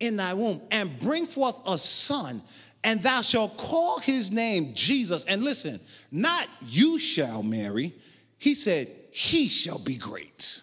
in 0.00 0.16
thy 0.16 0.34
womb 0.34 0.60
and 0.70 0.98
bring 0.98 1.26
forth 1.26 1.56
a 1.66 1.78
son, 1.78 2.42
and 2.84 3.02
thou 3.02 3.22
shalt 3.22 3.56
call 3.56 3.98
his 3.98 4.30
name 4.30 4.74
Jesus. 4.74 5.24
And 5.24 5.44
listen, 5.44 5.80
not 6.10 6.48
you 6.66 6.98
shall 6.98 7.42
marry. 7.42 7.94
He 8.38 8.54
said, 8.54 8.88
He 9.10 9.48
shall 9.48 9.78
be 9.78 9.96
great. 9.96 10.60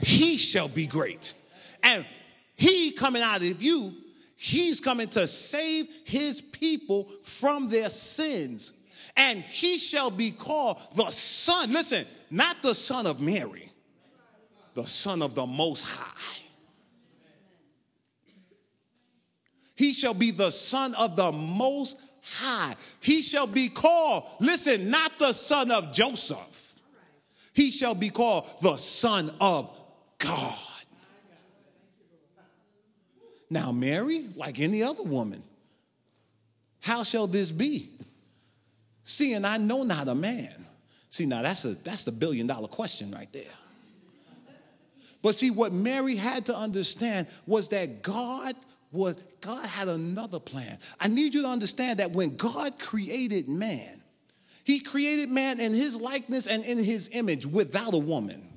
He 0.00 0.36
shall 0.36 0.68
be 0.68 0.86
great. 0.86 1.34
And 1.82 2.06
he 2.56 2.92
coming 2.92 3.22
out 3.22 3.42
of 3.42 3.62
you, 3.62 3.94
he's 4.36 4.80
coming 4.80 5.08
to 5.08 5.26
save 5.26 5.88
his 6.04 6.40
people 6.40 7.04
from 7.22 7.68
their 7.68 7.90
sins. 7.90 8.72
And 9.16 9.40
he 9.40 9.78
shall 9.78 10.10
be 10.10 10.30
called 10.30 10.78
the 10.94 11.10
Son, 11.10 11.72
listen, 11.72 12.06
not 12.30 12.56
the 12.62 12.74
Son 12.74 13.06
of 13.06 13.20
Mary, 13.20 13.70
the 14.74 14.86
Son 14.86 15.22
of 15.22 15.34
the 15.34 15.46
Most 15.46 15.82
High. 15.82 16.42
He 19.74 19.94
shall 19.94 20.14
be 20.14 20.30
the 20.30 20.50
Son 20.50 20.94
of 20.94 21.16
the 21.16 21.32
Most 21.32 21.98
High. 22.22 22.76
He 23.00 23.22
shall 23.22 23.46
be 23.46 23.68
called, 23.68 24.24
listen, 24.38 24.90
not 24.90 25.12
the 25.18 25.32
son 25.32 25.70
of 25.70 25.92
Joseph. 25.92 26.74
He 27.52 27.70
shall 27.70 27.94
be 27.94 28.10
called 28.10 28.46
the 28.60 28.76
Son 28.76 29.32
of 29.40 29.70
God. 30.18 30.58
Now, 33.48 33.72
Mary, 33.72 34.28
like 34.36 34.60
any 34.60 34.82
other 34.82 35.02
woman, 35.02 35.42
how 36.80 37.02
shall 37.02 37.26
this 37.26 37.50
be? 37.50 37.90
Seeing 39.10 39.44
I 39.44 39.56
know 39.56 39.82
not 39.82 40.06
a 40.06 40.14
man. 40.14 40.54
See, 41.08 41.26
now 41.26 41.42
that's 41.42 41.64
a 41.64 41.70
that's 41.74 42.04
the 42.04 42.12
billion 42.12 42.46
dollar 42.46 42.68
question 42.68 43.10
right 43.10 43.30
there. 43.32 43.42
But 45.20 45.34
see, 45.34 45.50
what 45.50 45.72
Mary 45.72 46.14
had 46.14 46.46
to 46.46 46.56
understand 46.56 47.26
was 47.44 47.68
that 47.70 48.02
God 48.02 48.54
was 48.92 49.16
God 49.40 49.66
had 49.66 49.88
another 49.88 50.38
plan. 50.38 50.78
I 51.00 51.08
need 51.08 51.34
you 51.34 51.42
to 51.42 51.48
understand 51.48 51.98
that 51.98 52.12
when 52.12 52.36
God 52.36 52.78
created 52.78 53.48
man, 53.48 54.00
he 54.62 54.78
created 54.78 55.28
man 55.28 55.58
in 55.58 55.74
his 55.74 55.96
likeness 55.96 56.46
and 56.46 56.64
in 56.64 56.78
his 56.78 57.10
image 57.12 57.44
without 57.44 57.94
a 57.94 57.98
woman. 57.98 58.48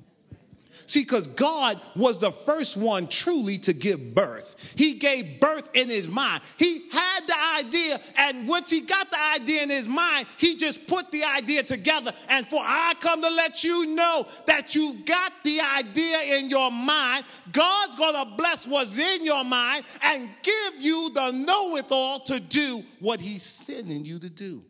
See, 0.86 1.00
because 1.00 1.28
God 1.28 1.80
was 1.96 2.18
the 2.18 2.30
first 2.30 2.76
one 2.76 3.08
truly 3.08 3.58
to 3.58 3.72
give 3.72 4.14
birth. 4.14 4.74
He 4.76 4.94
gave 4.94 5.40
birth 5.40 5.70
in 5.74 5.88
his 5.88 6.08
mind. 6.08 6.42
He 6.56 6.88
had 6.90 7.26
the 7.26 7.36
idea, 7.58 8.00
and 8.16 8.46
once 8.46 8.70
he 8.70 8.82
got 8.82 9.10
the 9.10 9.20
idea 9.20 9.62
in 9.62 9.70
his 9.70 9.88
mind, 9.88 10.26
he 10.36 10.56
just 10.56 10.86
put 10.86 11.10
the 11.10 11.24
idea 11.24 11.62
together. 11.62 12.12
And 12.28 12.46
for 12.46 12.60
I 12.62 12.94
come 13.00 13.22
to 13.22 13.30
let 13.30 13.64
you 13.64 13.94
know 13.94 14.26
that 14.46 14.74
you've 14.74 15.04
got 15.04 15.32
the 15.42 15.60
idea 15.60 16.38
in 16.38 16.50
your 16.50 16.70
mind. 16.70 17.24
God's 17.52 17.96
going 17.96 18.14
to 18.14 18.36
bless 18.36 18.66
what's 18.66 18.98
in 18.98 19.24
your 19.24 19.44
mind 19.44 19.84
and 20.02 20.28
give 20.42 20.74
you 20.80 21.10
the 21.14 21.30
know 21.30 21.76
it 21.76 21.86
all 21.90 22.20
to 22.20 22.40
do 22.40 22.82
what 23.00 23.20
he's 23.20 23.42
sending 23.42 24.04
you 24.04 24.18
to 24.18 24.30
do. 24.30 24.62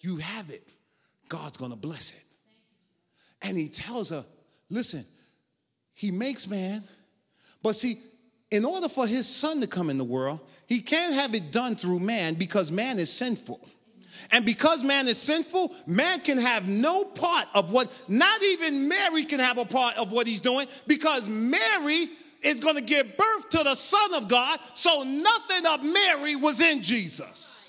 You 0.00 0.16
have 0.16 0.50
it. 0.50 0.66
God's 1.28 1.58
to 1.58 1.76
bless 1.76 2.10
it. 2.10 2.22
And 3.42 3.56
he 3.56 3.68
tells 3.68 4.10
her, 4.10 4.24
listen, 4.68 5.04
he 5.94 6.10
makes 6.10 6.48
man, 6.48 6.82
but 7.62 7.76
see, 7.76 7.98
in 8.50 8.64
order 8.64 8.88
for 8.88 9.06
his 9.06 9.28
son 9.28 9.60
to 9.60 9.66
come 9.66 9.90
in 9.90 9.98
the 9.98 10.04
world, 10.04 10.40
he 10.66 10.80
can't 10.80 11.14
have 11.14 11.34
it 11.34 11.52
done 11.52 11.76
through 11.76 12.00
man 12.00 12.34
because 12.34 12.72
man 12.72 12.98
is 12.98 13.12
sinful. 13.12 13.60
And 14.32 14.44
because 14.44 14.82
man 14.82 15.06
is 15.06 15.18
sinful, 15.18 15.72
man 15.86 16.20
can 16.20 16.36
have 16.38 16.68
no 16.68 17.04
part 17.04 17.46
of 17.54 17.70
what, 17.70 18.04
not 18.08 18.42
even 18.42 18.88
Mary 18.88 19.24
can 19.24 19.38
have 19.38 19.56
a 19.56 19.64
part 19.64 19.96
of 19.96 20.10
what 20.10 20.26
he's 20.26 20.40
doing 20.40 20.66
because 20.86 21.28
Mary 21.28 22.08
is 22.42 22.60
going 22.60 22.74
to 22.74 22.82
give 22.82 23.16
birth 23.16 23.50
to 23.50 23.58
the 23.58 23.74
Son 23.74 24.14
of 24.14 24.28
God. 24.28 24.58
So 24.74 25.04
nothing 25.04 25.66
of 25.66 25.84
Mary 25.84 26.34
was 26.34 26.60
in 26.60 26.82
Jesus. 26.82 27.59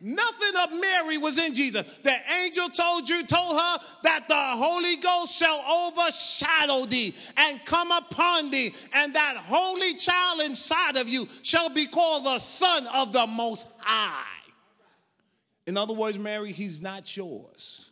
Nothing 0.00 0.52
of 0.62 0.80
Mary 0.80 1.18
was 1.18 1.38
in 1.38 1.54
Jesus. 1.54 1.98
The 1.98 2.16
angel 2.42 2.70
told 2.70 3.08
you, 3.08 3.24
told 3.26 3.58
her 3.60 3.78
that 4.04 4.28
the 4.28 4.34
Holy 4.34 4.96
Ghost 4.96 5.36
shall 5.36 5.60
overshadow 5.60 6.86
thee 6.86 7.14
and 7.36 7.62
come 7.66 7.92
upon 7.92 8.50
thee, 8.50 8.74
and 8.94 9.14
that 9.14 9.36
holy 9.36 9.94
child 9.94 10.40
inside 10.40 10.96
of 10.96 11.08
you 11.08 11.28
shall 11.42 11.68
be 11.68 11.86
called 11.86 12.24
the 12.24 12.38
Son 12.38 12.86
of 12.94 13.12
the 13.12 13.26
Most 13.26 13.66
High. 13.78 14.24
In 15.66 15.76
other 15.76 15.92
words, 15.92 16.18
Mary, 16.18 16.52
he's 16.52 16.80
not 16.80 17.14
yours. 17.16 17.90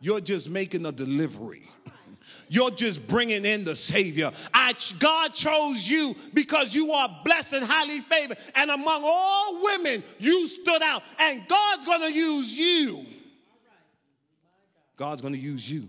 You're 0.00 0.20
just 0.20 0.48
making 0.48 0.86
a 0.86 0.92
delivery. 0.92 1.68
You're 2.48 2.70
just 2.70 3.06
bringing 3.06 3.44
in 3.44 3.64
the 3.64 3.76
Savior. 3.76 4.30
I, 4.52 4.74
God 4.98 5.34
chose 5.34 5.88
you 5.88 6.14
because 6.34 6.74
you 6.74 6.92
are 6.92 7.20
blessed 7.24 7.54
and 7.54 7.64
highly 7.64 8.00
favored. 8.00 8.38
And 8.54 8.70
among 8.70 9.02
all 9.04 9.62
women, 9.62 10.02
you 10.18 10.48
stood 10.48 10.82
out. 10.82 11.02
And 11.18 11.46
God's 11.48 11.84
going 11.84 12.02
to 12.02 12.12
use 12.12 12.54
you. 12.54 13.04
God's 14.96 15.22
going 15.22 15.34
to 15.34 15.40
use 15.40 15.70
you. 15.70 15.88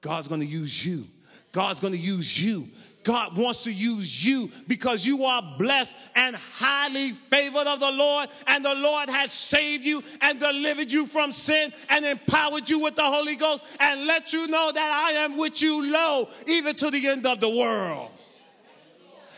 God's 0.00 0.28
going 0.28 0.40
to 0.40 0.46
use 0.46 0.84
you. 0.84 1.06
God's 1.52 1.80
going 1.80 1.92
to 1.92 1.98
use 1.98 2.42
you 2.42 2.68
God 3.02 3.36
wants 3.36 3.64
to 3.64 3.72
use 3.72 4.24
you 4.24 4.50
because 4.68 5.06
you 5.06 5.24
are 5.24 5.56
blessed 5.58 5.96
and 6.14 6.36
highly 6.36 7.12
favored 7.12 7.66
of 7.66 7.80
the 7.80 7.90
Lord, 7.90 8.28
and 8.46 8.64
the 8.64 8.74
Lord 8.74 9.08
has 9.08 9.32
saved 9.32 9.84
you 9.84 10.02
and 10.20 10.38
delivered 10.38 10.92
you 10.92 11.06
from 11.06 11.32
sin 11.32 11.72
and 11.88 12.04
empowered 12.04 12.68
you 12.68 12.80
with 12.80 12.96
the 12.96 13.02
Holy 13.02 13.36
Ghost 13.36 13.64
and 13.80 14.06
let 14.06 14.32
you 14.32 14.46
know 14.48 14.70
that 14.72 15.06
I 15.08 15.12
am 15.12 15.38
with 15.38 15.62
you, 15.62 15.90
lo, 15.90 16.28
even 16.46 16.74
to 16.76 16.90
the 16.90 17.08
end 17.08 17.26
of 17.26 17.40
the 17.40 17.48
world. 17.48 18.10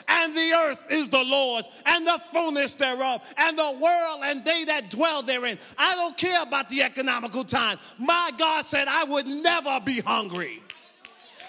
And 0.08 0.34
the 0.34 0.52
earth 0.52 0.88
is 0.90 1.08
the 1.08 1.24
Lord's, 1.24 1.68
and 1.86 2.04
the 2.04 2.20
fullness 2.32 2.74
thereof, 2.74 3.22
and 3.36 3.56
the 3.56 3.78
world 3.80 4.20
and 4.24 4.44
they 4.44 4.64
that 4.64 4.90
dwell 4.90 5.22
therein. 5.22 5.56
I 5.78 5.94
don't 5.94 6.16
care 6.16 6.42
about 6.42 6.68
the 6.68 6.82
economical 6.82 7.44
time. 7.44 7.78
My 7.98 8.32
God 8.36 8.66
said, 8.66 8.88
I 8.88 9.04
would 9.04 9.26
never 9.26 9.80
be 9.80 10.00
hungry. 10.00 10.60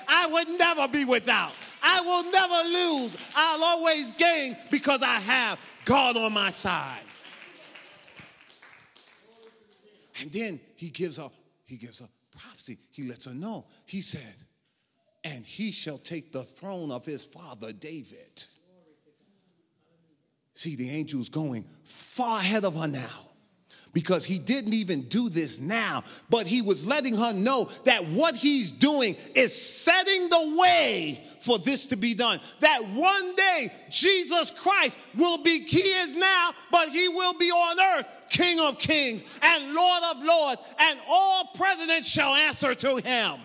I 0.07 0.27
would 0.27 0.47
never 0.59 0.87
be 0.87 1.05
without. 1.05 1.53
I 1.83 2.01
will 2.01 2.31
never 2.31 2.69
lose. 2.69 3.17
I'll 3.35 3.63
always 3.63 4.11
gain 4.13 4.55
because 4.71 5.01
I 5.01 5.19
have 5.19 5.59
God 5.83 6.15
on 6.15 6.33
my 6.33 6.49
side. 6.49 7.01
And 10.21 10.31
then 10.31 10.59
he 10.75 10.89
gives 10.89 11.19
a 11.19 11.29
he 11.65 11.75
gives 11.75 12.01
a 12.01 12.09
prophecy. 12.37 12.77
He 12.91 13.03
lets 13.03 13.25
her 13.25 13.33
know. 13.33 13.65
He 13.85 14.01
said, 14.01 14.35
"And 15.23 15.45
he 15.45 15.71
shall 15.71 15.97
take 15.97 16.31
the 16.31 16.43
throne 16.43 16.91
of 16.91 17.05
his 17.05 17.25
father 17.25 17.73
David." 17.73 18.45
See, 20.55 20.75
the 20.75 20.89
angel's 20.91 21.29
going 21.29 21.65
far 21.83 22.39
ahead 22.39 22.63
of 22.63 22.75
her 22.75 22.87
now. 22.87 23.32
Because 23.93 24.25
he 24.25 24.39
didn't 24.39 24.73
even 24.73 25.03
do 25.03 25.29
this 25.29 25.59
now, 25.59 26.03
but 26.29 26.47
he 26.47 26.61
was 26.61 26.85
letting 26.85 27.15
her 27.15 27.31
know 27.31 27.69
that 27.85 28.05
what 28.07 28.35
he's 28.35 28.71
doing 28.71 29.15
is 29.35 29.55
setting 29.55 30.29
the 30.29 30.57
way 30.59 31.23
for 31.41 31.59
this 31.59 31.85
to 31.87 31.95
be 31.95 32.15
done. 32.15 32.39
That 32.59 32.85
one 32.87 33.35
day 33.35 33.71
Jesus 33.89 34.49
Christ 34.51 34.97
will 35.15 35.37
be, 35.43 35.59
he 35.61 35.79
is 35.79 36.17
now, 36.17 36.51
but 36.71 36.89
he 36.89 37.07
will 37.07 37.33
be 37.35 37.51
on 37.51 37.99
earth, 37.99 38.07
King 38.29 38.59
of 38.59 38.79
kings 38.79 39.23
and 39.41 39.73
Lord 39.73 40.03
of 40.11 40.23
lords, 40.23 40.61
and 40.79 40.99
all 41.07 41.51
presidents 41.55 42.07
shall 42.07 42.33
answer 42.33 42.73
to 42.73 42.95
him. 42.97 43.39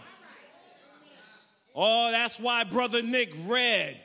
Oh, 1.74 2.10
that's 2.10 2.40
why 2.40 2.64
Brother 2.64 3.02
Nick 3.02 3.32
read. 3.46 4.00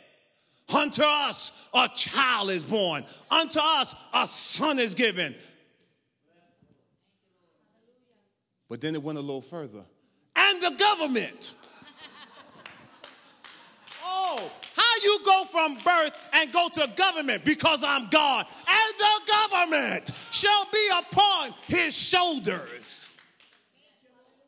Unto 0.73 1.03
us 1.03 1.69
a 1.73 1.89
child 1.93 2.49
is 2.49 2.63
born, 2.63 3.03
unto 3.29 3.59
us 3.61 3.93
a 4.13 4.25
son 4.25 4.79
is 4.79 4.93
given 4.93 5.35
But 8.73 8.81
then 8.81 8.95
it 8.95 9.03
went 9.03 9.19
a 9.19 9.21
little 9.21 9.39
further. 9.39 9.85
And 10.35 10.59
the 10.59 10.71
government. 10.71 11.53
oh, 14.03 14.51
how 14.75 15.03
you 15.03 15.19
go 15.23 15.45
from 15.45 15.75
birth 15.75 16.17
and 16.33 16.51
go 16.51 16.69
to 16.73 16.89
government 16.95 17.45
because 17.45 17.83
I'm 17.85 18.07
God. 18.09 18.47
And 18.67 18.93
the 18.97 19.31
government 19.31 20.09
shall 20.31 20.65
be 20.73 20.89
upon 20.91 21.53
his 21.67 21.95
shoulders. 21.95 23.11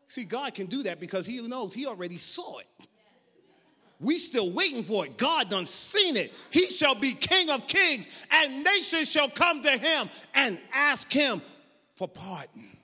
See, 0.07 0.23
God 0.23 0.55
can 0.55 0.65
do 0.65 0.81
that 0.81 0.99
because 0.99 1.27
he 1.27 1.47
knows 1.47 1.75
he 1.75 1.85
already 1.85 2.17
saw 2.17 2.57
it. 2.57 2.87
We 3.99 4.17
still 4.17 4.51
waiting 4.51 4.83
for 4.83 5.05
it. 5.05 5.17
God 5.17 5.51
done 5.51 5.67
seen 5.67 6.17
it. 6.17 6.33
He 6.49 6.71
shall 6.71 6.95
be 6.95 7.13
King 7.13 7.51
of 7.51 7.67
kings, 7.67 8.07
and 8.31 8.63
nations 8.63 9.07
shall 9.11 9.29
come 9.29 9.61
to 9.61 9.77
him 9.77 10.09
and 10.33 10.57
ask 10.73 11.13
him 11.13 11.43
for 11.93 12.07
pardon 12.07 12.74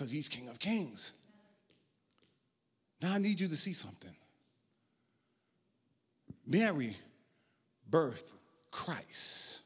because 0.00 0.10
he's 0.10 0.28
King 0.28 0.48
of 0.48 0.58
Kings. 0.58 1.12
Now 3.02 3.12
I 3.12 3.18
need 3.18 3.38
you 3.38 3.48
to 3.48 3.56
see 3.56 3.74
something. 3.74 4.14
Mary 6.46 6.96
birthed 7.90 8.24
Christ. 8.70 9.60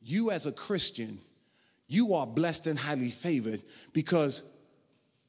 You, 0.00 0.30
as 0.30 0.46
a 0.46 0.52
Christian, 0.52 1.18
you 1.88 2.14
are 2.14 2.26
blessed 2.26 2.66
and 2.68 2.78
highly 2.78 3.10
favored 3.10 3.62
because 3.92 4.40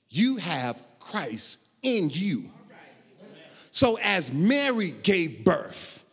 you 0.07 0.37
have 0.37 0.81
Christ 1.01 1.59
in 1.81 2.09
you. 2.13 2.45
So, 3.71 3.99
as 4.01 4.31
Mary 4.31 4.91
gave 4.91 5.43
birth, 5.43 6.05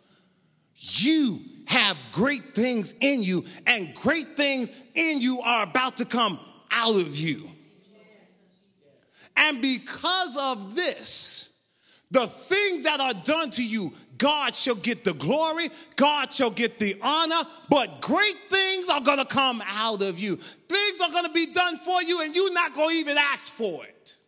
you 0.74 1.38
have 1.66 1.96
great 2.10 2.56
things 2.56 2.94
in 3.00 3.22
you, 3.22 3.44
and 3.64 3.94
great 3.94 4.36
things 4.36 4.72
in 4.96 5.20
you 5.20 5.40
are 5.42 5.62
about 5.62 5.98
to 5.98 6.04
come 6.04 6.40
out 6.76 6.96
of 6.96 7.16
you. 7.16 7.50
And 9.36 9.60
because 9.60 10.36
of 10.36 10.74
this, 10.74 11.50
the 12.10 12.26
things 12.26 12.84
that 12.84 13.00
are 13.00 13.14
done 13.24 13.50
to 13.50 13.64
you, 13.64 13.92
God 14.16 14.54
shall 14.54 14.76
get 14.76 15.04
the 15.04 15.12
glory, 15.12 15.70
God 15.96 16.32
shall 16.32 16.50
get 16.50 16.78
the 16.78 16.96
honor, 17.02 17.42
but 17.68 18.00
great 18.00 18.36
things 18.48 18.88
are 18.88 19.00
gonna 19.00 19.24
come 19.24 19.62
out 19.66 20.02
of 20.02 20.18
you. 20.18 20.36
Things 20.36 21.00
are 21.00 21.10
gonna 21.10 21.32
be 21.32 21.46
done 21.46 21.78
for 21.78 22.02
you, 22.02 22.22
and 22.22 22.34
you're 22.34 22.52
not 22.52 22.74
gonna 22.74 22.94
even 22.94 23.18
ask 23.18 23.52
for 23.52 23.84
it. 23.84 24.18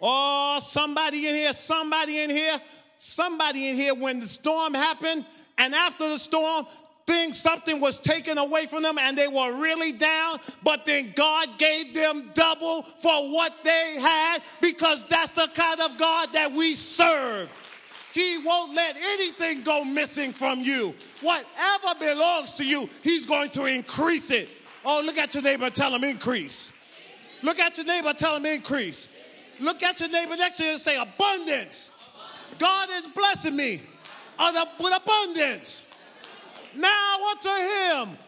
Oh, 0.00 0.60
somebody 0.62 1.26
in 1.26 1.34
here, 1.34 1.52
somebody 1.52 2.20
in 2.20 2.30
here, 2.30 2.60
somebody 2.98 3.68
in 3.68 3.76
here, 3.76 3.94
when 3.94 4.20
the 4.20 4.28
storm 4.28 4.74
happened, 4.74 5.24
and 5.58 5.74
after 5.74 6.08
the 6.08 6.18
storm, 6.18 6.66
things, 7.06 7.38
something 7.38 7.80
was 7.80 8.00
taken 8.00 8.36
away 8.38 8.66
from 8.66 8.82
them 8.82 8.98
and 8.98 9.16
they 9.16 9.28
were 9.28 9.60
really 9.60 9.92
down, 9.92 10.40
but 10.62 10.84
then 10.84 11.12
God 11.14 11.48
gave 11.58 11.94
them 11.94 12.30
double 12.34 12.82
for 12.82 13.32
what 13.32 13.52
they 13.64 13.96
had 14.00 14.42
because 14.60 15.04
that's 15.08 15.32
the 15.32 15.48
kind 15.54 15.80
of 15.80 15.96
God 15.98 16.32
that 16.32 16.52
we 16.52 16.74
serve. 16.74 17.48
He 18.12 18.38
won't 18.38 18.74
let 18.74 18.96
anything 18.96 19.62
go 19.62 19.84
missing 19.84 20.32
from 20.32 20.60
you. 20.60 20.94
Whatever 21.20 21.98
belongs 21.98 22.52
to 22.54 22.64
you, 22.64 22.88
He's 23.02 23.26
going 23.26 23.50
to 23.50 23.66
increase 23.66 24.30
it. 24.30 24.48
Oh, 24.84 25.02
look 25.04 25.18
at 25.18 25.34
your 25.34 25.42
neighbor, 25.42 25.68
tell 25.68 25.94
him 25.94 26.04
increase. 26.04 26.72
Look 27.42 27.58
at 27.58 27.76
your 27.76 27.86
neighbor, 27.86 28.12
tell 28.14 28.36
him 28.36 28.46
increase. 28.46 29.08
Look 29.60 29.82
at 29.82 30.00
your 30.00 30.08
neighbor 30.08 30.36
next 30.36 30.58
to 30.58 30.64
you 30.64 30.70
and 30.72 30.80
say 30.80 31.00
abundance. 31.00 31.90
God 32.58 32.88
is 32.96 33.06
blessing 33.08 33.56
me 33.56 33.82
with 34.38 35.02
abundance. 35.02 35.85
Now 36.76 37.16
unto 37.30 37.48
him 37.48 38.18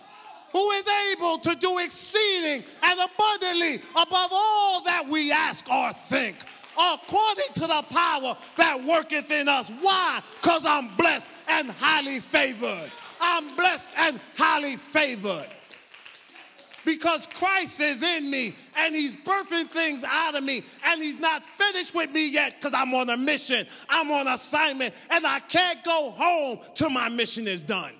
who 0.52 0.70
is 0.72 0.84
able 1.12 1.38
to 1.38 1.54
do 1.56 1.78
exceeding 1.78 2.64
and 2.82 3.00
abundantly 3.00 3.76
above 3.90 4.30
all 4.32 4.82
that 4.84 5.06
we 5.08 5.30
ask 5.30 5.70
or 5.70 5.92
think, 5.92 6.36
according 6.72 7.52
to 7.54 7.60
the 7.60 7.84
power 7.90 8.36
that 8.56 8.82
worketh 8.84 9.30
in 9.30 9.48
us. 9.48 9.70
Why? 9.80 10.20
Because 10.40 10.64
I'm 10.64 10.88
blessed 10.96 11.30
and 11.48 11.70
highly 11.70 12.20
favored. 12.20 12.90
I'm 13.20 13.54
blessed 13.56 13.90
and 13.98 14.20
highly 14.36 14.76
favored. 14.76 15.48
Because 16.84 17.26
Christ 17.26 17.80
is 17.80 18.02
in 18.02 18.30
me 18.30 18.54
and 18.76 18.94
he's 18.94 19.12
birthing 19.12 19.66
things 19.66 20.02
out 20.06 20.34
of 20.34 20.42
me 20.42 20.62
and 20.86 21.02
he's 21.02 21.20
not 21.20 21.44
finished 21.44 21.94
with 21.94 22.12
me 22.12 22.30
yet 22.30 22.54
because 22.58 22.72
I'm 22.72 22.94
on 22.94 23.10
a 23.10 23.16
mission. 23.16 23.66
I'm 23.90 24.10
on 24.10 24.26
assignment 24.26 24.94
and 25.10 25.26
I 25.26 25.40
can't 25.40 25.84
go 25.84 26.10
home 26.10 26.60
till 26.74 26.88
my 26.88 27.10
mission 27.10 27.46
is 27.46 27.60
done. 27.60 27.92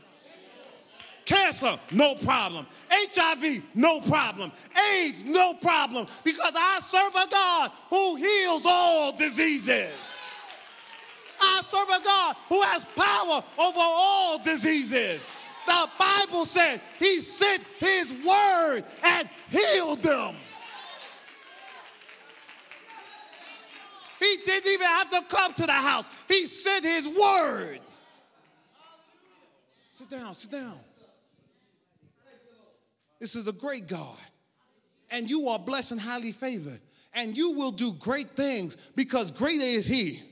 Cancer, 1.29 1.79
no 1.93 2.14
problem. 2.14 2.66
HIV, 2.91 3.62
no 3.74 4.01
problem. 4.01 4.51
AIDS, 4.95 5.24
no 5.24 5.53
problem. 5.53 6.07
Because 6.24 6.55
I 6.57 6.81
serve 6.81 7.14
a 7.14 7.31
God 7.31 7.70
who 7.91 8.16
heals 8.16 8.62
all 8.64 9.12
diseases. 9.12 9.93
I 11.39 11.61
serve 11.66 11.89
a 11.91 12.03
God 12.03 12.37
who 12.49 12.62
has 12.62 12.83
power 12.97 13.45
over 13.59 13.79
all 13.79 14.43
diseases. 14.43 15.20
The 15.66 15.89
Bible 15.99 16.47
said 16.47 16.81
he 16.99 17.20
sent 17.20 17.62
his 17.79 18.11
word 18.26 18.85
and 19.05 19.29
healed 19.51 20.03
them. 20.03 20.35
He 24.18 24.39
didn't 24.47 24.72
even 24.72 24.87
have 24.87 25.11
to 25.11 25.22
come 25.29 25.53
to 25.53 25.66
the 25.66 25.72
house. 25.72 26.09
He 26.26 26.47
sent 26.47 26.87
his 26.87 27.07
word. 27.07 27.81
Sit 29.93 30.09
down, 30.09 30.35
sit 30.35 30.53
down. 30.53 30.79
This 33.18 33.34
is 33.34 33.48
a 33.48 33.52
great 33.52 33.86
God. 33.86 34.16
And 35.10 35.28
you 35.28 35.48
are 35.48 35.58
blessed 35.58 35.92
and 35.92 36.00
highly 36.00 36.32
favored. 36.32 36.80
And 37.14 37.36
you 37.36 37.52
will 37.52 37.70
do 37.70 37.92
great 37.94 38.36
things 38.36 38.76
because 38.94 39.30
greater 39.30 39.64
is 39.64 39.86
He. 39.86 40.22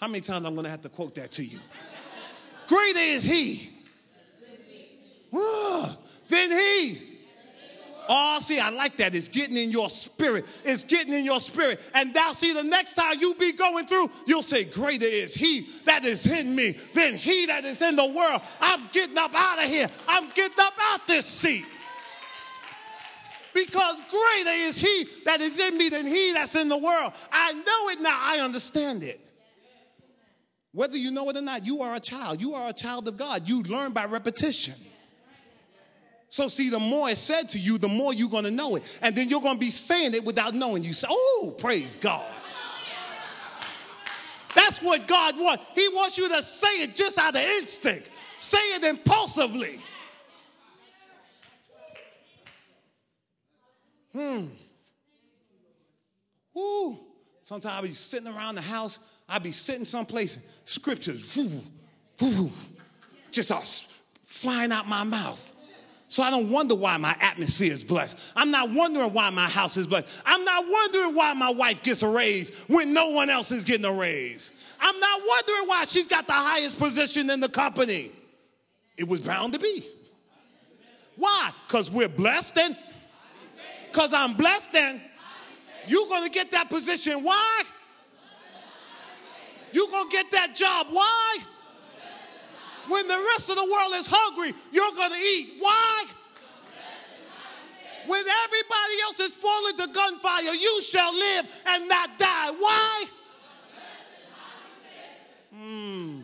How 0.00 0.08
many 0.08 0.20
times 0.20 0.46
I'm 0.46 0.54
to 0.56 0.68
have 0.68 0.82
to 0.82 0.88
quote 0.88 1.14
that 1.16 1.32
to 1.32 1.44
you? 1.44 1.58
greater 2.68 2.98
is 2.98 3.24
He. 3.24 3.70
Uh, 5.32 5.94
than 6.28 6.50
He. 6.50 7.02
Oh, 8.06 8.38
see, 8.40 8.60
I 8.60 8.68
like 8.68 8.98
that. 8.98 9.14
It's 9.14 9.28
getting 9.28 9.56
in 9.56 9.70
your 9.70 9.88
spirit. 9.88 10.44
It's 10.62 10.84
getting 10.84 11.14
in 11.14 11.24
your 11.24 11.40
spirit. 11.40 11.80
And 11.94 12.14
now, 12.14 12.32
see, 12.32 12.52
the 12.52 12.62
next 12.62 12.92
time 12.92 13.18
you 13.18 13.34
be 13.34 13.52
going 13.52 13.86
through, 13.86 14.08
you'll 14.26 14.42
say, 14.42 14.64
Greater 14.64 15.06
is 15.06 15.34
He 15.34 15.66
that 15.86 16.04
is 16.04 16.26
in 16.26 16.54
me 16.54 16.72
than 16.92 17.14
He 17.14 17.46
that 17.46 17.64
is 17.64 17.80
in 17.80 17.96
the 17.96 18.06
world. 18.06 18.42
I'm 18.60 18.88
getting 18.92 19.16
up 19.16 19.34
out 19.34 19.64
of 19.64 19.70
here. 19.70 19.88
I'm 20.06 20.28
getting 20.34 20.58
up 20.60 20.74
out 20.92 21.06
this 21.06 21.24
seat 21.24 21.64
because 23.54 24.00
greater 24.10 24.50
is 24.50 24.80
he 24.80 25.06
that 25.24 25.40
is 25.40 25.60
in 25.60 25.78
me 25.78 25.88
than 25.88 26.06
he 26.06 26.32
that's 26.32 26.56
in 26.56 26.68
the 26.68 26.78
world. 26.78 27.12
I 27.32 27.52
know 27.52 27.88
it 27.90 28.00
now, 28.00 28.18
I 28.20 28.40
understand 28.40 29.02
it. 29.02 29.20
Whether 30.72 30.96
you 30.96 31.12
know 31.12 31.30
it 31.30 31.36
or 31.36 31.40
not, 31.40 31.64
you 31.64 31.82
are 31.82 31.94
a 31.94 32.00
child. 32.00 32.40
You 32.40 32.54
are 32.54 32.70
a 32.70 32.72
child 32.72 33.06
of 33.06 33.16
God. 33.16 33.48
You 33.48 33.62
learn 33.62 33.92
by 33.92 34.06
repetition. 34.06 34.74
So, 36.28 36.48
see, 36.48 36.68
the 36.68 36.80
more 36.80 37.08
it's 37.10 37.20
said 37.20 37.50
to 37.50 37.60
you, 37.60 37.78
the 37.78 37.86
more 37.86 38.12
you're 38.12 38.28
going 38.28 38.42
to 38.42 38.50
know 38.50 38.74
it. 38.74 38.98
And 39.00 39.14
then 39.14 39.28
you're 39.28 39.40
going 39.40 39.54
to 39.54 39.60
be 39.60 39.70
saying 39.70 40.14
it 40.14 40.24
without 40.24 40.52
knowing. 40.52 40.82
You 40.82 40.92
say, 40.92 41.06
Oh, 41.08 41.54
praise 41.56 41.94
God. 41.94 42.28
That's 44.52 44.82
what 44.82 45.06
God 45.06 45.38
wants. 45.38 45.64
He 45.76 45.86
wants 45.88 46.18
you 46.18 46.28
to 46.28 46.42
say 46.42 46.82
it 46.82 46.96
just 46.96 47.18
out 47.18 47.36
of 47.36 47.40
instinct, 47.40 48.10
say 48.40 48.58
it 48.74 48.82
impulsively. 48.82 49.78
Hmm. 54.14 54.46
Ooh. 56.56 56.98
Sometimes 57.42 57.74
I'll 57.74 57.82
be 57.82 57.94
sitting 57.94 58.28
around 58.28 58.54
the 58.54 58.62
house. 58.62 58.98
I'll 59.28 59.40
be 59.40 59.52
sitting 59.52 59.84
someplace, 59.84 60.38
scriptures, 60.64 61.36
woo, 61.36 61.50
woo, 62.20 62.50
just 63.30 63.50
all 63.50 63.64
flying 64.24 64.72
out 64.72 64.88
my 64.88 65.04
mouth. 65.04 65.52
So 66.08 66.22
I 66.22 66.30
don't 66.30 66.50
wonder 66.50 66.74
why 66.74 66.96
my 66.96 67.16
atmosphere 67.20 67.72
is 67.72 67.82
blessed. 67.82 68.18
I'm 68.36 68.50
not 68.50 68.70
wondering 68.70 69.12
why 69.12 69.30
my 69.30 69.48
house 69.48 69.76
is 69.76 69.86
blessed. 69.86 70.22
I'm 70.24 70.44
not 70.44 70.64
wondering 70.68 71.14
why 71.14 71.34
my 71.34 71.50
wife 71.50 71.82
gets 71.82 72.02
a 72.02 72.08
raise 72.08 72.50
when 72.68 72.94
no 72.94 73.10
one 73.10 73.30
else 73.30 73.50
is 73.50 73.64
getting 73.64 73.84
a 73.84 73.92
raise. 73.92 74.52
I'm 74.80 74.98
not 75.00 75.20
wondering 75.26 75.68
why 75.68 75.84
she's 75.86 76.06
got 76.06 76.26
the 76.26 76.32
highest 76.32 76.78
position 76.78 77.30
in 77.30 77.40
the 77.40 77.48
company. 77.48 78.12
It 78.96 79.08
was 79.08 79.20
bound 79.20 79.54
to 79.54 79.58
be. 79.58 79.84
Why? 81.16 81.50
Because 81.66 81.90
we're 81.90 82.08
blessed 82.08 82.58
and 82.58 82.76
because 83.94 84.12
I'm 84.12 84.34
blessed 84.34 84.72
then. 84.72 85.00
you're 85.86 86.08
going 86.08 86.24
to 86.24 86.30
get 86.30 86.50
that 86.50 86.68
position. 86.68 87.22
Why? 87.22 87.62
You're 89.72 89.88
going 89.88 90.10
to 90.10 90.16
get 90.16 90.32
that 90.32 90.56
job. 90.56 90.88
Why? 90.90 91.38
When 92.88 93.06
the 93.06 93.14
rest 93.14 93.48
of 93.50 93.56
the 93.56 93.62
world 93.62 93.92
is 93.94 94.08
hungry, 94.10 94.52
you're 94.72 94.92
going 94.96 95.12
to 95.12 95.16
eat. 95.16 95.54
Why? 95.60 96.06
When 98.06 98.20
everybody 98.20 98.94
else 99.04 99.20
is 99.20 99.30
falling 99.30 99.76
to 99.76 99.86
gunfire, 99.86 100.54
you 100.54 100.82
shall 100.82 101.14
live 101.14 101.46
and 101.66 101.88
not 101.88 102.18
die. 102.18 102.50
Why? 102.50 103.04
Mm. 105.56 106.22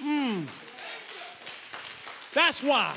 Mm. 0.00 0.48
That's 2.32 2.62
why. 2.62 2.94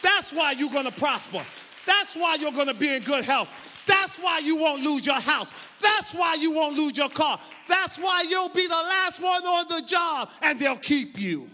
That's 0.00 0.32
why 0.32 0.52
you're 0.52 0.70
going 0.70 0.86
to 0.86 0.92
prosper. 0.92 1.44
That's 1.86 2.14
why 2.14 2.36
you're 2.36 2.52
going 2.52 2.68
to 2.68 2.74
be 2.74 2.94
in 2.94 3.02
good 3.02 3.24
health. 3.24 3.48
That's 3.86 4.16
why 4.18 4.38
you 4.38 4.58
won't 4.58 4.82
lose 4.82 5.04
your 5.04 5.20
house. 5.20 5.52
That's 5.80 6.14
why 6.14 6.34
you 6.34 6.52
won't 6.52 6.76
lose 6.76 6.96
your 6.96 7.08
car. 7.08 7.38
That's 7.68 7.98
why 7.98 8.24
you'll 8.28 8.48
be 8.50 8.66
the 8.66 8.74
last 8.74 9.20
one 9.20 9.42
on 9.44 9.66
the 9.68 9.82
job 9.86 10.30
and 10.40 10.58
they'll 10.58 10.76
keep 10.76 11.20
you. 11.20 11.50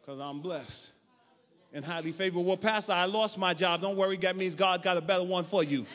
Because 0.00 0.20
I'm 0.20 0.40
blessed 0.40 0.92
and 1.72 1.84
highly 1.84 2.12
favored. 2.12 2.40
Well, 2.40 2.56
Pastor, 2.56 2.92
I 2.92 3.04
lost 3.04 3.38
my 3.38 3.54
job. 3.54 3.82
Don't 3.82 3.96
worry, 3.96 4.16
that 4.18 4.36
means 4.36 4.54
God 4.54 4.82
got 4.82 4.96
a 4.96 5.00
better 5.00 5.24
one 5.24 5.44
for 5.44 5.62
you. 5.62 5.86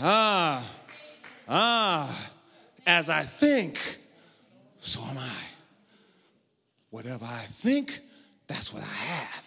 Ah, 0.00 0.68
ah, 1.48 2.30
as 2.84 3.08
I 3.08 3.22
think, 3.22 3.78
so 4.80 5.00
am 5.00 5.18
I. 5.18 5.36
Whatever 6.90 7.24
I 7.24 7.44
think, 7.48 8.00
that's 8.46 8.72
what 8.72 8.82
I 8.82 8.86
have. 8.86 9.43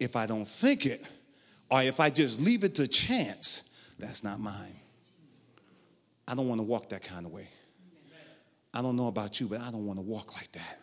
If 0.00 0.16
I 0.16 0.26
don't 0.26 0.48
think 0.48 0.86
it, 0.86 1.06
or 1.70 1.82
if 1.82 2.00
I 2.00 2.10
just 2.10 2.40
leave 2.40 2.64
it 2.64 2.74
to 2.76 2.88
chance, 2.88 3.94
that's 3.98 4.24
not 4.24 4.40
mine. 4.40 4.76
I 6.26 6.34
don't 6.34 6.48
want 6.48 6.60
to 6.60 6.66
walk 6.66 6.88
that 6.88 7.02
kind 7.02 7.26
of 7.26 7.32
way. 7.32 7.48
I 8.72 8.82
don't 8.82 8.96
know 8.96 9.08
about 9.08 9.40
you, 9.40 9.46
but 9.46 9.60
I 9.60 9.70
don't 9.70 9.86
want 9.86 9.98
to 9.98 10.04
walk 10.04 10.34
like 10.36 10.50
that. 10.52 10.78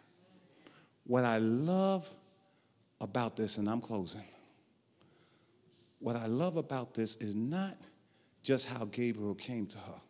What 1.06 1.24
I 1.24 1.38
love 1.38 2.08
about 3.02 3.36
this, 3.38 3.58
and 3.58 3.70
I'm 3.70 3.82
closing, 3.82 4.26
what 6.00 6.16
I 6.16 6.28
love 6.28 6.58
about 6.58 6.94
this 6.94 7.16
is 7.16 7.34
not 7.34 7.76
just 8.44 8.68
how 8.68 8.86
Gabriel 8.86 9.36
came 9.36 9.66
to 9.68 9.78
her. 9.78 10.02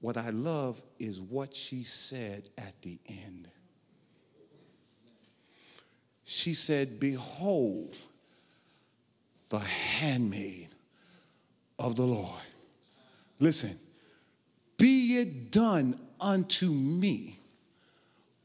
What 0.00 0.16
I 0.16 0.30
love 0.30 0.82
is 0.98 1.20
what 1.20 1.54
she 1.54 1.82
said 1.82 2.50
at 2.58 2.74
the 2.82 2.98
end. 3.08 3.48
She 6.24 6.54
said, 6.54 6.98
Behold, 6.98 7.94
the 9.50 9.58
handmaid 9.58 10.68
of 11.78 11.96
the 11.96 12.02
Lord. 12.02 12.42
Listen, 13.38 13.78
be 14.78 15.18
it 15.18 15.50
done 15.50 15.98
unto 16.20 16.70
me 16.70 17.38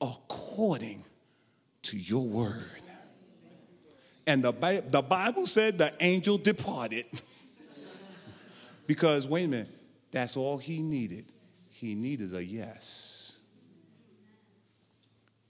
according 0.02 1.04
to 1.84 1.98
your 1.98 2.26
word. 2.26 2.66
And 4.28 4.44
the, 4.44 4.84
the 4.88 5.02
Bible 5.02 5.48
said 5.48 5.78
the 5.78 5.92
angel 6.00 6.38
departed. 6.38 7.06
because, 8.88 9.28
wait 9.28 9.46
a 9.46 9.48
minute, 9.48 9.70
that's 10.12 10.38
all 10.38 10.58
he 10.58 10.82
needed. 10.82 11.26
He 11.70 11.96
needed 11.96 12.36
a 12.36 12.44
yes. 12.44 13.38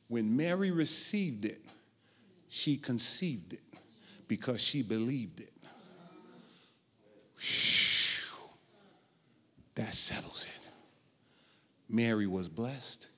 When 0.08 0.38
Mary 0.38 0.72
received 0.72 1.46
it, 1.46 1.60
she 2.50 2.76
conceived 2.78 3.54
it 3.54 3.62
because 4.28 4.60
she 4.60 4.82
believed 4.82 5.40
it. 5.40 5.54
That 9.76 9.94
settles 9.94 10.46
it. 10.46 10.70
Mary 11.88 12.28
was 12.28 12.50
blessed. 12.50 13.10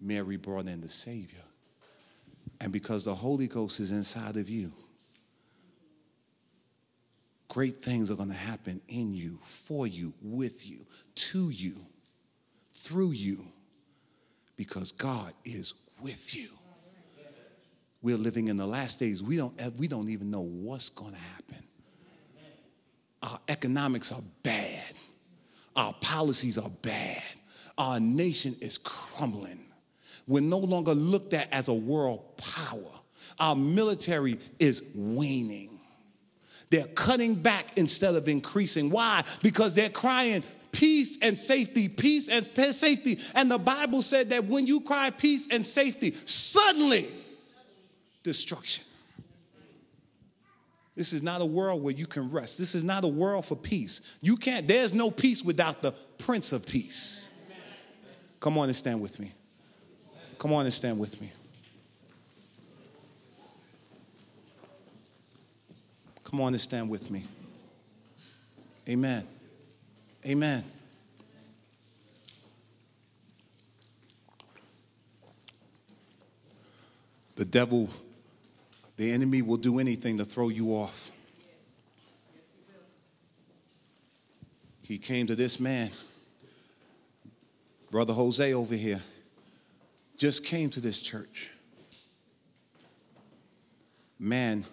Mary 0.00 0.36
brought 0.36 0.66
in 0.66 0.80
the 0.80 0.88
Savior. 0.88 1.42
And 2.60 2.72
because 2.72 3.04
the 3.04 3.14
Holy 3.14 3.48
Ghost 3.48 3.80
is 3.80 3.90
inside 3.90 4.36
of 4.36 4.48
you, 4.48 4.72
great 7.48 7.82
things 7.82 8.10
are 8.10 8.14
going 8.14 8.30
to 8.30 8.34
happen 8.34 8.80
in 8.88 9.12
you, 9.12 9.38
for 9.44 9.86
you, 9.86 10.14
with 10.22 10.66
you, 10.66 10.86
to 11.14 11.50
you, 11.50 11.76
through 12.74 13.10
you, 13.10 13.44
because 14.56 14.92
God 14.92 15.32
is 15.44 15.74
with 16.00 16.34
you. 16.34 16.48
We're 18.06 18.16
living 18.16 18.46
in 18.46 18.56
the 18.56 18.68
last 18.68 19.00
days. 19.00 19.20
We 19.20 19.36
don't, 19.36 19.52
eh, 19.60 19.70
we 19.78 19.88
don't 19.88 20.08
even 20.10 20.30
know 20.30 20.42
what's 20.42 20.90
going 20.90 21.10
to 21.10 21.18
happen. 21.18 21.64
Our 23.20 23.40
economics 23.48 24.12
are 24.12 24.22
bad. 24.44 24.92
Our 25.74 25.92
policies 25.94 26.56
are 26.56 26.70
bad. 26.82 27.24
Our 27.76 27.98
nation 27.98 28.54
is 28.60 28.78
crumbling. 28.78 29.58
We're 30.28 30.38
no 30.38 30.58
longer 30.58 30.94
looked 30.94 31.34
at 31.34 31.52
as 31.52 31.66
a 31.66 31.74
world 31.74 32.36
power. 32.36 32.92
Our 33.40 33.56
military 33.56 34.38
is 34.60 34.84
waning. 34.94 35.76
They're 36.70 36.84
cutting 36.84 37.34
back 37.34 37.76
instead 37.76 38.14
of 38.14 38.28
increasing. 38.28 38.88
Why? 38.88 39.24
Because 39.42 39.74
they're 39.74 39.90
crying 39.90 40.44
peace 40.70 41.18
and 41.22 41.36
safety, 41.36 41.88
peace 41.88 42.28
and 42.28 42.46
safety. 42.72 43.18
And 43.34 43.50
the 43.50 43.58
Bible 43.58 44.02
said 44.02 44.30
that 44.30 44.44
when 44.44 44.68
you 44.68 44.82
cry 44.82 45.10
peace 45.10 45.48
and 45.50 45.66
safety, 45.66 46.14
suddenly 46.24 47.08
destruction. 48.26 48.84
This 50.96 51.12
is 51.12 51.22
not 51.22 51.40
a 51.40 51.46
world 51.46 51.82
where 51.82 51.94
you 51.94 52.06
can 52.06 52.30
rest. 52.32 52.58
This 52.58 52.74
is 52.74 52.82
not 52.82 53.04
a 53.04 53.08
world 53.08 53.46
for 53.46 53.54
peace. 53.54 54.18
You 54.20 54.36
can't, 54.36 54.66
there's 54.66 54.92
no 54.92 55.12
peace 55.12 55.44
without 55.44 55.80
the 55.80 55.92
Prince 56.18 56.52
of 56.52 56.66
Peace. 56.66 57.30
Come 58.40 58.58
on 58.58 58.68
and 58.68 58.76
stand 58.76 59.00
with 59.00 59.20
me. 59.20 59.30
Come 60.38 60.52
on 60.52 60.64
and 60.64 60.74
stand 60.74 60.98
with 60.98 61.20
me. 61.20 61.30
Come 66.24 66.40
on 66.40 66.52
and 66.52 66.60
stand 66.60 66.90
with 66.90 67.10
me. 67.10 67.22
Amen. 68.88 69.24
Amen. 70.26 70.64
The 77.36 77.44
devil 77.44 77.90
the 78.96 79.12
enemy 79.12 79.42
will 79.42 79.56
do 79.56 79.78
anything 79.78 80.18
to 80.18 80.24
throw 80.24 80.48
you 80.48 80.70
off. 80.70 81.12
He 84.82 84.98
came 84.98 85.26
to 85.26 85.34
this 85.34 85.58
man, 85.58 85.90
Brother 87.90 88.12
Jose 88.12 88.52
over 88.52 88.74
here, 88.74 89.02
just 90.16 90.44
came 90.44 90.70
to 90.70 90.80
this 90.80 91.00
church. 91.00 91.50
Man 94.18 94.64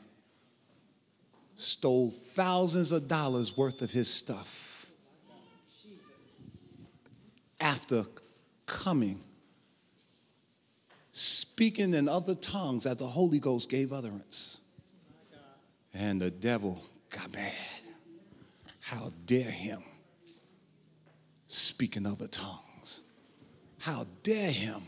stole 1.57 2.13
thousands 2.33 2.91
of 2.91 3.07
dollars 3.07 3.57
worth 3.57 3.81
of 3.81 3.91
his 3.91 4.09
stuff 4.09 4.85
after 7.59 8.05
coming 8.65 9.19
speaking 11.13 11.93
in 11.93 12.09
other 12.09 12.33
tongues 12.33 12.83
that 12.83 12.97
the 12.97 13.05
Holy 13.05 13.39
Ghost 13.39 13.69
gave 13.69 13.93
utterance. 13.93 14.59
And 15.93 16.19
the 16.19 16.31
devil 16.31 16.83
got 17.11 17.31
mad. 17.31 17.53
How 18.79 19.13
dare 19.27 19.49
him 19.49 19.81
speak 21.47 21.95
in 21.95 22.07
other 22.07 22.27
tongues? 22.27 23.01
How 23.79 24.07
dare 24.23 24.51
him 24.51 24.81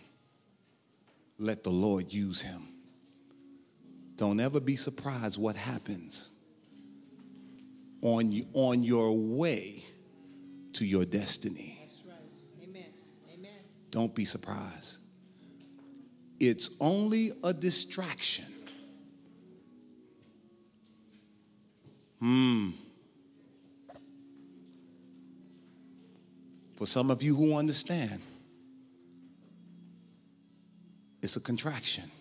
let 1.38 1.63
the 1.63 1.69
Lord 1.69 2.11
use 2.11 2.41
him? 2.41 2.69
Don't 4.15 4.39
ever 4.39 4.59
be 4.59 4.76
surprised 4.76 5.38
what 5.38 5.55
happens 5.55 6.30
on, 8.01 8.45
on 8.53 8.82
your 8.82 9.15
way 9.15 9.84
to 10.73 10.86
your 10.86 11.05
destiny. 11.05 11.78
That's 11.82 12.03
right. 12.07 12.63
Amen. 12.63 12.86
Amen. 13.32 13.59
Don't 13.91 14.15
be 14.15 14.26
surprised 14.26 14.99
it's 16.39 16.69
only 16.79 17.31
a 17.43 17.53
distraction. 17.53 18.45
Hmm. 22.19 22.71
For 26.75 26.86
some 26.86 27.09
of 27.09 27.23
you 27.23 27.36
who 27.36 27.55
understand, 27.55 28.21
it's 31.21 31.36
a 31.36 31.39
contraction. 31.39 32.11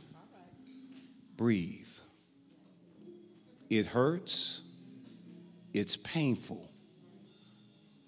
Breathe. 1.37 1.81
It 3.69 3.87
hurts. 3.87 4.61
It's 5.73 5.97
painful. 5.97 6.71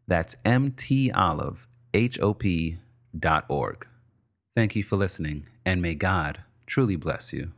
That's 0.06 0.36
M 0.43 0.72
T 0.72 1.12
Olive, 1.12 1.68
mtolivehop.org. 1.93 3.87
Thank 4.55 4.75
you 4.75 4.83
for 4.83 4.95
listening, 4.95 5.47
and 5.65 5.81
may 5.81 5.95
God 5.95 6.43
truly 6.67 6.95
bless 6.95 7.33
you. 7.33 7.51